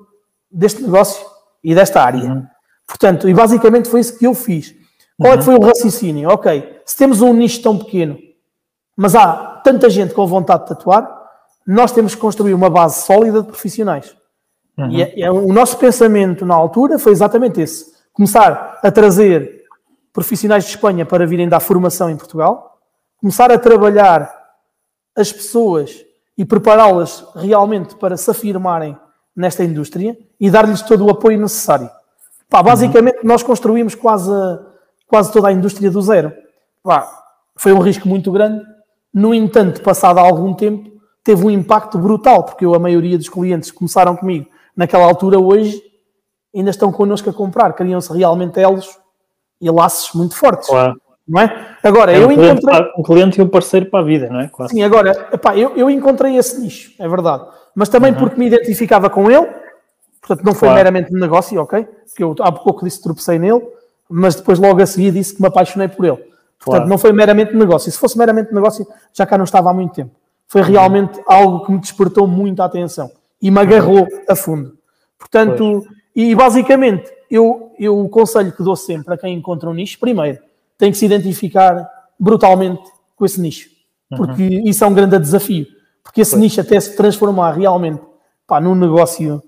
deste 0.51 0.81
negócio 0.81 1.25
e 1.63 1.73
desta 1.73 2.01
área. 2.01 2.23
Uhum. 2.23 2.45
Portanto, 2.85 3.27
e 3.27 3.33
basicamente 3.33 3.89
foi 3.89 3.99
isso 3.99 4.17
que 4.17 4.25
eu 4.25 4.33
fiz. 4.33 4.73
Qual 5.19 5.33
uhum. 5.33 5.39
é 5.39 5.43
que 5.43 5.49
uhum. 5.49 5.57
foi 5.57 5.65
o 5.65 5.67
raciocínio? 5.67 6.29
Ok, 6.29 6.81
se 6.85 6.95
temos 6.95 7.21
um 7.21 7.33
nicho 7.33 7.61
tão 7.61 7.77
pequeno, 7.77 8.17
mas 8.95 9.15
há 9.15 9.61
tanta 9.63 9.89
gente 9.89 10.13
com 10.13 10.25
vontade 10.25 10.63
de 10.63 10.69
tatuar, 10.69 11.07
nós 11.67 11.91
temos 11.91 12.15
que 12.15 12.21
construir 12.21 12.53
uma 12.53 12.69
base 12.69 13.05
sólida 13.05 13.41
de 13.41 13.47
profissionais. 13.49 14.15
Uhum. 14.77 14.89
E 14.89 15.01
é, 15.01 15.21
é, 15.21 15.31
o 15.31 15.51
nosso 15.51 15.77
pensamento 15.77 16.45
na 16.45 16.55
altura 16.55 16.97
foi 16.97 17.11
exatamente 17.11 17.59
esse: 17.59 17.93
começar 18.13 18.79
a 18.81 18.89
trazer 18.89 19.65
profissionais 20.13 20.63
de 20.63 20.69
Espanha 20.69 21.05
para 21.05 21.27
virem 21.27 21.49
dar 21.49 21.59
formação 21.59 22.09
em 22.09 22.15
Portugal, 22.15 22.79
começar 23.19 23.51
a 23.51 23.59
trabalhar 23.59 24.33
as 25.15 25.33
pessoas 25.33 26.05
e 26.37 26.45
prepará-las 26.45 27.25
realmente 27.35 27.95
para 27.95 28.15
se 28.15 28.29
afirmarem 28.31 28.97
nesta 29.35 29.63
indústria 29.63 30.17
e 30.39 30.49
dar-lhes 30.49 30.81
todo 30.81 31.05
o 31.05 31.09
apoio 31.09 31.39
necessário. 31.39 31.89
Pá, 32.49 32.63
basicamente, 32.63 33.17
uhum. 33.17 33.27
nós 33.27 33.43
construímos 33.43 33.93
quase, 33.93 34.31
quase 35.05 35.33
toda 35.33 35.49
a 35.49 35.51
indústria 35.51 35.91
do 35.91 36.01
zero. 36.01 36.31
Pá, 36.81 37.07
foi 37.57 37.73
um 37.73 37.79
risco 37.79 38.07
muito 38.07 38.31
grande. 38.31 38.63
No 39.13 39.33
entanto, 39.33 39.81
passado 39.81 40.19
algum 40.19 40.53
tempo, 40.53 40.96
teve 41.27 41.45
um 41.45 41.49
impacto 41.49 41.97
brutal, 41.97 42.43
porque 42.43 42.65
eu, 42.65 42.73
a 42.73 42.79
maioria 42.79 43.17
dos 43.17 43.29
clientes 43.29 43.69
que 43.69 43.77
começaram 43.77 44.15
comigo 44.15 44.47
naquela 44.75 45.05
altura, 45.05 45.39
hoje, 45.39 45.81
ainda 46.55 46.69
estão 46.69 46.91
connosco 46.91 47.29
a 47.29 47.33
comprar. 47.33 47.73
Criam-se 47.73 48.11
realmente 48.11 48.59
elos 48.59 48.97
e 49.59 49.69
laços 49.69 50.13
muito 50.13 50.35
fortes. 50.35 50.69
Claro. 50.69 50.99
Não 51.27 51.41
é? 51.41 51.75
Agora, 51.83 52.13
é 52.13 52.23
eu 52.23 52.29
um 52.29 52.31
encontrei. 52.31 52.57
Cliente, 52.61 52.93
um 52.97 53.03
cliente 53.03 53.39
e 53.39 53.43
um 53.43 53.49
parceiro 53.49 53.87
para 53.87 53.99
a 53.99 54.03
vida, 54.03 54.29
não 54.29 54.39
é? 54.39 54.47
Quase. 54.47 54.73
Sim, 54.73 54.83
agora, 54.83 55.29
epá, 55.33 55.57
eu, 55.57 55.75
eu 55.75 55.89
encontrei 55.89 56.37
esse 56.37 56.59
nicho, 56.61 56.93
é 56.97 57.07
verdade. 57.07 57.45
Mas 57.75 57.89
também 57.89 58.13
uhum. 58.13 58.19
porque 58.19 58.39
me 58.39 58.47
identificava 58.47 59.09
com 59.09 59.29
ele 59.29 59.47
Portanto, 60.27 60.45
não 60.45 60.53
foi 60.53 60.67
Claro. 60.67 60.75
meramente 60.75 61.15
um 61.15 61.19
negócio, 61.19 61.61
ok? 61.61 61.87
Porque 62.05 62.23
eu 62.23 62.35
há 62.41 62.51
pouco 62.51 62.83
disse 62.83 62.97
que 62.97 63.03
tropecei 63.03 63.39
nele, 63.39 63.65
mas 64.09 64.35
depois 64.35 64.59
logo 64.59 64.81
a 64.81 64.85
seguir 64.85 65.11
disse 65.11 65.33
que 65.33 65.41
me 65.41 65.47
apaixonei 65.47 65.87
por 65.87 66.05
ele. 66.05 66.17
Portanto, 66.17 66.65
Claro. 66.65 66.87
não 66.87 66.97
foi 66.97 67.13
meramente 67.13 67.55
um 67.55 67.59
negócio. 67.59 67.89
Se 67.89 67.97
fosse 67.97 68.17
meramente 68.17 68.51
um 68.51 68.55
negócio, 68.55 68.85
já 69.13 69.25
cá 69.25 69.37
não 69.37 69.45
estava 69.45 69.69
há 69.69 69.73
muito 69.73 69.93
tempo. 69.93 70.11
Foi 70.47 70.61
realmente 70.61 71.19
algo 71.27 71.65
que 71.65 71.71
me 71.71 71.79
despertou 71.79 72.27
muito 72.27 72.61
a 72.61 72.65
atenção 72.65 73.11
e 73.41 73.51
me 73.51 73.59
agarrou 73.59 74.07
a 74.27 74.35
fundo. 74.35 74.77
Portanto, 75.17 75.85
e 76.15 76.33
basicamente, 76.33 77.11
eu, 77.29 77.71
eu 77.77 77.99
o 77.99 78.09
conselho 78.09 78.51
que 78.51 78.63
dou 78.63 78.75
sempre 78.75 79.13
a 79.13 79.17
quem 79.17 79.35
encontra 79.35 79.69
um 79.69 79.73
nicho, 79.73 79.99
primeiro, 79.99 80.39
tem 80.77 80.91
que 80.91 80.97
se 80.97 81.05
identificar 81.05 81.87
brutalmente 82.19 82.83
com 83.15 83.25
esse 83.25 83.39
nicho. 83.39 83.69
Porque 84.15 84.43
isso 84.43 84.83
é 84.83 84.87
um 84.87 84.93
grande 84.93 85.19
desafio. 85.19 85.65
Porque 86.03 86.21
esse 86.21 86.37
nicho 86.37 86.61
até 86.61 86.79
se 86.79 86.95
transformar 86.95 87.51
realmente 87.51 88.01
pá, 88.47 88.61
num 88.61 88.73
negócio 88.73 89.43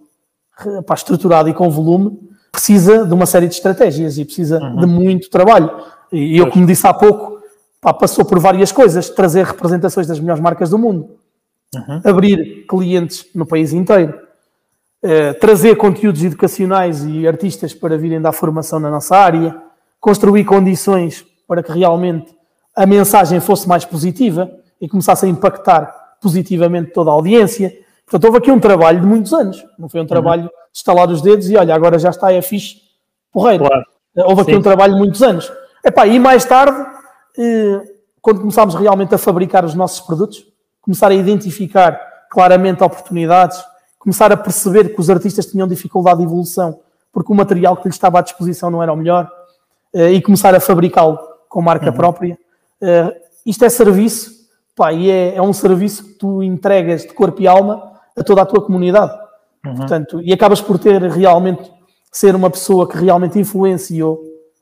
pá, 0.86 0.94
estruturado 0.94 1.48
e 1.48 1.54
com 1.54 1.70
volume, 1.70 2.20
precisa 2.52 3.06
de 3.06 3.14
uma 3.14 3.26
série 3.26 3.48
de 3.48 3.54
estratégias 3.54 4.18
e 4.18 4.26
precisa 4.26 4.60
de 4.60 4.86
muito 4.86 5.30
trabalho. 5.30 5.72
E 6.12 6.38
eu, 6.38 6.50
como 6.52 6.66
disse 6.66 6.86
há 6.86 6.94
pouco, 6.94 7.39
pá, 7.82 7.94
passou 7.94 8.26
por 8.26 8.40
várias 8.40 8.72
coisas, 8.72 9.10
trazer 9.10 9.46
representações 9.46 10.08
das 10.08 10.20
melhores 10.20 10.42
marcas 10.42 10.70
do 10.70 10.78
mundo, 10.78 11.18
abrir 12.04 12.66
clientes 12.68 13.26
no 13.34 13.46
país 13.46 13.74
inteiro, 13.74 14.20
eh, 15.02 15.34
trazer 15.34 15.76
conteúdos 15.78 16.24
educacionais 16.24 17.06
e 17.06 17.28
artistas 17.28 17.74
para 17.74 17.98
virem 17.98 18.22
dar 18.22 18.32
formação 18.32 18.80
na 18.80 18.90
nossa 18.90 19.16
área, 19.16 19.56
construir 20.00 20.44
condições 20.46 21.26
para 21.48 21.64
que 21.64 21.72
realmente 21.72 22.34
a 22.76 22.86
mensagem 22.86 23.40
fosse 23.40 23.68
mais 23.68 23.86
positiva 23.86 24.52
e 24.80 24.88
começasse 24.88 25.26
a 25.26 25.30
impactar 25.30 25.94
positivamente 26.22 26.92
toda 26.92 27.10
a 27.10 27.14
audiência. 27.14 27.74
Portanto, 28.06 28.26
houve 28.26 28.38
aqui 28.40 28.52
um 28.52 28.60
trabalho 28.60 29.02
de 29.02 29.08
muitos 29.08 29.34
anos, 29.34 29.64
não 29.78 29.88
foi 29.88 30.02
um 30.02 30.06
trabalho 30.06 30.44
de 30.44 30.50
estalar 30.74 31.10
os 31.10 31.22
dedos 31.22 31.50
e 31.50 31.56
olha, 31.56 31.74
agora 31.74 31.98
já 31.98 32.10
está, 32.10 32.32
é 32.34 32.42
fixe, 32.42 32.78
porreiro. 33.32 33.66
Claro. 33.66 33.86
Houve 34.18 34.42
aqui 34.42 34.52
Sim. 34.52 34.58
um 34.58 34.62
trabalho 34.62 34.94
de 34.94 35.00
muitos 35.00 35.22
anos. 35.22 35.52
Epá, 35.86 36.08
e 36.08 36.20
mais 36.20 36.44
tarde, 36.44 36.78
eh, 36.78 36.99
quando 38.22 38.40
começámos 38.40 38.76
realmente 38.76 39.16
a 39.16 39.18
fabricar 39.18 39.64
os 39.64 39.74
nossos 39.74 40.02
produtos, 40.02 40.46
começar 40.82 41.10
a 41.10 41.14
identificar 41.14 42.00
claramente 42.30 42.84
oportunidades, 42.84 43.64
começar 43.98 44.32
a 44.32 44.38
perceber 44.38 44.94
que 44.94 45.00
os 45.00 45.10
artistas 45.10 45.46
tinham 45.46 45.68
dificuldade 45.68 46.20
de 46.20 46.26
evolução 46.26 46.80
porque 47.12 47.32
o 47.32 47.36
material 47.36 47.76
que 47.78 47.88
lhes 47.88 47.96
estava 47.96 48.20
à 48.20 48.22
disposição 48.22 48.70
não 48.70 48.82
era 48.82 48.94
o 48.94 48.96
melhor 48.96 49.30
eh, 49.94 50.12
e 50.14 50.22
começar 50.22 50.54
a 50.54 50.60
fabricá-lo 50.60 51.18
com 51.48 51.62
marca 51.62 51.92
própria. 51.92 52.38
Eh, 52.82 53.22
isto 53.46 53.66
é 53.66 53.70
serviço, 53.70 54.32
pá, 54.76 54.94
e 54.94 55.10
é, 55.10 55.36
é 55.36 55.42
um 55.42 55.54
serviço 55.54 56.04
que 56.04 56.14
tu 56.14 56.44
entregas 56.44 57.02
de 57.02 57.14
corpo 57.14 57.42
e 57.42 57.48
alma 57.48 57.94
a 58.18 58.24
toda 58.24 58.42
a 58.42 58.46
tua 58.46 58.62
comunidade. 58.62 59.18
Portanto, 59.62 60.22
e 60.22 60.32
acabas 60.32 60.62
por 60.62 60.80
ter 60.80 61.02
realmente 61.02 61.70
ser 62.12 62.36
uma 62.36 62.50
pessoa 62.50 62.88
que 62.88 62.98
realmente 62.98 63.38
influenciou 63.38 64.22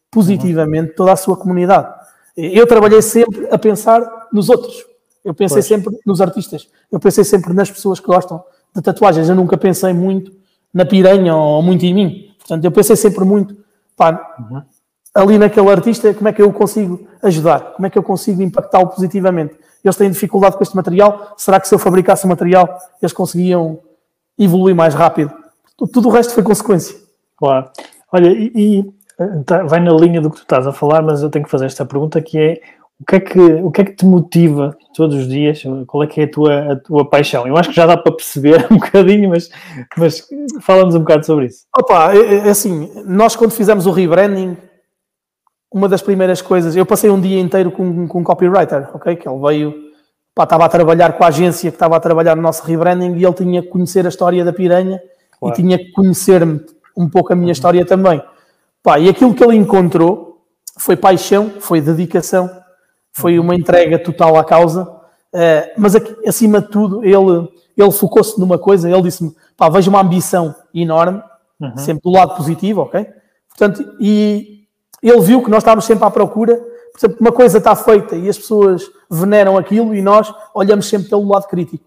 positivamente 0.09 0.93
toda 0.95 1.11
a 1.11 1.15
sua 1.15 1.37
comunidade. 1.37 1.93
Eu 2.37 2.67
trabalhei 2.67 3.01
sempre 3.01 3.47
a 3.49 3.57
pensar 3.57 4.27
nos 4.31 4.47
outros. 4.49 4.85
Eu 5.25 5.33
pensei 5.33 5.61
sempre 5.63 5.97
nos 6.05 6.21
artistas. 6.21 6.67
Eu 6.91 6.99
pensei 6.99 7.23
sempre 7.23 7.51
nas 7.53 7.69
pessoas 7.71 7.99
que 7.99 8.05
gostam 8.05 8.43
de 8.75 8.81
tatuagens. 8.81 9.27
Eu 9.27 9.35
nunca 9.35 9.57
pensei 9.57 9.91
muito 9.91 10.31
na 10.73 10.85
piranha 10.85 11.35
ou 11.35 11.61
muito 11.63 11.83
em 11.85 11.93
mim. 11.93 12.31
Portanto, 12.37 12.63
eu 12.63 12.71
pensei 12.71 12.95
sempre 12.95 13.25
muito, 13.25 13.57
pá, 13.95 14.35
ali 15.13 15.37
naquele 15.37 15.67
artista, 15.69 16.13
como 16.13 16.27
é 16.29 16.33
que 16.33 16.41
eu 16.41 16.53
consigo 16.53 17.07
ajudar? 17.23 17.73
Como 17.73 17.87
é 17.87 17.89
que 17.89 17.97
eu 17.97 18.03
consigo 18.03 18.41
impactá-lo 18.41 18.87
positivamente? 18.87 19.55
Eles 19.83 19.95
têm 19.97 20.09
dificuldade 20.11 20.55
com 20.55 20.63
este 20.63 20.75
material. 20.75 21.33
Será 21.37 21.59
que 21.59 21.67
se 21.67 21.73
eu 21.73 21.79
fabricasse 21.79 22.25
o 22.25 22.27
material, 22.29 22.77
eles 23.01 23.11
conseguiam 23.13 23.79
evoluir 24.37 24.75
mais 24.75 24.93
rápido? 24.93 25.33
Tudo- 25.75 26.07
o 26.07 26.11
resto 26.11 26.33
foi 26.33 26.43
consequência. 26.43 26.95
Claro. 27.35 27.69
Olha, 28.11 28.29
e, 28.29 28.51
e, 28.55 28.93
vai 29.67 29.79
na 29.79 29.91
linha 29.93 30.21
do 30.21 30.29
que 30.29 30.37
tu 30.37 30.43
estás 30.43 30.67
a 30.67 30.73
falar, 30.73 31.01
mas 31.01 31.21
eu 31.21 31.29
tenho 31.29 31.45
que 31.45 31.51
fazer 31.51 31.65
esta 31.65 31.85
pergunta 31.85 32.21
que 32.21 32.37
é 32.37 32.61
o 32.99 33.05
que 33.05 33.15
é 33.15 33.19
que, 33.19 33.39
o 33.39 33.71
que, 33.71 33.81
é 33.81 33.85
que 33.85 33.95
te 33.95 34.05
motiva 34.05 34.75
todos 34.95 35.15
os 35.15 35.27
dias? 35.27 35.61
Qual 35.85 36.01
é 36.03 36.07
que 36.07 36.21
é 36.21 36.23
a 36.23 36.31
tua, 36.31 36.71
a 36.71 36.75
tua 36.77 37.07
paixão? 37.07 37.45
Eu 37.45 37.55
acho 37.55 37.69
que 37.69 37.75
já 37.75 37.85
dá 37.85 37.95
para 37.95 38.11
perceber 38.11 38.65
um 38.71 38.77
bocadinho, 38.77 39.29
mas, 39.29 39.51
mas 39.95 40.27
fala-nos 40.61 40.95
um 40.95 40.99
bocado 40.99 41.23
sobre 41.23 41.45
isso. 41.45 41.65
Opa, 41.77 42.15
é, 42.15 42.47
é 42.47 42.49
assim, 42.49 42.91
nós 43.05 43.35
quando 43.35 43.51
fizemos 43.51 43.85
o 43.85 43.91
rebranding, 43.91 44.57
uma 45.71 45.87
das 45.87 46.01
primeiras 46.01 46.41
coisas, 46.41 46.75
eu 46.75 46.87
passei 46.87 47.11
um 47.11 47.21
dia 47.21 47.39
inteiro 47.39 47.71
com, 47.71 48.07
com 48.07 48.19
um 48.19 48.23
copywriter, 48.23 48.89
ok? 48.95 49.15
Que 49.15 49.29
ele 49.29 49.39
veio, 49.41 49.75
pá, 50.33 50.45
estava 50.45 50.65
a 50.65 50.69
trabalhar 50.69 51.13
com 51.13 51.23
a 51.23 51.27
agência 51.27 51.69
que 51.69 51.75
estava 51.75 51.97
a 51.97 51.99
trabalhar 51.99 52.35
no 52.35 52.41
nosso 52.41 52.63
rebranding 52.63 53.15
e 53.15 53.23
ele 53.23 53.33
tinha 53.33 53.61
que 53.61 53.67
conhecer 53.67 54.07
a 54.07 54.09
história 54.09 54.43
da 54.43 54.51
piranha 54.51 54.99
Claro. 55.39 55.53
e 55.53 55.61
tinha 55.61 55.77
que 55.77 55.91
conhecer-me 55.91 56.61
um 56.95 57.07
pouco 57.07 57.31
a 57.31 57.35
minha 57.35 57.51
história 57.51 57.85
também. 57.85 58.21
Pá, 58.83 58.99
e 58.99 59.09
aquilo 59.09 59.33
que 59.33 59.43
ele 59.43 59.55
encontrou 59.55 60.45
foi 60.77 60.95
paixão, 60.95 61.51
foi 61.59 61.81
dedicação, 61.81 62.49
foi 63.11 63.39
uma 63.39 63.55
entrega 63.55 63.97
total 63.99 64.37
à 64.37 64.43
causa, 64.43 64.87
eh, 65.33 65.73
mas 65.77 65.95
acima 66.25 66.61
de 66.61 66.69
tudo 66.69 67.03
ele, 67.03 67.49
ele 67.75 67.91
focou-se 67.91 68.39
numa 68.39 68.57
coisa, 68.57 68.89
ele 68.89 69.01
disse-me, 69.01 69.35
pá, 69.55 69.69
vejo 69.69 69.89
uma 69.89 70.01
ambição 70.01 70.55
enorme, 70.73 71.21
sempre 71.77 72.03
do 72.03 72.11
lado 72.11 72.35
positivo, 72.35 72.81
ok? 72.81 73.07
Portanto, 73.49 73.95
e 73.99 74.65
ele 75.01 75.21
viu 75.21 75.43
que 75.43 75.49
nós 75.49 75.59
estávamos 75.59 75.85
sempre 75.85 76.05
à 76.05 76.11
procura, 76.11 76.55
por 76.91 76.99
exemplo, 76.99 77.17
uma 77.19 77.31
coisa 77.31 77.57
está 77.57 77.75
feita 77.75 78.15
e 78.15 78.29
as 78.29 78.37
pessoas 78.37 78.83
veneram 79.09 79.57
aquilo 79.57 79.95
e 79.95 80.01
nós 80.01 80.33
olhamos 80.53 80.87
sempre 80.87 81.09
pelo 81.09 81.27
lado 81.27 81.47
crítico. 81.47 81.85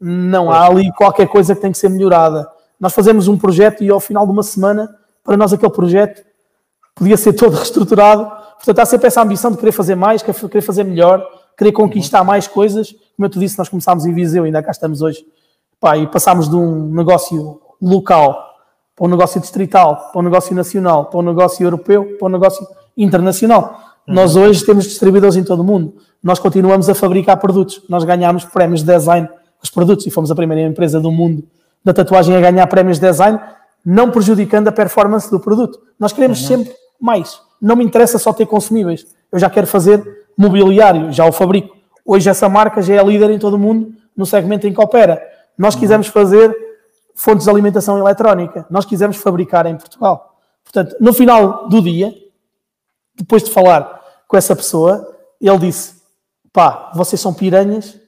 Não 0.00 0.50
há 0.50 0.66
ali 0.66 0.92
qualquer 0.92 1.26
coisa 1.28 1.54
que 1.54 1.60
tem 1.60 1.72
que 1.72 1.78
ser 1.78 1.88
melhorada. 1.88 2.48
Nós 2.78 2.92
fazemos 2.92 3.28
um 3.28 3.36
projeto 3.36 3.82
e 3.82 3.90
ao 3.90 4.00
final 4.00 4.24
de 4.26 4.32
uma 4.32 4.42
semana, 4.42 4.88
para 5.24 5.36
nós 5.36 5.52
aquele 5.52 5.72
projeto 5.72 6.24
podia 6.98 7.16
ser 7.16 7.32
todo 7.32 7.54
reestruturado. 7.56 8.30
Portanto, 8.56 8.78
há 8.80 8.84
sempre 8.84 9.06
essa 9.06 9.22
ambição 9.22 9.50
de 9.50 9.56
querer 9.56 9.72
fazer 9.72 9.94
mais, 9.94 10.22
querer 10.22 10.62
fazer 10.62 10.84
melhor, 10.84 11.24
querer 11.56 11.72
conquistar 11.72 12.24
mais 12.24 12.46
coisas. 12.46 12.92
Como 13.16 13.26
eu 13.26 13.30
te 13.30 13.38
disse, 13.38 13.56
nós 13.56 13.68
começámos 13.68 14.04
em 14.04 14.12
Viseu, 14.12 14.44
ainda 14.44 14.62
cá 14.62 14.70
estamos 14.70 15.00
hoje. 15.00 15.24
Pá, 15.80 15.96
e 15.96 16.06
passámos 16.06 16.48
de 16.48 16.56
um 16.56 16.92
negócio 16.92 17.60
local 17.80 18.44
para 18.96 19.06
um 19.06 19.10
negócio 19.10 19.40
distrital, 19.40 20.10
para 20.12 20.20
um 20.20 20.24
negócio 20.24 20.54
nacional, 20.54 21.04
para 21.06 21.20
um 21.20 21.22
negócio 21.22 21.64
europeu, 21.64 22.16
para 22.18 22.26
um 22.26 22.30
negócio 22.30 22.66
internacional. 22.96 23.78
Nós 24.04 24.34
hoje 24.34 24.64
temos 24.64 24.84
distribuidores 24.84 25.36
em 25.36 25.44
todo 25.44 25.60
o 25.60 25.64
mundo. 25.64 25.94
Nós 26.20 26.40
continuamos 26.40 26.88
a 26.88 26.94
fabricar 26.94 27.36
produtos. 27.36 27.80
Nós 27.88 28.02
ganhámos 28.02 28.44
prémios 28.44 28.82
de 28.82 28.92
design 28.92 29.28
os 29.62 29.70
produtos 29.70 30.06
e 30.06 30.10
fomos 30.10 30.30
a 30.30 30.34
primeira 30.34 30.68
empresa 30.68 31.00
do 31.00 31.10
mundo 31.10 31.44
da 31.84 31.92
tatuagem 31.92 32.36
a 32.36 32.40
ganhar 32.40 32.66
prémios 32.66 32.98
de 32.98 33.06
design, 33.06 33.38
não 33.84 34.10
prejudicando 34.10 34.68
a 34.68 34.72
performance 34.72 35.30
do 35.30 35.40
produto. 35.40 35.80
Nós 35.98 36.12
queremos 36.12 36.44
sempre 36.44 36.72
mais. 37.00 37.40
Não 37.60 37.76
me 37.76 37.84
interessa 37.84 38.18
só 38.18 38.32
ter 38.32 38.46
consumíveis. 38.46 39.06
Eu 39.30 39.38
já 39.38 39.50
quero 39.50 39.66
fazer 39.66 40.26
mobiliário, 40.36 41.12
já 41.12 41.26
o 41.26 41.32
fabrico. 41.32 41.76
Hoje 42.04 42.28
essa 42.30 42.48
marca 42.48 42.80
já 42.80 42.94
é 42.94 43.02
líder 43.04 43.30
em 43.30 43.38
todo 43.38 43.54
o 43.54 43.58
mundo 43.58 43.92
no 44.16 44.24
segmento 44.24 44.66
em 44.66 44.72
que 44.72 44.80
opera. 44.80 45.22
Nós 45.56 45.74
quisemos 45.74 46.06
fazer 46.06 46.54
fontes 47.14 47.44
de 47.44 47.50
alimentação 47.50 47.98
eletrónica. 47.98 48.64
Nós 48.70 48.84
quisemos 48.84 49.16
fabricar 49.16 49.66
em 49.66 49.76
Portugal. 49.76 50.36
Portanto, 50.64 50.96
no 51.00 51.12
final 51.12 51.68
do 51.68 51.82
dia, 51.82 52.14
depois 53.16 53.42
de 53.42 53.50
falar 53.50 54.00
com 54.26 54.36
essa 54.36 54.54
pessoa, 54.54 55.16
ele 55.40 55.58
disse: 55.58 55.94
pá, 56.52 56.92
vocês 56.94 57.20
são 57.20 57.34
piranhas, 57.34 57.98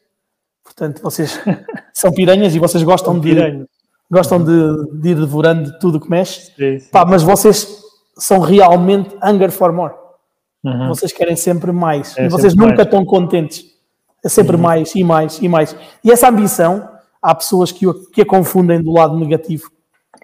portanto, 0.62 1.03
vocês 1.03 1.40
são 1.92 2.12
piranhas 2.12 2.55
e 2.55 2.59
vocês 2.59 2.83
gostam 2.83 3.18
de, 3.18 3.66
gostam 4.11 4.42
de, 4.42 5.00
de 5.00 5.09
ir 5.11 5.14
devorando 5.16 5.79
tudo 5.79 5.98
o 5.98 6.00
que 6.00 6.11
mexe, 6.11 6.53
Sim, 6.55 6.79
sim. 6.79 6.90
pá, 6.90 7.05
mas 7.05 7.22
vocês 7.22 7.79
são 8.20 8.38
realmente 8.38 9.16
hunger 9.22 9.50
for 9.50 9.72
more. 9.72 9.94
Uhum. 10.62 10.88
Vocês 10.88 11.12
querem 11.12 11.37
sempre 11.37 11.72
mais 11.72 12.16
É 12.18 12.26
e 12.26 12.28
vocês 12.28 12.54
nunca 12.54 12.68
mais. 12.74 12.80
estão 12.87 13.04
contentes. 13.04 13.64
É 14.22 14.28
sempre 14.28 14.56
mais 14.56 14.94
e 14.94 15.02
mais 15.02 15.38
e 15.40 15.48
mais. 15.48 15.74
E 16.04 16.11
essa 16.12 16.28
ambição, 16.28 16.87
há 17.22 17.35
pessoas 17.35 17.72
que, 17.72 17.87
que 18.12 18.20
a 18.20 18.26
confundem 18.26 18.83
do 18.83 18.92
lado 18.92 19.16
negativo 19.18 19.70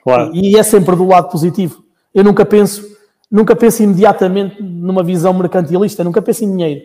Claro. 0.03 0.31
e 0.35 0.57
é 0.59 0.63
sempre 0.63 0.95
do 0.95 1.07
lado 1.07 1.31
positivo. 1.31 1.83
Eu 2.15 2.23
nunca 2.23 2.45
penso, 2.45 2.85
nunca 3.31 3.57
penso 3.57 3.83
imediatamente 3.83 4.63
numa 4.63 5.03
visão 5.03 5.33
mercantilista, 5.33 6.05
nunca 6.05 6.21
penso 6.21 6.45
em 6.45 6.51
dinheiro. 6.51 6.83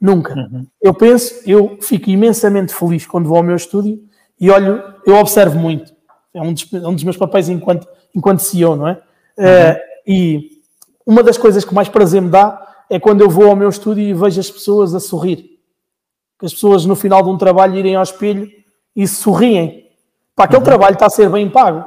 Nunca. 0.00 0.34
Eu 0.80 0.94
penso, 0.94 1.34
eu 1.44 1.76
fico 1.82 2.08
imensamente 2.08 2.72
feliz 2.72 3.04
quando 3.06 3.28
vou 3.28 3.36
ao 3.36 3.42
meu 3.42 3.56
estúdio 3.56 4.00
e 4.40 4.48
olho, 4.50 4.82
eu 5.04 5.16
observo 5.16 5.58
muito. 5.58 5.92
É 6.32 6.40
um 6.40 6.52
dos, 6.52 6.72
um 6.72 6.94
dos 6.94 7.04
meus 7.04 7.16
papéis 7.16 7.48
enquanto, 7.48 7.86
enquanto 8.14 8.38
CEO, 8.40 8.76
não 8.76 8.88
é? 8.88 9.00
Eh, 9.36 9.80
e 10.08 10.62
uma 11.06 11.22
das 11.22 11.36
coisas 11.36 11.66
que 11.66 11.74
mais 11.74 11.88
prazer 11.88 12.22
me 12.22 12.30
dá 12.30 12.66
é 12.88 12.98
quando 12.98 13.20
eu 13.20 13.28
vou 13.28 13.48
ao 13.48 13.54
meu 13.54 13.68
estúdio 13.68 14.02
e 14.02 14.14
vejo 14.14 14.40
as 14.40 14.50
pessoas 14.50 14.94
a 14.94 15.00
sorrir. 15.00 15.58
As 16.42 16.52
pessoas 16.54 16.86
no 16.86 16.96
final 16.96 17.22
de 17.22 17.28
um 17.28 17.36
trabalho 17.36 17.76
irem 17.76 17.94
ao 17.94 18.02
espelho 18.02 18.50
e 18.96 19.06
sorriem. 19.06 19.86
Para 20.34 20.46
aquele 20.46 20.62
trabalho 20.62 20.94
está 20.94 21.06
a 21.06 21.10
ser 21.10 21.28
bem 21.28 21.50
pago, 21.50 21.84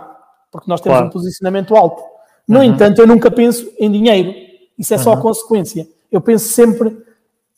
porque 0.52 0.70
nós 0.70 0.82
temos 0.82 0.98
Claro. 0.98 1.08
um 1.08 1.12
posicionamento 1.12 1.76
alto. 1.76 2.04
No 2.48 2.62
entanto, 2.62 3.00
eu 3.00 3.08
nunca 3.08 3.32
penso 3.32 3.72
em 3.80 3.92
dinheiro. 3.92 4.34
Isso 4.78 4.94
é 4.94 4.98
só 4.98 5.16
consequência. 5.18 5.88
Eu 6.12 6.22
penso 6.22 6.50
sempre 6.50 6.96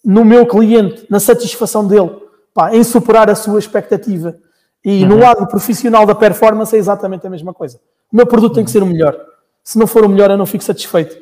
no 0.06 0.24
meu 0.24 0.46
cliente, 0.46 1.06
na 1.10 1.20
satisfação 1.20 1.86
dele, 1.86 2.12
pá, 2.54 2.74
em 2.74 2.84
superar 2.84 3.30
a 3.30 3.36
sua 3.36 3.60
expectativa. 3.60 4.36
E 4.86 5.06
no 5.06 5.18
lado 5.18 5.48
profissional 5.48 6.06
da 6.06 6.14
performance 6.14 6.76
é 6.76 6.80
exatamente 6.80 7.26
a 7.26 7.30
mesma 7.30 7.54
coisa. 7.54 7.80
O 8.12 8.16
meu 8.16 8.28
produto 8.28 8.56
tem 8.56 8.64
que 8.64 8.72
ser 8.72 8.84
o 8.84 8.86
melhor. 8.86 9.33
Se 9.64 9.80
não 9.80 9.88
for 9.88 10.04
o 10.04 10.10
melhor, 10.10 10.30
eu 10.30 10.38
não 10.38 10.46
fico 10.46 10.64
satisfeito. 10.64 11.16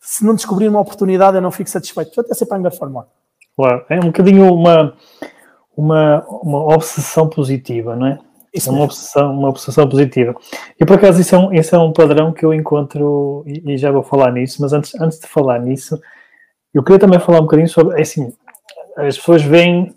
Se 0.00 0.24
não 0.24 0.34
descobrir 0.34 0.68
uma 0.68 0.80
oportunidade, 0.80 1.36
eu 1.36 1.40
não 1.40 1.50
fico 1.50 1.70
satisfeito. 1.70 2.08
Portanto, 2.08 2.30
é 2.30 2.34
sempre 2.34 2.54
a 2.54 2.58
melhor 2.58 2.72
forma. 2.72 3.08
Claro, 3.56 3.84
é 3.88 3.98
um 3.98 4.06
bocadinho 4.06 4.52
uma, 4.52 4.94
uma, 5.74 6.24
uma 6.28 6.74
obsessão 6.74 7.28
positiva, 7.28 7.96
não 7.96 8.06
é? 8.06 8.18
Isso 8.52 8.68
é 8.68 8.72
uma 8.72 8.84
obsessão, 8.84 9.32
uma 9.32 9.48
obsessão 9.48 9.88
positiva. 9.88 10.34
E 10.78 10.84
por 10.84 10.96
acaso 10.96 11.20
isso 11.20 11.34
é 11.34 11.38
um, 11.38 11.52
isso 11.52 11.74
é 11.74 11.78
um 11.78 11.92
padrão 11.92 12.32
que 12.32 12.44
eu 12.44 12.54
encontro, 12.54 13.42
e, 13.46 13.62
e 13.72 13.76
já 13.78 13.90
vou 13.90 14.02
falar 14.02 14.30
nisso, 14.32 14.60
mas 14.60 14.72
antes, 14.72 14.94
antes 15.00 15.18
de 15.18 15.26
falar 15.26 15.58
nisso, 15.58 15.98
eu 16.72 16.82
queria 16.82 16.98
também 16.98 17.18
falar 17.18 17.38
um 17.38 17.42
bocadinho 17.42 17.68
sobre, 17.68 17.98
é 17.98 18.02
assim, 18.02 18.32
as 18.96 19.16
pessoas 19.16 19.42
veem, 19.42 19.94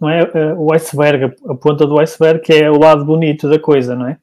não 0.00 0.08
é, 0.08 0.22
eh, 0.22 0.54
o 0.56 0.72
iceberg, 0.72 1.34
a 1.46 1.54
ponta 1.54 1.86
do 1.86 1.98
iceberg, 1.98 2.40
que 2.40 2.52
é 2.52 2.70
o 2.70 2.78
lado 2.78 3.04
bonito 3.04 3.48
da 3.48 3.58
coisa, 3.58 3.94
não 3.94 4.08
é? 4.08 4.18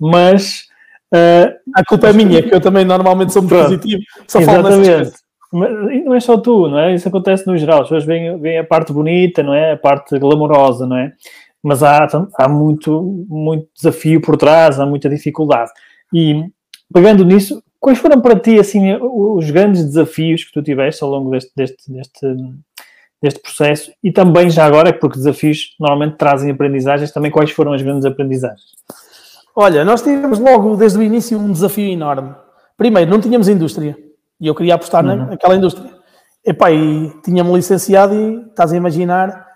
Mas... 0.00 0.71
Uh, 1.12 1.52
a 1.74 1.84
culpa 1.84 2.08
é 2.08 2.12
minha, 2.12 2.42
que 2.42 2.54
eu 2.54 2.60
também 2.60 2.86
normalmente 2.86 3.32
sou 3.32 3.42
muito 3.42 3.54
pronto, 3.54 3.78
positivo, 3.78 4.02
só 4.26 4.40
Exatamente. 4.40 5.12
Mas 5.52 5.70
não 6.04 6.14
é 6.14 6.20
só 6.20 6.38
tu, 6.38 6.66
não 6.68 6.78
é? 6.78 6.94
Isso 6.94 7.06
acontece 7.06 7.46
no 7.46 7.58
geral. 7.58 7.82
As 7.82 7.88
pessoas 7.88 8.04
veem, 8.06 8.40
veem 8.40 8.58
a 8.58 8.64
parte 8.64 8.90
bonita, 8.90 9.42
não 9.42 9.52
é? 9.52 9.72
A 9.72 9.76
parte 9.76 10.18
glamourosa, 10.18 10.86
não 10.86 10.96
é? 10.96 11.12
Mas 11.62 11.82
há, 11.82 12.08
há 12.38 12.48
muito, 12.48 13.26
muito 13.28 13.68
desafio 13.76 14.22
por 14.22 14.38
trás, 14.38 14.80
há 14.80 14.86
muita 14.86 15.10
dificuldade. 15.10 15.70
E 16.12 16.42
pegando 16.92 17.22
nisso, 17.22 17.62
quais 17.78 17.98
foram 17.98 18.20
para 18.20 18.40
ti 18.40 18.58
assim 18.58 18.94
os 18.94 19.50
grandes 19.50 19.84
desafios 19.84 20.44
que 20.44 20.52
tu 20.52 20.62
tiveste 20.62 21.04
ao 21.04 21.10
longo 21.10 21.30
deste, 21.30 21.52
deste, 21.54 21.92
deste, 21.92 22.34
deste 23.22 23.40
processo 23.40 23.92
e 24.02 24.10
também 24.10 24.48
já 24.48 24.64
agora, 24.64 24.92
porque 24.92 25.18
desafios 25.18 25.76
normalmente 25.78 26.16
trazem 26.16 26.50
aprendizagens, 26.50 27.12
também 27.12 27.30
quais 27.30 27.50
foram 27.50 27.74
as 27.74 27.82
grandes 27.82 28.06
aprendizagens? 28.06 28.72
Olha, 29.54 29.84
nós 29.84 30.02
tivemos 30.02 30.38
logo 30.38 30.76
desde 30.76 30.98
o 30.98 31.02
início 31.02 31.38
um 31.38 31.52
desafio 31.52 31.90
enorme. 31.90 32.34
Primeiro, 32.76 33.10
não 33.10 33.20
tínhamos 33.20 33.48
indústria. 33.48 33.96
E 34.40 34.46
eu 34.46 34.54
queria 34.54 34.74
apostar 34.74 35.04
uhum. 35.04 35.26
naquela 35.26 35.54
indústria. 35.54 35.90
Epá, 36.44 36.72
e 36.72 37.12
tinha-me 37.22 37.52
licenciado 37.52 38.14
e 38.14 38.46
estás 38.48 38.72
a 38.72 38.76
imaginar, 38.76 39.46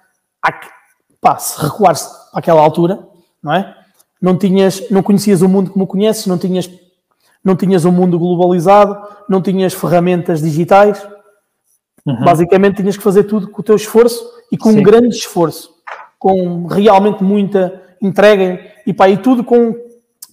pá, 1.20 1.36
se 1.38 1.60
recuares 1.60 2.08
aquela 2.32 2.60
altura, 2.60 3.04
não 3.42 3.52
é? 3.52 3.74
Não 4.20 4.38
tinhas, 4.38 4.88
não 4.90 5.02
conhecias 5.02 5.42
o 5.42 5.48
mundo 5.48 5.72
como 5.72 5.86
conheces, 5.86 6.26
não 6.26 6.38
tinhas, 6.38 6.70
não 7.42 7.56
tinhas 7.56 7.84
um 7.84 7.90
mundo 7.90 8.18
globalizado, 8.18 8.96
não 9.28 9.42
tinhas 9.42 9.74
ferramentas 9.74 10.40
digitais. 10.40 11.04
Uhum. 12.06 12.24
Basicamente 12.24 12.76
tinhas 12.76 12.96
que 12.96 13.02
fazer 13.02 13.24
tudo 13.24 13.50
com 13.50 13.60
o 13.60 13.64
teu 13.64 13.74
esforço 13.74 14.24
e 14.52 14.56
com 14.56 14.70
Sim. 14.70 14.78
um 14.78 14.82
grande 14.82 15.16
esforço, 15.16 15.70
com 16.18 16.66
realmente 16.66 17.24
muita 17.24 17.82
entrega 18.00 18.60
e 18.86 18.94
pá, 18.94 19.08
e 19.08 19.16
tudo 19.16 19.42
com, 19.42 19.74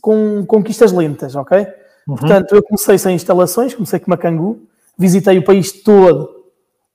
com 0.04 0.46
conquistas 0.46 0.92
lentas, 0.92 1.34
ok? 1.34 1.66
Uhum. 2.06 2.18
Portanto, 2.18 2.54
eu 2.54 2.62
comecei 2.62 2.98
sem 2.98 3.16
instalações, 3.16 3.74
comecei 3.74 3.98
com 4.00 4.08
uma 4.08 4.18
Cangu, 4.18 4.68
visitei 4.98 5.38
o 5.38 5.46
país 5.46 5.82
todo 5.82 6.30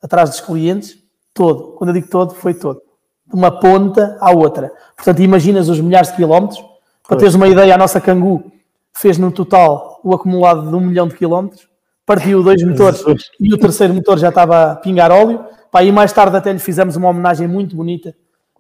atrás 0.03 0.29
dos 0.29 0.41
clientes, 0.43 0.99
todo. 1.33 1.73
Quando 1.79 1.89
eu 1.89 1.95
digo 1.95 2.09
todo, 2.09 2.35
foi 2.35 2.53
todo. 2.53 2.83
De 3.27 3.35
uma 3.35 3.51
ponta 3.51 4.19
à 4.21 4.31
outra. 4.31 4.71
Portanto, 4.95 5.23
imaginas 5.23 5.71
os 5.71 5.81
milhares 5.81 6.11
de 6.11 6.17
quilómetros. 6.17 6.63
Para 7.07 7.17
teres 7.17 7.35
uma 7.35 7.49
ideia, 7.49 7.75
a 7.75 7.79
nossa 7.79 7.99
Cangu 7.99 8.53
fez 8.93 9.17
no 9.17 9.33
total 9.33 9.99
o 10.05 10.13
acumulado 10.13 10.69
de 10.69 10.77
um 10.77 10.81
milhão 10.81 11.09
de 11.09 11.17
quilómetros, 11.17 11.67
partiu 12.05 12.43
dois 12.43 12.63
motores 12.63 13.03
e 13.41 13.55
o 13.55 13.57
terceiro 13.57 13.95
motor 13.95 14.19
já 14.19 14.29
estava 14.29 14.73
a 14.73 14.77
pingar 14.77 15.11
óleo. 15.11 15.47
Pá, 15.71 15.83
e 15.83 15.91
mais 15.91 16.13
tarde 16.13 16.37
até 16.37 16.53
lhe 16.53 16.59
fizemos 16.59 16.95
uma 16.95 17.09
homenagem 17.09 17.49
muito 17.49 17.75
bonita 17.75 18.15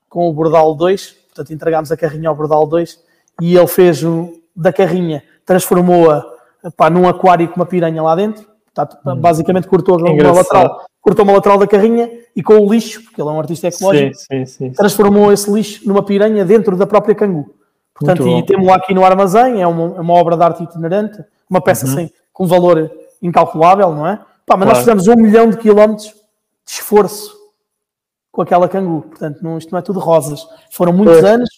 com 0.08 0.26
o 0.26 0.32
Bordal 0.32 0.74
2, 0.74 1.10
portanto 1.26 1.52
entregámos 1.52 1.92
a 1.92 1.98
carrinha 1.98 2.30
ao 2.30 2.34
Bordal 2.34 2.66
2 2.66 3.07
e 3.40 3.56
ele 3.56 3.66
fez 3.66 4.02
o, 4.02 4.32
da 4.54 4.72
carrinha, 4.72 5.22
transformou-a 5.44 6.24
num 6.90 7.08
aquário 7.08 7.48
com 7.48 7.56
uma 7.56 7.66
piranha 7.66 8.02
lá 8.02 8.14
dentro. 8.14 8.46
Portanto, 8.74 8.98
hum. 9.06 9.16
basicamente 9.16 9.66
cortou 9.66 9.98
uma 9.98 10.32
lateral, 10.32 10.86
cortou 11.00 11.24
uma 11.24 11.34
lateral 11.34 11.58
da 11.58 11.66
carrinha 11.66 12.10
e 12.34 12.42
com 12.42 12.58
o 12.58 12.72
lixo, 12.72 13.02
porque 13.02 13.20
ele 13.20 13.28
é 13.28 13.32
um 13.32 13.40
artista 13.40 13.68
ecológico, 13.68 14.14
sim, 14.14 14.24
sim, 14.26 14.46
sim, 14.46 14.70
transformou 14.70 15.32
esse 15.32 15.50
lixo 15.50 15.86
numa 15.86 16.02
piranha 16.02 16.44
dentro 16.44 16.76
da 16.76 16.86
própria 16.86 17.14
cangu. 17.14 17.54
Portanto, 17.94 18.28
e 18.28 18.44
temos 18.44 18.66
lá 18.66 18.76
aqui 18.76 18.94
no 18.94 19.04
armazém, 19.04 19.60
é 19.60 19.66
uma, 19.66 19.96
é 19.96 20.00
uma 20.00 20.14
obra 20.14 20.36
de 20.36 20.42
arte 20.44 20.62
itinerante, 20.62 21.24
uma 21.50 21.60
peça 21.60 21.86
uhum. 21.86 22.08
com 22.32 22.46
valor 22.46 22.88
incalculável, 23.20 23.92
não 23.92 24.06
é? 24.06 24.20
Pá, 24.46 24.56
mas 24.56 24.66
claro. 24.66 24.68
nós 24.68 24.78
fizemos 24.78 25.08
um 25.08 25.16
milhão 25.16 25.50
de 25.50 25.56
quilómetros 25.56 26.06
de 26.06 26.72
esforço 26.72 27.36
com 28.30 28.42
aquela 28.42 28.68
cangu. 28.68 29.02
Portanto, 29.02 29.40
não, 29.42 29.58
isto 29.58 29.72
não 29.72 29.78
é 29.80 29.82
tudo 29.82 29.98
rosas. 29.98 30.46
Foram 30.70 30.92
muitos 30.92 31.24
anos. 31.24 31.48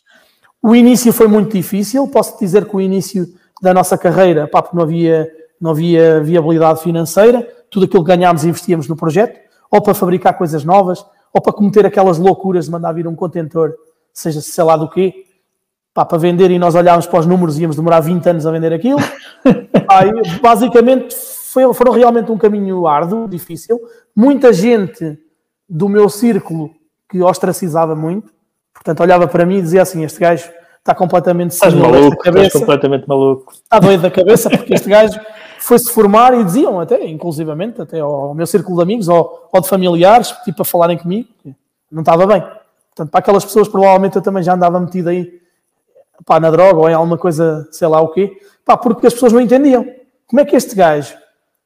O 0.62 0.74
início 0.74 1.12
foi 1.12 1.26
muito 1.26 1.52
difícil. 1.52 2.06
Posso 2.08 2.38
dizer 2.38 2.66
que 2.66 2.76
o 2.76 2.80
início 2.80 3.26
da 3.62 3.72
nossa 3.74 3.96
carreira, 3.96 4.46
pá, 4.46 4.62
porque 4.62 4.76
não 4.76 4.82
havia, 4.82 5.30
não 5.60 5.70
havia 5.70 6.20
viabilidade 6.22 6.82
financeira, 6.82 7.46
tudo 7.70 7.86
aquilo 7.86 8.04
que 8.04 8.08
ganhámos 8.08 8.44
investíamos 8.44 8.88
no 8.88 8.96
projeto, 8.96 9.38
ou 9.70 9.80
para 9.80 9.94
fabricar 9.94 10.36
coisas 10.36 10.64
novas, 10.64 11.04
ou 11.32 11.40
para 11.40 11.52
cometer 11.52 11.86
aquelas 11.86 12.18
loucuras 12.18 12.66
de 12.66 12.70
mandar 12.70 12.92
vir 12.92 13.06
um 13.06 13.14
contentor, 13.14 13.74
seja 14.12 14.40
sei 14.40 14.64
lá 14.64 14.76
do 14.76 14.88
quê, 14.88 15.24
pá, 15.94 16.04
para 16.04 16.18
vender 16.18 16.50
e 16.50 16.58
nós 16.58 16.74
olhávamos 16.74 17.06
para 17.06 17.20
os 17.20 17.26
números 17.26 17.58
e 17.58 17.62
íamos 17.62 17.76
demorar 17.76 18.00
20 18.00 18.28
anos 18.28 18.46
a 18.46 18.50
vender 18.50 18.72
aquilo. 18.72 18.98
pá, 19.86 20.00
basicamente 20.42 21.14
foi, 21.14 21.72
foram 21.74 21.92
realmente 21.92 22.30
um 22.30 22.38
caminho 22.38 22.86
árduo, 22.86 23.28
difícil. 23.28 23.80
Muita 24.14 24.52
gente 24.52 25.18
do 25.68 25.88
meu 25.88 26.08
círculo 26.08 26.70
que 27.08 27.22
ostracizava 27.22 27.94
muito, 27.94 28.32
portanto 28.74 29.00
olhava 29.00 29.26
para 29.26 29.44
mim 29.44 29.58
e 29.58 29.62
dizia 29.62 29.82
assim, 29.82 30.04
este 30.04 30.18
gajo 30.18 30.50
está 30.78 30.94
completamente 30.94 31.52
estás 31.52 31.74
maluco, 31.74 32.16
cabeça. 32.18 32.46
Estás 32.46 32.60
completamente 32.64 33.08
maluco. 33.08 33.52
Está 33.52 33.78
doido 33.78 34.02
da 34.02 34.10
cabeça, 34.10 34.50
porque 34.50 34.74
este 34.74 34.88
gajo 34.88 35.20
foi-se 35.58 35.92
formar 35.92 36.34
e 36.34 36.44
diziam 36.44 36.80
até, 36.80 37.06
inclusivamente, 37.06 37.80
até 37.80 38.00
ao 38.00 38.34
meu 38.34 38.46
círculo 38.46 38.78
de 38.78 38.82
amigos 38.82 39.08
ou, 39.08 39.48
ou 39.52 39.60
de 39.60 39.68
familiares, 39.68 40.32
tipo, 40.44 40.62
a 40.62 40.64
falarem 40.64 40.96
comigo, 40.96 41.28
não 41.90 42.00
estava 42.00 42.26
bem. 42.26 42.40
Portanto, 42.40 43.10
para 43.10 43.20
aquelas 43.20 43.44
pessoas, 43.44 43.68
provavelmente 43.68 44.16
eu 44.16 44.22
também 44.22 44.42
já 44.42 44.54
andava 44.54 44.80
metido 44.80 45.08
aí 45.08 45.40
pá, 46.24 46.40
na 46.40 46.50
droga 46.50 46.80
ou 46.80 46.88
em 46.88 46.94
alguma 46.94 47.18
coisa, 47.18 47.68
sei 47.70 47.86
lá 47.88 48.00
o 48.00 48.08
quê, 48.08 48.32
pá, 48.64 48.76
porque 48.76 49.06
as 49.06 49.12
pessoas 49.12 49.32
não 49.32 49.40
entendiam. 49.40 49.86
Como 50.26 50.40
é 50.40 50.44
que 50.44 50.56
este 50.56 50.74
gajo, 50.74 51.14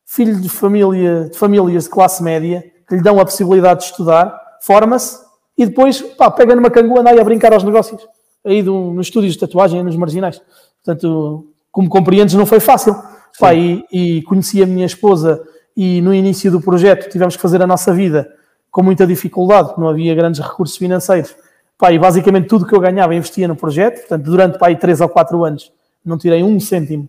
filho 0.04 0.40
de, 0.40 0.48
família, 0.48 1.28
de 1.30 1.38
famílias 1.38 1.84
de 1.84 1.90
classe 1.90 2.22
média, 2.22 2.64
que 2.88 2.96
lhe 2.96 3.02
dão 3.02 3.18
a 3.18 3.24
possibilidade 3.24 3.80
de 3.80 3.86
estudar, 3.86 4.38
forma-se 4.60 5.23
e 5.56 5.66
depois 5.66 6.00
pá, 6.00 6.30
pega 6.30 6.54
numa 6.54 6.70
cangu 6.70 6.96
e 6.96 7.00
anda 7.00 7.10
aí 7.10 7.20
a 7.20 7.24
brincar 7.24 7.52
aos 7.52 7.62
negócios 7.62 8.06
aí 8.44 8.62
do, 8.62 8.92
nos 8.92 9.06
estúdios 9.06 9.34
de 9.34 9.40
tatuagem, 9.40 9.82
nos 9.82 9.96
marginais. 9.96 10.40
Portanto, 10.84 11.46
como 11.72 11.88
compreendes, 11.88 12.34
não 12.34 12.46
foi 12.46 12.60
fácil. 12.60 12.94
Pá, 13.38 13.54
e, 13.54 13.84
e 13.90 14.22
conheci 14.22 14.62
a 14.62 14.66
minha 14.66 14.86
esposa 14.86 15.42
e 15.76 16.00
no 16.00 16.14
início 16.14 16.50
do 16.50 16.60
projeto 16.60 17.10
tivemos 17.10 17.34
que 17.34 17.42
fazer 17.42 17.60
a 17.62 17.66
nossa 17.66 17.92
vida 17.92 18.30
com 18.70 18.82
muita 18.82 19.06
dificuldade, 19.06 19.72
não 19.78 19.88
havia 19.88 20.14
grandes 20.14 20.40
recursos 20.40 20.76
financeiros. 20.76 21.34
Pá, 21.78 21.92
e 21.92 21.98
basicamente 21.98 22.46
tudo 22.46 22.66
que 22.66 22.74
eu 22.74 22.80
ganhava 22.80 23.14
investia 23.14 23.48
no 23.48 23.56
projeto, 23.56 24.00
portanto, 24.00 24.24
durante 24.24 24.58
pá, 24.58 24.74
3 24.74 25.00
ou 25.00 25.08
4 25.08 25.44
anos 25.44 25.72
não 26.04 26.18
tirei 26.18 26.42
um 26.42 26.60
cêntimo 26.60 27.08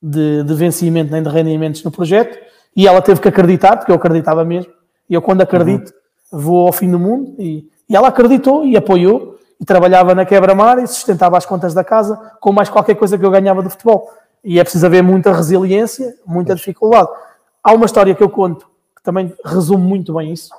de, 0.00 0.44
de 0.44 0.54
vencimento 0.54 1.10
nem 1.10 1.22
de 1.22 1.28
rendimentos 1.28 1.82
no 1.82 1.90
projeto, 1.90 2.38
e 2.74 2.86
ela 2.86 3.02
teve 3.02 3.20
que 3.20 3.28
acreditar, 3.28 3.76
porque 3.76 3.90
eu 3.90 3.96
acreditava 3.96 4.44
mesmo, 4.44 4.70
e 5.08 5.14
eu 5.14 5.22
quando 5.22 5.40
acredito 5.40 5.88
uhum. 5.88 6.00
Vou 6.36 6.66
ao 6.66 6.72
fim 6.72 6.90
do 6.90 6.98
mundo, 6.98 7.34
e, 7.38 7.68
e 7.88 7.96
ela 7.96 8.08
acreditou 8.08 8.64
e 8.64 8.76
apoiou, 8.76 9.36
e 9.60 9.64
trabalhava 9.64 10.14
na 10.14 10.26
quebra-mar 10.26 10.78
e 10.78 10.86
sustentava 10.86 11.36
as 11.36 11.46
contas 11.46 11.72
da 11.72 11.82
casa 11.82 12.16
com 12.40 12.52
mais 12.52 12.68
qualquer 12.68 12.94
coisa 12.94 13.16
que 13.16 13.24
eu 13.24 13.30
ganhava 13.30 13.62
do 13.62 13.70
futebol. 13.70 14.10
E 14.44 14.60
é 14.60 14.62
preciso 14.62 14.84
haver 14.86 15.02
muita 15.02 15.32
resiliência, 15.32 16.14
muita 16.26 16.54
dificuldade. 16.54 17.08
Há 17.62 17.72
uma 17.72 17.86
história 17.86 18.14
que 18.14 18.22
eu 18.22 18.28
conto 18.28 18.66
que 18.94 19.02
também 19.02 19.32
resume 19.44 19.82
muito 19.82 20.14
bem 20.14 20.32
isso. 20.32 20.50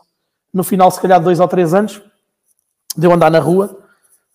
No 0.51 0.63
final, 0.63 0.89
se 0.89 0.99
calhar, 0.99 1.19
de 1.19 1.25
dois 1.25 1.39
ou 1.39 1.47
três 1.47 1.73
anos, 1.73 2.01
de 2.97 3.05
eu 3.05 3.13
andar 3.13 3.29
na 3.29 3.39
rua, 3.39 3.77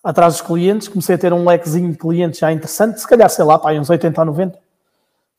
atrás 0.03 0.35
dos 0.35 0.41
clientes, 0.41 0.87
comecei 0.87 1.15
a 1.15 1.17
ter 1.17 1.33
um 1.33 1.45
lequezinho 1.45 1.91
de 1.91 1.97
clientes 1.97 2.39
já 2.39 2.51
interessante, 2.51 2.99
se 2.99 3.07
calhar, 3.07 3.29
sei 3.29 3.43
lá, 3.43 3.59
pá, 3.59 3.73
uns 3.73 3.89
80 3.89 4.21
ou 4.21 4.25
90. 4.25 4.59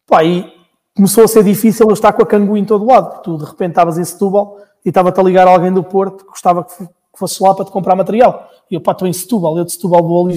Pá, 0.07 0.23
e 0.23 0.53
começou 0.95 1.25
a 1.25 1.29
ser 1.29 1.43
difícil 1.43 1.87
eu 1.89 1.93
estar 1.93 2.13
com 2.13 2.23
a 2.23 2.27
cangu 2.27 2.57
em 2.57 2.65
todo 2.65 2.85
lado, 2.85 3.11
porque 3.11 3.23
tu 3.25 3.39
de 3.39 3.45
repente 3.45 3.71
estavas 3.71 3.99
em 3.99 4.05
Setúbal 4.05 4.59
e 4.85 4.89
estava-te 4.91 5.19
a 5.19 5.23
ligar 5.23 5.47
alguém 5.47 5.73
do 5.73 5.83
Porto 5.83 6.25
que 6.25 6.31
gostava 6.31 6.65
que 6.65 6.87
fosse 7.15 7.43
lá 7.43 7.55
para 7.55 7.65
te 7.65 7.71
comprar 7.71 7.95
material. 7.95 8.51
E 8.71 8.75
eu, 8.75 8.81
pá, 8.81 8.93
estou 8.93 9.09
em 9.09 9.13
Setúbal, 9.13 9.57
eu 9.57 9.65
de 9.65 9.73
Setúbal 9.73 10.03
vou, 10.03 10.29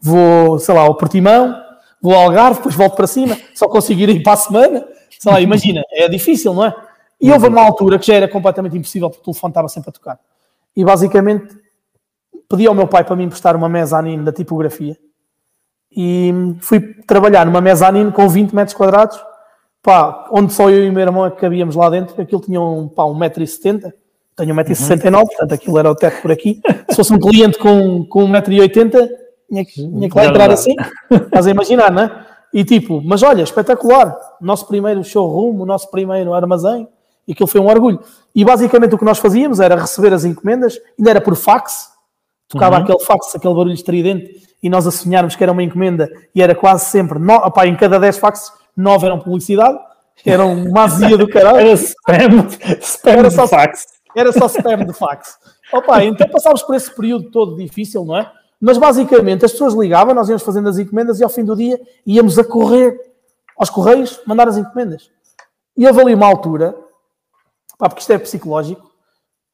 vou 0.00 0.58
sei 0.58 0.74
lá, 0.74 0.82
ao 0.82 0.94
Portimão, 0.94 1.54
vou 2.00 2.14
ao 2.14 2.22
Algarve, 2.22 2.58
depois 2.58 2.74
volto 2.74 2.94
para 2.94 3.06
cima, 3.06 3.36
só 3.54 3.68
conseguir 3.68 4.08
ir 4.08 4.22
para 4.22 4.34
a 4.34 4.36
semana. 4.36 4.86
Sei 5.18 5.32
lá, 5.32 5.40
imagina, 5.40 5.82
é 5.90 6.08
difícil, 6.08 6.52
não 6.52 6.64
é? 6.64 6.74
E 7.20 7.32
houve 7.32 7.48
uma 7.48 7.62
altura 7.62 7.98
que 7.98 8.06
já 8.06 8.14
era 8.14 8.28
completamente 8.28 8.76
impossível, 8.76 9.08
porque 9.08 9.22
o 9.22 9.32
telefone 9.32 9.50
estava 9.50 9.68
sempre 9.68 9.88
a 9.88 9.92
tocar. 9.92 10.18
E 10.76 10.84
basicamente 10.84 11.56
pedi 12.48 12.66
ao 12.66 12.74
meu 12.74 12.86
pai 12.86 13.02
para 13.02 13.16
me 13.16 13.24
emprestar 13.24 13.56
uma 13.56 13.68
mezanine 13.68 14.22
da 14.22 14.32
tipografia 14.32 14.96
e 15.90 16.32
fui 16.60 16.80
trabalhar 17.06 17.46
numa 17.46 17.60
mezanine 17.60 18.12
com 18.12 18.28
20 18.28 18.54
metros 18.54 18.76
quadrados, 18.76 19.18
pá, 19.86 20.28
onde 20.32 20.52
só 20.52 20.68
eu 20.68 20.84
e 20.84 20.90
o 20.90 20.92
meu 20.92 21.02
irmão 21.02 21.24
é 21.24 21.30
que 21.30 21.40
cabíamos 21.40 21.76
lá 21.76 21.88
dentro, 21.88 22.20
aquilo 22.20 22.42
tinha 22.42 22.60
um, 22.60 22.88
pá, 22.88 23.04
1,70m 23.04 23.92
tenho 24.36 24.54
1,69m, 24.54 25.14
uhum. 25.14 25.26
portanto 25.26 25.54
aquilo 25.54 25.78
era 25.78 25.90
o 25.90 25.94
teto 25.94 26.20
por 26.20 26.30
aqui. 26.30 26.60
Se 26.90 26.96
fosse 26.96 27.12
um 27.12 27.18
cliente 27.18 27.58
com, 27.58 28.04
com 28.04 28.28
1,80m, 28.28 29.08
tinha 29.48 29.64
que, 29.64 29.72
tinha 29.72 30.10
que 30.10 30.16
lá 30.16 30.26
entrar 30.26 30.50
assim. 30.50 30.74
Estás 31.10 31.46
a 31.46 31.50
imaginar, 31.50 31.90
não 31.90 32.02
é? 32.02 32.26
E 32.52 32.62
tipo, 32.62 33.00
mas 33.02 33.22
olha, 33.22 33.42
espetacular, 33.42 34.14
nosso 34.40 34.66
primeiro 34.66 35.02
showroom, 35.02 35.60
o 35.60 35.64
nosso 35.64 35.90
primeiro 35.90 36.34
armazém, 36.34 36.86
e 37.26 37.32
aquilo 37.32 37.46
foi 37.46 37.60
um 37.60 37.68
orgulho. 37.68 37.98
E 38.34 38.44
basicamente 38.44 38.94
o 38.94 38.98
que 38.98 39.04
nós 39.04 39.18
fazíamos 39.18 39.58
era 39.58 39.74
receber 39.74 40.12
as 40.12 40.24
encomendas, 40.24 40.78
ainda 40.98 41.10
era 41.10 41.20
por 41.20 41.34
fax, 41.34 41.90
tocava 42.46 42.76
Uhum. 42.76 42.82
aquele 42.82 43.00
fax, 43.00 43.34
aquele 43.34 43.54
barulho 43.54 43.74
estridente, 43.74 44.42
e 44.62 44.68
nós 44.68 44.86
a 44.86 44.90
sonharmos 44.90 45.34
que 45.34 45.42
era 45.42 45.52
uma 45.52 45.62
encomenda, 45.62 46.10
e 46.34 46.42
era 46.42 46.54
quase 46.54 46.86
sempre, 46.86 47.18
no, 47.18 47.34
opá, 47.34 47.66
em 47.66 47.76
cada 47.76 47.98
10 47.98 48.18
faxes, 48.18 48.52
9 48.76 49.06
eram 49.06 49.18
publicidade, 49.18 49.78
eram 50.24 50.52
uma 50.54 50.84
azia 50.84 51.16
do 51.16 51.28
caralho. 51.28 51.58
Era 51.58 51.72
spam, 51.72 52.48
spam 52.80 53.10
Era 53.12 53.28
de 53.28 53.34
só- 53.34 53.46
fax. 53.48 53.86
Era 54.14 54.32
só 54.32 54.46
spam 54.46 54.84
de 54.84 54.92
fax. 54.92 55.38
Opa, 55.72 56.04
então 56.04 56.28
passámos 56.28 56.62
por 56.62 56.74
esse 56.74 56.94
período 56.94 57.30
todo 57.30 57.56
difícil, 57.56 58.04
não 58.04 58.16
é? 58.16 58.30
Mas 58.60 58.78
basicamente 58.78 59.44
as 59.44 59.52
pessoas 59.52 59.74
ligavam, 59.74 60.14
nós 60.14 60.28
íamos 60.28 60.42
fazendo 60.42 60.68
as 60.68 60.78
encomendas 60.78 61.20
e 61.20 61.24
ao 61.24 61.28
fim 61.28 61.44
do 61.44 61.54
dia 61.54 61.78
íamos 62.06 62.38
a 62.38 62.44
correr 62.44 62.98
aos 63.58 63.68
correios 63.68 64.20
mandar 64.26 64.48
as 64.48 64.56
encomendas. 64.56 65.10
E 65.76 65.86
houve 65.86 66.00
ali 66.00 66.14
uma 66.14 66.26
altura, 66.26 66.74
pá, 67.78 67.88
porque 67.88 68.00
isto 68.00 68.12
é 68.12 68.18
psicológico, 68.18 68.90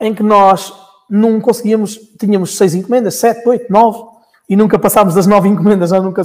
em 0.00 0.14
que 0.14 0.22
nós 0.22 0.72
não 1.10 1.40
conseguíamos, 1.40 1.96
tínhamos 2.18 2.56
seis 2.56 2.74
encomendas, 2.74 3.14
sete, 3.16 3.46
oito, 3.48 3.72
nove, 3.72 4.04
e 4.48 4.54
nunca 4.54 4.78
passámos 4.78 5.14
das 5.14 5.26
nove 5.26 5.48
encomendas, 5.48 5.90
nós 5.90 6.02
nunca, 6.02 6.22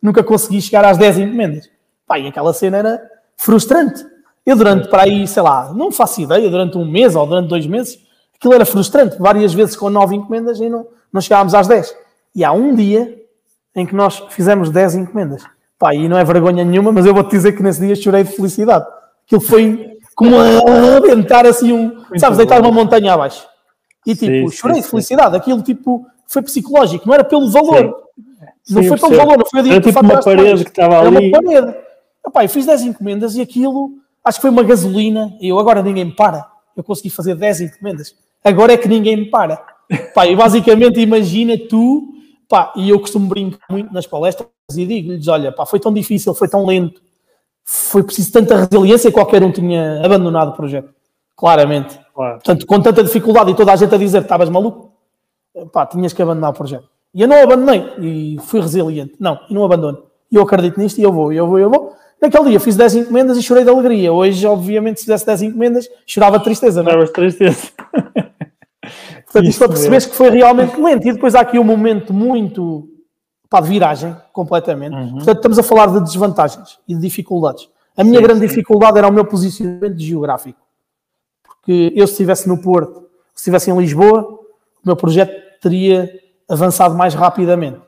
nunca 0.00 0.22
consegui 0.22 0.60
chegar 0.62 0.84
às 0.84 0.96
dez 0.98 1.18
encomendas. 1.18 1.68
Pá, 2.06 2.18
e 2.18 2.26
aquela 2.26 2.52
cena 2.52 2.78
era 2.78 3.10
frustrante. 3.36 4.04
Eu 4.44 4.56
durante, 4.56 4.88
para 4.88 5.04
aí, 5.04 5.26
sei 5.26 5.42
lá, 5.42 5.72
não 5.72 5.92
faço 5.92 6.20
ideia, 6.20 6.50
durante 6.50 6.76
um 6.76 6.84
mês 6.84 7.14
ou 7.14 7.26
durante 7.26 7.48
dois 7.48 7.66
meses, 7.66 7.98
aquilo 8.34 8.54
era 8.54 8.64
frustrante, 8.64 9.16
várias 9.18 9.54
vezes 9.54 9.76
com 9.76 9.88
nove 9.88 10.16
encomendas 10.16 10.58
e 10.58 10.68
não, 10.68 10.86
não 11.12 11.20
chegámos 11.20 11.54
às 11.54 11.68
dez. 11.68 11.94
E 12.34 12.44
há 12.44 12.52
um 12.52 12.74
dia 12.74 13.20
em 13.74 13.86
que 13.86 13.94
nós 13.94 14.22
fizemos 14.30 14.70
dez 14.70 14.94
encomendas. 14.94 15.42
Pá, 15.78 15.94
e 15.94 16.08
não 16.08 16.18
é 16.18 16.24
vergonha 16.24 16.64
nenhuma, 16.64 16.92
mas 16.92 17.06
eu 17.06 17.14
vou-te 17.14 17.30
dizer 17.30 17.52
que 17.52 17.62
nesse 17.62 17.80
dia 17.80 17.94
chorei 17.94 18.24
de 18.24 18.32
felicidade. 18.32 18.86
Aquilo 19.24 19.40
foi 19.40 19.96
como 20.14 20.36
a 20.38 20.96
arrebentar 20.96 21.46
assim 21.46 21.72
um, 21.72 22.04
sabes, 22.18 22.36
deitar 22.38 22.60
uma 22.60 22.70
montanha 22.70 23.14
abaixo. 23.14 23.46
E 24.06 24.14
tipo, 24.14 24.50
Sim, 24.50 24.56
chorei 24.56 24.76
sim, 24.76 24.82
de 24.82 24.88
felicidade. 24.88 25.36
Aquilo 25.36 25.62
tipo 25.62 26.06
foi 26.26 26.42
psicológico, 26.42 27.06
não 27.06 27.14
era 27.14 27.24
pelo 27.24 27.48
valor. 27.50 27.94
Sim, 28.62 28.74
não 28.74 28.84
foi 28.84 28.98
pelo 28.98 29.16
valor, 29.16 29.38
não 29.38 29.46
foi 29.46 29.60
o 29.60 29.60
Era 29.60 29.62
dinheiro 29.62 29.84
tipo 29.84 30.00
uma 30.00 30.20
parede 30.22 30.48
mais. 30.48 30.62
que 30.62 30.68
estava 30.70 30.94
Era 30.94 31.08
ali. 31.08 31.28
uma 31.28 31.42
parede. 31.42 31.76
Epá, 32.26 32.44
eu 32.44 32.48
fiz 32.48 32.66
10 32.66 32.82
encomendas 32.82 33.36
e 33.36 33.40
aquilo, 33.40 33.90
acho 34.24 34.38
que 34.38 34.42
foi 34.42 34.50
uma 34.50 34.62
gasolina. 34.62 35.36
E 35.40 35.48
eu 35.48 35.58
agora 35.58 35.82
ninguém 35.82 36.06
me 36.06 36.14
para. 36.14 36.46
Eu 36.76 36.84
consegui 36.84 37.10
fazer 37.10 37.34
10 37.34 37.62
encomendas. 37.62 38.14
Agora 38.44 38.72
é 38.72 38.76
que 38.76 38.88
ninguém 38.88 39.16
me 39.16 39.30
para. 39.30 39.62
Pá, 40.14 40.26
e 40.26 40.34
basicamente 40.34 41.00
imagina 41.00 41.54
tu, 41.68 42.14
pá, 42.48 42.72
e 42.76 42.88
eu 42.88 42.98
costumo 42.98 43.28
brincar 43.28 43.66
muito 43.70 43.92
nas 43.92 44.06
palestras 44.06 44.48
e 44.74 44.86
digo-lhes: 44.86 45.28
olha, 45.28 45.52
pá, 45.52 45.66
foi 45.66 45.78
tão 45.78 45.92
difícil, 45.92 46.34
foi 46.34 46.48
tão 46.48 46.64
lento, 46.64 47.02
foi 47.64 48.02
preciso 48.02 48.32
tanta 48.32 48.56
resiliência, 48.56 49.12
qualquer 49.12 49.42
um 49.42 49.52
tinha 49.52 50.04
abandonado 50.04 50.50
o 50.50 50.52
projeto. 50.52 50.94
Claramente. 51.36 51.98
Claro. 52.14 52.34
Portanto, 52.34 52.66
com 52.66 52.80
tanta 52.80 53.02
dificuldade 53.02 53.50
e 53.50 53.54
toda 53.54 53.72
a 53.72 53.76
gente 53.76 53.94
a 53.94 53.98
dizer 53.98 54.18
que 54.18 54.24
estavas 54.24 54.48
maluco, 54.48 54.92
pá, 55.72 55.86
tinhas 55.86 56.12
que 56.12 56.22
abandonar 56.22 56.50
o 56.50 56.54
projeto. 56.54 56.88
E 57.14 57.20
eu 57.20 57.28
não 57.28 57.42
abandonei 57.42 57.92
e 58.00 58.36
fui 58.40 58.60
resiliente. 58.60 59.14
Não, 59.18 59.38
e 59.50 59.54
não 59.54 59.64
abandono. 59.64 60.04
E 60.30 60.36
eu 60.36 60.42
acredito 60.42 60.80
nisto 60.80 60.98
e 60.98 61.02
eu 61.02 61.12
vou, 61.12 61.32
eu 61.32 61.46
vou, 61.46 61.58
eu 61.58 61.68
vou. 61.68 61.92
Naquele 62.22 62.50
dia 62.50 62.60
fiz 62.60 62.76
10 62.76 62.94
encomendas 62.94 63.36
e 63.36 63.42
chorei 63.42 63.64
de 63.64 63.70
alegria. 63.70 64.12
Hoje, 64.12 64.46
obviamente, 64.46 65.00
se 65.00 65.06
fizesse 65.06 65.26
10 65.26 65.42
encomendas, 65.42 65.88
chorava 66.06 66.38
de 66.38 66.44
tristeza, 66.44 66.80
não 66.80 66.92
é? 66.92 67.02
Estavas 67.02 67.10
tristeza. 67.10 67.68
Portanto, 69.24 69.48
isto 69.48 69.58
para 69.58 69.68
perceberes 69.68 70.06
que 70.06 70.14
foi 70.14 70.30
realmente 70.30 70.80
lento. 70.80 71.08
E 71.08 71.12
depois 71.12 71.34
há 71.34 71.40
aqui 71.40 71.58
um 71.58 71.64
momento 71.64 72.12
muito 72.12 72.88
pá, 73.50 73.60
de 73.60 73.68
viragem, 73.68 74.16
completamente. 74.32 74.94
Portanto, 75.14 75.36
estamos 75.36 75.58
a 75.58 75.64
falar 75.64 75.86
de 75.86 76.00
desvantagens 76.00 76.78
e 76.86 76.94
de 76.94 77.00
dificuldades. 77.00 77.68
A 77.96 78.04
minha 78.04 78.18
Sim, 78.18 78.22
grande 78.22 78.40
sim. 78.40 78.46
dificuldade 78.46 78.98
era 78.98 79.08
o 79.08 79.12
meu 79.12 79.24
posicionamento 79.24 79.98
geográfico. 79.98 80.60
Porque 81.42 81.92
eu, 81.96 82.06
se 82.06 82.12
estivesse 82.12 82.48
no 82.48 82.56
Porto, 82.62 83.00
se 83.34 83.42
estivesse 83.42 83.68
em 83.68 83.76
Lisboa, 83.76 84.22
o 84.22 84.86
meu 84.86 84.94
projeto 84.94 85.32
teria 85.60 86.08
avançado 86.48 86.94
mais 86.94 87.14
rapidamente. 87.14 87.80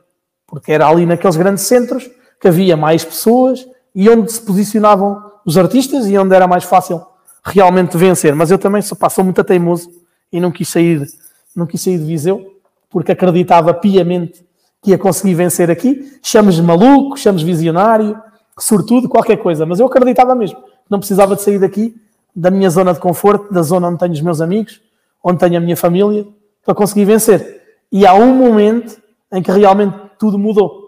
Porque 0.45 0.73
era 0.73 0.89
ali 0.89 1.07
naqueles 1.07 1.37
grandes 1.37 1.65
centros 1.65 2.11
que 2.41 2.49
havia 2.49 2.77
mais 2.77 3.05
pessoas 3.05 3.65
e 3.95 4.09
onde 4.09 4.33
se 4.33 4.41
posicionavam 4.41 5.23
os 5.45 5.57
artistas 5.57 6.07
e 6.07 6.17
onde 6.19 6.35
era 6.35 6.47
mais 6.47 6.65
fácil 6.65 7.05
realmente 7.45 7.97
vencer. 7.97 8.35
Mas 8.35 8.51
eu 8.51 8.59
também 8.59 8.83
sou, 8.83 8.97
pá, 8.97 9.09
sou 9.09 9.23
muito 9.23 9.43
teimoso 9.45 9.91
e 10.33 10.41
não 10.41 10.51
quis 10.51 10.69
sair, 10.69 11.07
não 11.55 11.67
quis 11.67 11.81
sair 11.81 11.99
de 11.99 12.05
Viseu 12.05 12.53
porque 12.91 13.13
acreditava 13.13 13.75
piamente 13.75 14.45
que 14.83 14.91
ia 14.91 14.99
conseguir 14.99 15.35
vencer 15.35 15.71
aqui. 15.71 16.19
Chames 16.23 16.59
maluco, 16.61 17.17
chames 17.17 17.43
visionário, 17.43 18.19
sortudo, 18.59 19.09
qualquer 19.09 19.37
coisa. 19.37 19.67
Mas 19.67 19.81
eu 19.81 19.87
acreditava 19.87 20.35
mesmo 20.35 20.59
não 20.89 20.99
precisava 20.99 21.35
de 21.35 21.43
sair 21.43 21.59
daqui, 21.59 21.95
da 22.35 22.51
minha 22.51 22.69
zona 22.69 22.93
de 22.93 23.01
conforto, 23.01 23.53
da 23.53 23.63
zona 23.63 23.89
onde 23.89 23.99
tenho 23.99 24.13
os 24.13 24.21
meus 24.21 24.41
amigos, 24.41 24.81
onde 25.23 25.39
tenho 25.39 25.57
a 25.57 25.61
minha 25.61 25.77
família, 25.77 26.27
para 26.65 26.75
conseguir 26.75 27.05
vencer. 27.05 27.63
E 27.91 28.07
há 28.07 28.15
um 28.15 28.35
momento 28.35 29.01
em 29.33 29.43
que 29.43 29.51
realmente 29.51 29.95
tudo 30.19 30.39
mudou. 30.39 30.84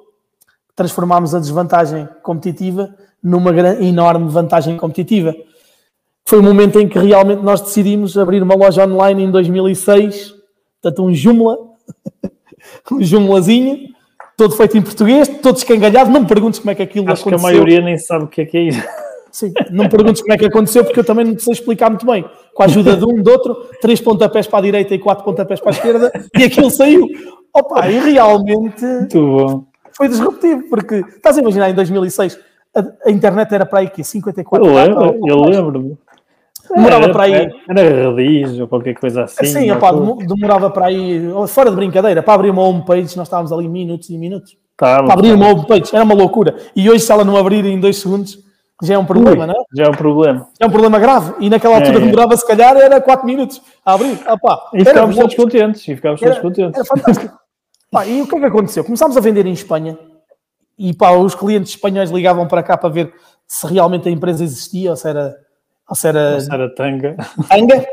Transformámos 0.77 1.35
a 1.35 1.41
desvantagem 1.41 2.07
competitiva 2.23 2.95
numa 3.23 3.51
gran- 3.51 3.81
enorme 3.81 4.29
vantagem 4.29 4.77
competitiva. 4.77 5.35
Foi 6.25 6.39
o 6.39 6.43
momento 6.43 6.79
em 6.79 6.87
que 6.89 6.99
realmente 6.99 7.43
nós 7.43 7.61
decidimos 7.61 8.17
abrir 8.19 8.43
uma 8.43 8.55
loja 8.55 8.87
online 8.87 9.25
em 9.25 9.31
2006, 9.31 10.35
portanto 10.83 11.05
um 11.05 11.15
Joomla, 11.15 11.57
um 12.93 13.03
Joomlazinho, 13.03 13.89
todo 14.37 14.55
feito 14.55 14.77
em 14.77 14.83
português, 14.83 15.29
todo 15.41 15.57
escangalhado. 15.57 16.11
Não 16.11 16.21
me 16.21 16.27
perguntes 16.27 16.59
como 16.61 16.71
é 16.71 16.75
que 16.75 16.83
aquilo 16.83 17.11
Acho 17.11 17.23
que 17.23 17.31
a 17.31 17.33
aconteceu. 17.37 17.53
maioria 17.59 17.81
nem 17.81 17.97
sabe 17.97 18.25
o 18.25 18.29
que 18.29 18.43
é 18.43 18.45
que 18.45 18.57
é 18.57 18.63
isso. 18.65 18.83
Sim, 19.33 19.53
não 19.71 19.85
me 19.85 19.91
perguntes 19.91 20.23
como 20.23 20.33
é 20.33 20.39
que 20.39 20.47
aconteceu, 20.47 20.83
porque 20.85 20.99
eu 21.01 21.05
também 21.05 21.25
não 21.27 21.39
sei 21.39 21.53
explicar 21.53 21.91
muito 21.91 22.07
bem. 22.07 22.25
Com 22.55 22.63
a 22.63 22.67
ajuda 22.67 22.97
de 22.97 23.05
um, 23.05 23.23
de 23.23 23.31
outro, 23.31 23.55
três 23.83 24.01
pontapés 24.01 24.47
para 24.47 24.59
a 24.61 24.63
direita 24.63 24.95
e 24.95 24.99
quatro 24.99 25.25
pontapés 25.25 25.61
para 25.61 25.71
a 25.71 25.75
esquerda, 25.75 26.13
e 26.39 26.45
aquilo 26.45 26.71
saiu. 26.71 27.07
Opa, 27.55 27.87
e 27.91 27.99
realmente 27.99 28.85
Muito 28.85 29.21
bom. 29.27 29.65
Foi 29.97 30.09
disruptivo, 30.09 30.69
porque 30.69 30.97
estás 30.97 31.39
a 31.39 31.41
imaginar, 31.41 31.71
em 31.71 31.75
2006, 31.75 32.39
a, 32.75 33.09
a 33.09 33.11
internet 33.11 33.53
era 33.55 33.65
para 33.65 33.81
aí 33.81 33.89
que 33.91 34.05
54 34.05 34.67
Eu 34.69 34.75
lembro, 34.75 35.19
eu 35.27 35.39
mais. 35.41 35.57
lembro-me. 35.57 35.99
Demorava 36.75 37.05
Era- 37.05 37.13
para 37.13 37.23
aí. 37.25 37.33
Era, 37.69 37.81
era 37.81 38.11
radiz 38.11 38.59
ou 38.59 38.67
qualquer 38.67 38.95
coisa 38.95 39.23
assim. 39.25 39.47
Sim, 39.47 39.67
demo- 39.69 40.19
demorava 40.19 40.69
para 40.69 40.87
aí, 40.87 41.23
fora 41.49 41.71
de 41.71 41.77
brincadeira, 41.77 42.23
para 42.23 42.35
abrir 42.35 42.51
uma 42.51 42.63
homepage, 42.63 43.17
nós 43.17 43.29
estávamos 43.29 43.53
ali 43.53 43.69
minutos 43.69 44.11
e 44.11 44.19
minutos. 44.19 44.57
Tava, 44.77 45.05
Para 45.05 45.15
abrir 45.15 45.31
tava. 45.31 45.41
uma 45.43 45.49
homepage, 45.53 45.95
era 45.95 46.05
uma 46.05 46.15
loucura. 46.15 46.57
E 46.75 46.91
hoje, 46.91 47.01
se 47.05 47.13
ela 47.13 47.25
não 47.25 47.37
abrir 47.37 47.65
em 47.65 47.79
dois 47.79 47.97
segundos, 47.99 48.39
já 48.83 48.95
é 48.95 48.99
um 48.99 49.07
problema, 49.07 49.41
Ui, 49.43 49.47
não 49.47 49.55
é? 49.55 49.65
Já 49.75 49.85
é 49.85 49.89
um 49.89 49.93
problema. 49.95 50.49
É 50.61 50.67
um 50.67 50.71
problema 50.71 50.99
grave. 50.99 51.33
E 51.41 51.49
naquela 51.49 51.77
altura 51.77 51.95
É, 51.95 52.03
é. 52.03 52.05
demorava, 52.05 52.37
se 52.37 52.47
calhar, 52.47 52.77
era 52.77 53.01
4 53.01 53.25
minutos 53.25 53.63
a 53.85 53.95
abrir. 53.95 54.19
Pá, 54.19 54.69
E 54.75 54.81
era 54.81 54.91
ficámos 54.91 55.17
todos 55.17 55.35
contentes. 55.35 55.89
E 55.89 55.95
ficámos 55.97 56.21
todos 56.21 56.35
Era, 56.35 56.43
contentes. 56.43 56.75
era 56.75 56.85
fantástico. 56.85 57.36
Pá, 57.97 58.07
e 58.07 58.21
o 58.21 58.27
que 58.27 58.37
é 58.37 58.41
que 58.41 58.45
aconteceu? 58.45 58.85
Começámos 58.85 59.17
a 59.17 59.21
vender 59.21 59.47
em 59.47 59.55
Espanha 59.55 59.99
e 60.79 60.93
pá, 60.93 61.13
os 61.13 61.35
clientes 61.35 61.71
espanhóis 61.73 62.11
ligavam 62.11 62.47
para 62.47 62.63
cá 62.63 62.77
para 62.77 62.91
ver 62.91 63.11
se 63.47 63.67
realmente 63.67 64.07
a 64.07 64.13
empresa 64.13 64.45
existia 64.45 64.91
ou 64.91 64.97
se 64.97 65.09
era, 65.09 65.35
ou 65.89 65.97
se 65.97 66.07
era 66.07 66.33
Nossa, 66.33 66.55
Era 66.55 66.75
tanga. 66.75 67.17
tanga. 67.49 67.87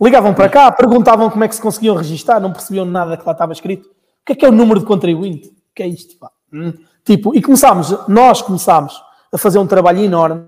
Ligavam 0.00 0.32
para 0.32 0.48
cá, 0.48 0.72
perguntavam 0.72 1.28
como 1.28 1.44
é 1.44 1.48
que 1.48 1.54
se 1.54 1.60
conseguiam 1.60 1.94
registar, 1.94 2.40
não 2.40 2.50
percebiam 2.50 2.86
nada 2.86 3.14
que 3.14 3.26
lá 3.26 3.32
estava 3.32 3.52
escrito. 3.52 3.88
O 3.88 4.24
que 4.24 4.32
é 4.32 4.36
que 4.36 4.46
é 4.46 4.48
o 4.48 4.52
número 4.52 4.80
de 4.80 4.86
contribuinte? 4.86 5.48
O 5.48 5.74
que 5.74 5.82
é 5.82 5.86
isto? 5.86 6.18
Pá? 6.18 6.30
Hum. 6.50 6.72
Tipo, 7.04 7.34
e 7.34 7.42
começámos, 7.42 7.94
nós 8.08 8.40
começámos 8.40 9.02
a 9.30 9.36
fazer 9.36 9.58
um 9.58 9.66
trabalho 9.66 10.02
enorme, 10.02 10.46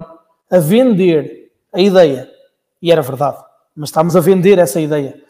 a 0.51 0.59
vender 0.59 1.51
a 1.75 1.79
ideia. 1.79 2.31
E 2.81 2.91
era 2.91 3.03
verdade, 3.03 3.37
mas 3.77 3.91
estávamos 3.91 4.17
a 4.17 4.21
vender 4.21 4.59
essa 4.59 4.81
ideia 4.81 5.21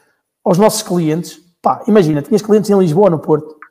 aos 0.44 0.58
nossos 0.58 0.82
clientes. 0.82 1.40
Pá, 1.60 1.82
imagina, 1.88 2.22
tinhas 2.22 2.40
clientes 2.40 2.70
em 2.70 2.78
Lisboa, 2.78 3.10
no 3.10 3.18
Porto, 3.18 3.63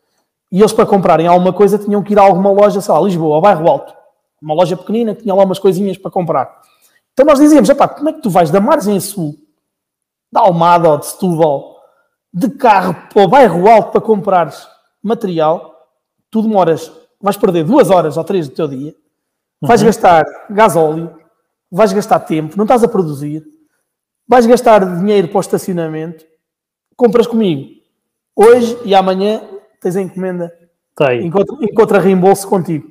e 0.54 0.60
eles 0.60 0.72
para 0.72 0.86
comprarem 0.86 1.26
alguma 1.26 1.51
coisa 1.51 1.80
tinham 1.80 2.04
que 2.04 2.14
ir 2.14 2.20
a 2.20 2.22
alguma 2.22 2.51
loja, 2.51 2.80
sei 2.80 2.93
lá, 2.93 3.01
Lisboa, 3.01 3.38
ao 3.38 3.41
bairro 3.41 3.68
Alto. 3.68 3.91
Uma 4.39 4.54
loja 4.54 4.78
pequenina 4.78 5.16
que 5.16 5.24
tinha 5.24 5.34
lá 5.34 5.43
umas 5.43 5.58
coisinhas 5.58 5.97
para 5.97 6.12
comprar. 6.12 6.62
Então 7.12 7.26
nós 7.26 7.39
dizíamos, 7.39 7.68
epá, 7.70 7.88
como 7.88 8.10
é 8.10 8.14
que 8.14 8.22
tu 8.22 8.30
vais 8.30 8.51
da 8.51 8.62
margem 8.62 8.99
sul, 8.99 9.36
da 10.32 10.41
Almada 10.41 10.89
ou 10.91 10.99
de 10.99 11.08
Setúbal, 11.08 11.82
de 12.32 12.51
carro 12.51 12.95
para 13.12 13.24
o 13.24 13.28
bairro 13.28 13.68
Alto 13.68 13.93
para 13.93 14.01
comprares 14.01 14.68
material, 15.01 15.89
tu 16.30 16.43
demoras, 16.43 16.91
vais 17.20 17.36
perder 17.36 17.64
duas 17.64 17.89
horas 17.89 18.16
ou 18.16 18.24
três 18.24 18.47
do 18.47 18.54
teu 18.54 18.68
dia, 18.68 18.93
vais 19.60 19.82
gastar 19.82 20.24
gasóleo, 20.51 21.18
vais 21.72 21.91
gastar 21.93 22.20
tempo, 22.20 22.56
não 22.56 22.66
estás 22.66 22.84
a 22.84 22.88
produzir, 22.88 23.43
vais 24.28 24.45
gastar 24.45 24.99
dinheiro 24.99 25.30
para 25.30 25.38
o 25.39 25.41
estacionamento, 25.41 26.24
compras 26.95 27.26
comigo. 27.26 27.82
Hoje 28.36 28.78
e 28.86 28.93
amanhã 28.93 29.41
tens 29.84 29.95
a 29.95 30.01
encomenda 30.01 30.51
aí. 30.99 31.25
encontra, 31.25 31.55
encontra 31.61 31.99
reembolso 31.99 32.47
contigo. 32.47 32.88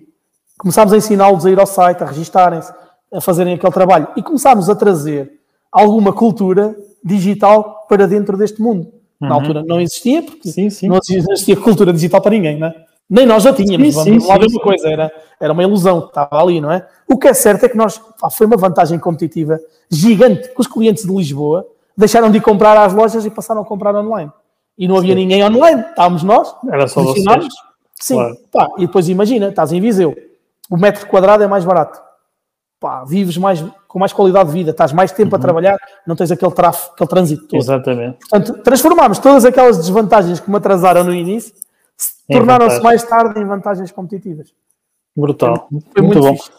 Começámos 0.59 0.93
a 0.93 0.97
ensiná-los 0.97 1.45
a 1.45 1.51
ir 1.51 1.59
ao 1.59 1.67
site, 1.67 2.03
a 2.03 2.07
registarem-se, 2.07 2.73
a 3.13 3.21
fazerem 3.21 3.55
aquele 3.55 3.73
trabalho. 3.73 4.09
E 4.17 4.23
começámos 4.23 4.69
a 4.71 4.75
trazer 4.75 5.41
alguma 5.71 6.13
cultura 6.13 6.77
digital 7.05 7.87
para 7.89 8.07
dentro 8.07 8.37
deste 8.37 8.61
mundo. 8.61 8.93
Na 9.21 9.35
altura 9.35 9.63
não 9.63 9.81
existia, 9.81 10.23
porque 10.23 10.51
Sim, 10.51 10.69
sim. 10.69 10.89
não 10.89 10.99
existia 10.99 11.57
cultura 11.57 11.93
digital 11.93 12.21
para 12.21 12.33
ninguém, 12.33 12.59
não 12.59 12.67
é? 12.67 12.75
Nem 13.09 13.27
nós 13.27 13.43
já 13.43 13.53
tínhamos, 13.53 13.89
Sim, 13.89 13.93
vamos 13.93 14.23
sim, 14.25 14.29
lá 14.29 14.39
ver 14.39 14.47
uma 14.47 14.61
coisa, 14.61 14.89
era, 14.89 15.13
era 15.39 15.53
uma 15.53 15.63
ilusão 15.63 16.01
que 16.01 16.09
estava 16.09 16.43
ali, 16.43 16.61
não 16.61 16.73
é? 16.73 16.87
O 17.07 17.19
que 17.19 17.29
é 17.29 17.35
certo 17.35 17.65
é 17.65 17.69
que 17.69 17.77
nós, 17.77 17.99
pá, 18.21 18.31
foi 18.31 18.47
uma 18.47 18.57
vantagem 18.57 18.99
competitiva 18.99 19.61
gigante, 19.91 20.49
que 20.49 20.61
os 20.61 20.67
clientes 20.67 21.05
de 21.05 21.15
Lisboa 21.15 21.67
deixaram 21.97 22.31
de 22.31 22.39
ir 22.39 22.41
comprar 22.41 22.77
às 22.77 22.93
lojas 22.93 23.25
e 23.27 23.31
passaram 23.31 23.61
a 23.61 23.65
comprar 23.65 23.95
online. 23.95 24.33
E 24.79 24.89
não 24.89 24.97
havia 24.97 25.15
ninguém 25.15 25.45
online, 25.45 25.83
estávamos 25.83 26.23
nós, 26.23 26.55
Era 26.71 26.89
só 26.89 27.03
vocês. 27.03 27.25
Sim, 28.01 28.17
Claro. 28.17 28.37
pá, 28.51 28.69
e 28.79 28.87
depois 28.87 29.09
imagina, 29.09 29.49
estás 29.49 29.73
em 29.73 29.81
Viseu, 29.81 30.17
o 30.71 30.77
metro 30.77 31.07
quadrado 31.07 31.43
é 31.43 31.47
mais 31.47 31.65
barato. 31.65 32.01
Pá, 32.81 33.05
vives 33.05 33.37
mais, 33.37 33.65
com 33.87 33.99
mais 33.99 34.13
qualidade 34.13 34.49
de 34.49 34.55
vida, 34.55 34.71
estás 34.73 34.93
mais 34.93 35.13
tempo 35.13 35.35
a 35.35 35.39
Uhum. 35.39 35.43
trabalhar, 35.43 35.79
não 36.05 36.17
tens 36.17 36.33
aquele 36.33 36.51
tráfego, 36.51 36.93
aquele 36.95 37.09
trânsito 37.09 37.47
todo. 37.47 37.61
Exatamente. 37.61 38.19
Portanto, 38.29 38.61
transformámos 38.63 39.19
todas 39.21 39.45
aquelas 39.45 39.77
desvantagens 39.77 40.41
que 40.41 40.51
me 40.51 40.57
atrasaram 40.57 41.05
no 41.05 41.15
início, 41.15 41.55
tornaram-se 42.29 42.83
mais 42.83 43.03
tarde 43.05 43.39
em 43.39 43.45
vantagens 43.45 43.93
competitivas. 43.93 44.53
Brutal. 45.15 45.69
Foi 45.93 46.03
muito, 46.03 46.19
bom. 46.21 46.35
fixe. 46.35 46.51